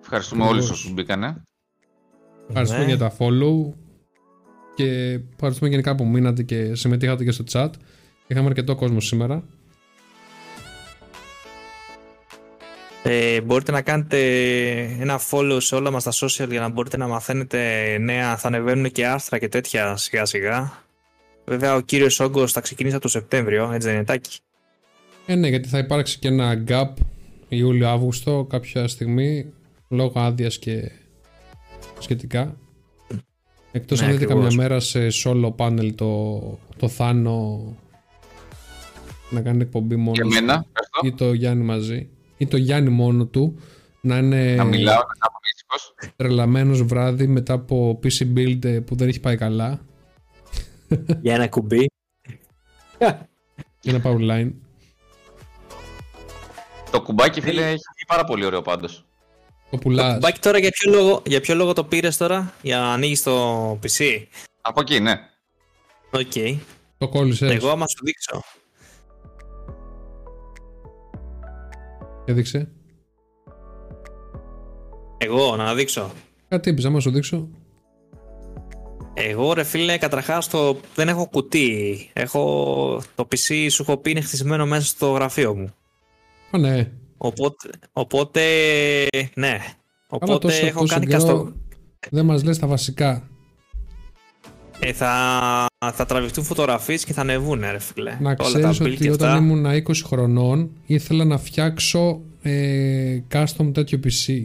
[0.00, 0.64] Ευχαριστούμε Ακριβώς.
[0.64, 1.42] όλου όσους μπήκανε.
[2.52, 2.88] Ευχαριστούμε Ναι.
[2.88, 3.72] για τα follow.
[4.74, 7.68] Και ευχαριστούμε γενικά που μείνατε και συμμετείχατε και στο chat.
[8.26, 9.44] Είχαμε αρκετό κόσμο σήμερα.
[13.02, 14.18] Ε, μπορείτε να κάνετε
[15.00, 17.58] ένα follow σε όλα μας τα social για να μπορείτε να μαθαίνετε
[18.00, 18.36] νέα.
[18.36, 20.72] Θα ανεβαίνουν και άρθρα και τέτοια σιγά σιγά.
[21.44, 24.38] Βέβαια ο κύριος Όγκος θα ξεκινήσει από το Σεπτέμβριο, έτσι δεν είναι Τάκη;
[25.26, 26.88] Ε, ναι, γιατί θα υπάρξει και ένα gap
[27.48, 29.52] Ιούλιο-Αύγουστο κάποια στιγμή
[29.88, 30.90] λόγω άδειας και
[32.02, 32.56] σχετικά.
[33.72, 34.44] Εκτός Ναι, αν δείτε ακριβώς.
[34.48, 36.40] καμιά μέρα σε solo panel το,
[36.76, 37.60] το Θάνο
[39.30, 41.00] να κάνει εκπομπή μόνος Και του εμένα, ευχαριστώ.
[41.06, 43.58] ή το Γιάννη μαζί ή το Γιάννη μόνο του
[44.00, 45.94] να είναι Να μιλάω, να κάνω ήσυχος.
[46.16, 49.80] τρελαμένος βράδυ μετά από PC build ε, που δεν έχει πάει καλά
[51.20, 51.90] Για ένα κουμπί.
[53.80, 54.52] για ένα power line.
[56.90, 59.04] Το κουμπάκι, φίλε, έχει βγει πάρα πολύ ωραίο πάντως.
[59.72, 60.18] Το πουλάς.
[60.18, 63.70] Μπάκι τώρα για ποιο, λόγο, για ποιο λόγο το πήρες τώρα, για να ανοίγεις το
[63.82, 64.22] PC.
[64.60, 65.12] Από εκεί, ναι.
[66.10, 66.60] Οκ.
[66.98, 67.50] Το κόλλησες.
[67.50, 68.42] Εγώ άμα σου δείξω.
[72.24, 72.68] Έδειξε.
[75.18, 76.10] Εγώ, να δείξω.
[76.48, 77.48] Κάτι είπες, άμα σου δείξω.
[79.14, 80.76] Εγώ ρε φίλε, καταρχάς το...
[80.94, 82.10] δεν έχω κουτί.
[82.12, 83.02] Έχω...
[83.14, 85.74] Το PC σου έχω πει είναι χτισμένο μέσα στο γραφείο μου.
[86.50, 86.90] Α, ναι.
[87.24, 88.42] Οπότε, οπότε
[89.34, 89.48] ναι.
[89.48, 89.64] Αλλά
[90.08, 91.52] Οπότε τόσο, έχω τόσο κάνει καιρό καστο...
[92.10, 93.28] δεν μας λες τα βασικά.
[94.80, 98.16] Ε, θα, θα τραβηχτούν φωτογραφίες και θα ανεβούν, ρε φίλε.
[98.20, 99.42] Να Όλα τα ξέρεις build ότι και όταν αυτά.
[99.42, 104.44] ήμουν 20 χρονών ήθελα να φτιάξω ε, custom τέτοιο PC.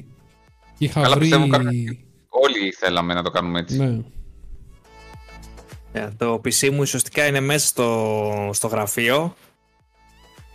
[0.78, 1.20] Είχα Καλά, βρει...
[1.30, 3.78] πιστεύω κάποιοι- Όλοι θέλαμε να το κάνουμε έτσι.
[3.78, 4.00] Ναι.
[5.92, 9.36] Ε, το PC μου ουσιαστικά είναι μέσα στο, στο γραφείο.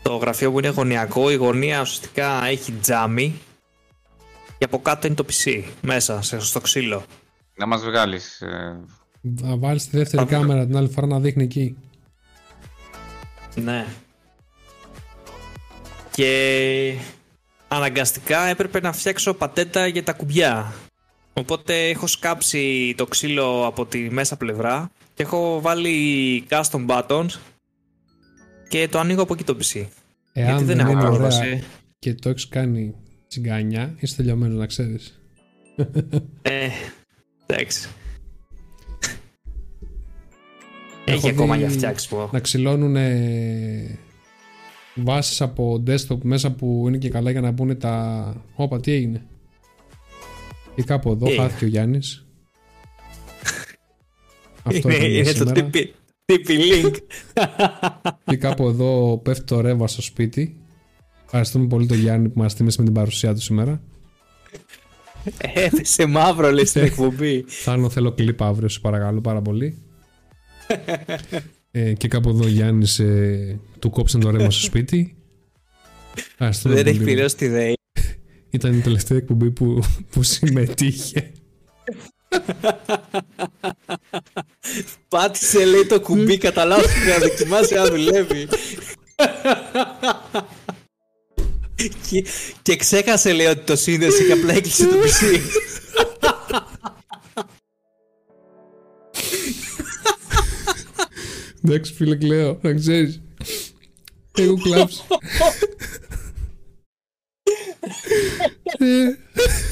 [0.03, 1.31] Το γραφείο μου είναι γωνιακό.
[1.31, 3.35] Η γωνία ουσιαστικά έχει τζάμι.
[4.59, 5.63] Και από κάτω είναι το PC.
[5.83, 7.05] Μέσα, σε- στο ξύλο.
[7.57, 8.41] Να μας βγάλεις.
[8.41, 8.81] ε,
[9.21, 11.77] Να βάλεις τη δεύτερη Θα- κάμερα την άλλη φορά να δείχνει εκεί.
[13.55, 13.87] Ναι.
[16.11, 16.95] Και
[17.69, 20.73] αναγκαστικά έπρεπε να φτιάξω πατέτα για τα κουμπιά.
[21.33, 27.27] Οπότε έχω σκάψει το ξύλο από τη μέσα πλευρά και έχω βάλει custom buttons
[28.73, 29.87] και το ανοίγω από εκεί το PC.
[30.33, 31.63] Εάν Γιατί δεν δεν έχω είναι ωραία πρόσβαση.
[31.99, 32.95] και το έχεις κάνει
[33.29, 35.21] τσιγκάνια, είσαι τελειωμένος να ξέρεις.
[36.43, 36.69] Ε,
[37.47, 37.89] εντάξει.
[41.05, 42.31] Έχω Έχει ακόμα δει για φτιάξιμο.
[42.33, 42.97] Να ξυλώνουν
[44.95, 48.35] βάσεις από desktop μέσα που είναι και καλά για να μπουν τα...
[48.55, 49.27] Όπα, τι έγινε;
[50.75, 52.27] Και κάπου εδώ Τι έγινε; χάθηκε ο Γιάννης.
[54.63, 55.71] Αυτό Είναι, έκανε είναι το σήμερα.
[56.37, 56.97] TP, TP Link.
[58.25, 60.57] Και κάπου εδώ πέφτει το ρεύμα στο σπίτι.
[61.25, 63.83] Ευχαριστούμε πολύ τον Γιάννη που μας τίμησε με την παρουσία του σήμερα.
[65.55, 67.45] Έπεσε μαύρο λέει στην εκπομπή.
[67.49, 69.83] Θάνο θέλω κλιπ αύριο, σε παρακαλώ πάρα πολύ.
[71.71, 75.17] ε, και κάπου εδώ ο Γιάννης ε, του κόψαν το ρεύμα στο σπίτι.
[76.31, 77.11] Ευχαριστούμε Δεν έχει πολύ.
[77.13, 77.75] πληρώσει τη ΔΕΗ.
[78.51, 81.33] Ήταν η τελευταία εκπομπή που, που συμμετείχε.
[85.09, 88.49] Πάτησε λέει το κουμπί κατά λάθος για να δοκιμάσει αν δουλεύει.
[92.11, 92.25] και,
[92.63, 95.41] και ξέχασε λέει ότι το σύνδεση και απλά έκλεισε το PC.
[101.65, 103.23] Εντάξει φίλε Κλέο, να ξέρεις.
[104.35, 105.03] Έχω κλάψει.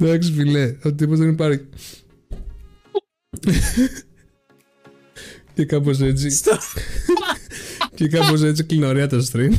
[0.00, 1.64] Εντάξει φίλε, ο τύπος δεν υπάρχει.
[5.54, 6.30] Και κάπως έτσι.
[6.30, 6.58] Στο-
[7.94, 9.52] Και κάπως έτσι κλείνω ωραία το stream.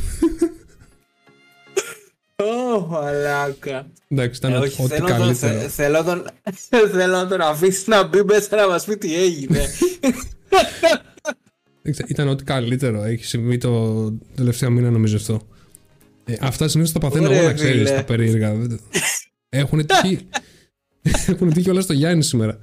[2.36, 3.86] Ω, μαλάκα.
[4.08, 5.60] Εντάξει, Ε, ήταν όχι, ό,τι θέλω, τον, καλύτερο.
[5.60, 6.24] θε- θέλω, τον,
[6.92, 9.60] θέλω να τον αφήσει να μπει μέσα να μας πει τι έγινε.
[11.82, 13.02] Εντάξει, Ήταν ό,τι καλύτερο.
[13.02, 15.40] Έχει συμβεί το τελευταίο μήνα νομίζω αυτό.
[16.24, 17.90] Ε, αυτά συνήθως τα παθαίνω Ωραία, εγώ να ξέρεις φίλε.
[17.90, 18.52] τα περίεργα.
[19.50, 20.28] Δεν το- Έχουν τύχει.
[21.26, 22.58] Έχουν τύχει όλα στο Γιάννη σήμερα.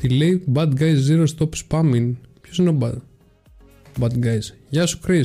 [0.00, 2.12] Τι λέει Bad Guys Zero Stop Spamming.
[2.40, 2.94] Ποιος είναι ο Bad,
[4.00, 5.24] bad Guys; Γεια σου, Chris.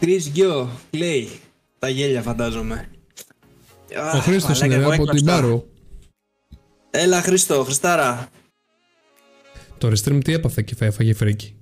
[0.00, 1.28] Τρεις γιο, λέει.
[1.78, 2.88] Τα γέλια φαντάζομαι.
[4.14, 5.66] Ο Χρήστος είναι από την Πάρο.
[6.90, 8.28] Έλα Χρήστο, Χριστάρα.
[9.78, 11.56] Το restream τι έπαθε και έφαγε φρίκι.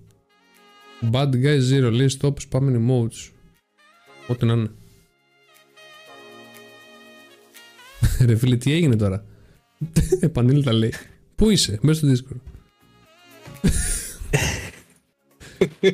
[1.12, 3.30] Bad Guys Zero λέει Stop Spamming Emotes.
[4.28, 4.70] Ό,τι να είναι.
[8.26, 9.24] Ρε φίλε, τι έγινε τώρα;
[10.20, 10.92] Επανήλθα λέει.
[11.34, 12.40] Πού είσαι, μέσα στο Discord.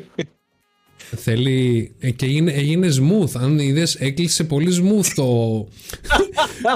[1.16, 1.92] Θέλει.
[1.98, 3.30] ε, και έγινε, έγινε smooth.
[3.34, 5.68] Αν είδες, έκλεισε πολύ smooth το.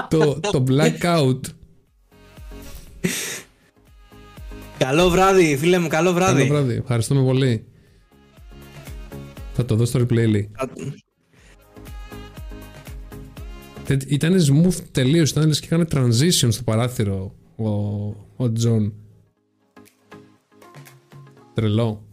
[0.09, 1.39] το, το blackout.
[4.77, 6.41] Καλό βράδυ, φίλε μου, καλό βράδυ.
[6.41, 6.75] Καλό βράδυ.
[6.75, 7.65] Ευχαριστούμε πολύ.
[9.53, 10.51] Θα το δω στο replay λέει.
[13.85, 15.29] Τε- Ήταν smooth τελείως.
[15.29, 17.69] Ήταν λες και έκανε transition στο παράθυρο ο,
[18.35, 18.93] ο Τζον.
[21.53, 22.03] Τρελό.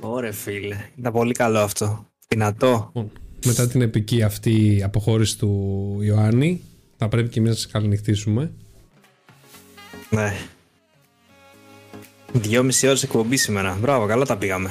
[0.00, 2.06] Ωραία φίλε, ήταν πολύ καλό αυτό.
[2.28, 2.90] Δυνατό.
[2.94, 3.10] Λοιπόν,
[3.46, 6.60] Μετά την επική αυτή αποχώρηση του Ιωάννη,
[6.96, 8.52] θα πρέπει και εμείς να σας καληνυχτήσουμε.
[10.10, 10.32] Ναι.
[12.32, 13.78] Δυόμιση ώρες εκπομπή σήμερα.
[13.80, 14.70] Μπράβο, καλά τα πήγαμε.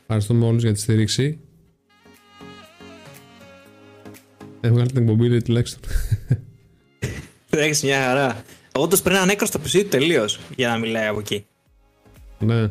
[0.00, 1.38] Ευχαριστούμε όλους για τη στήριξη.
[4.64, 5.80] Έβγαλε την εκπομπή λέει, τουλάχιστον.
[7.50, 8.44] Έχεις μια χαρά.
[8.72, 11.46] Όντως πρέπει να ανέκρος το PC του τελείως για να μιλάει από εκεί.
[12.38, 12.70] ναι.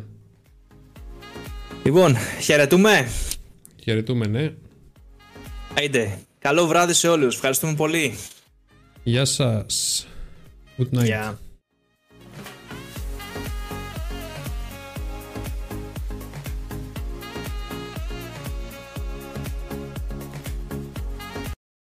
[1.84, 3.08] Λοιπόν, χαιρετούμε.
[3.82, 4.52] Χαιρετούμε, ναι.
[5.78, 6.18] Άιντε.
[6.38, 7.34] Καλό βράδυ σε όλους.
[7.34, 8.14] Ευχαριστούμε πολύ.
[9.02, 10.06] Γεια σας.
[10.78, 11.04] Good night.
[11.04, 11.38] Γεια.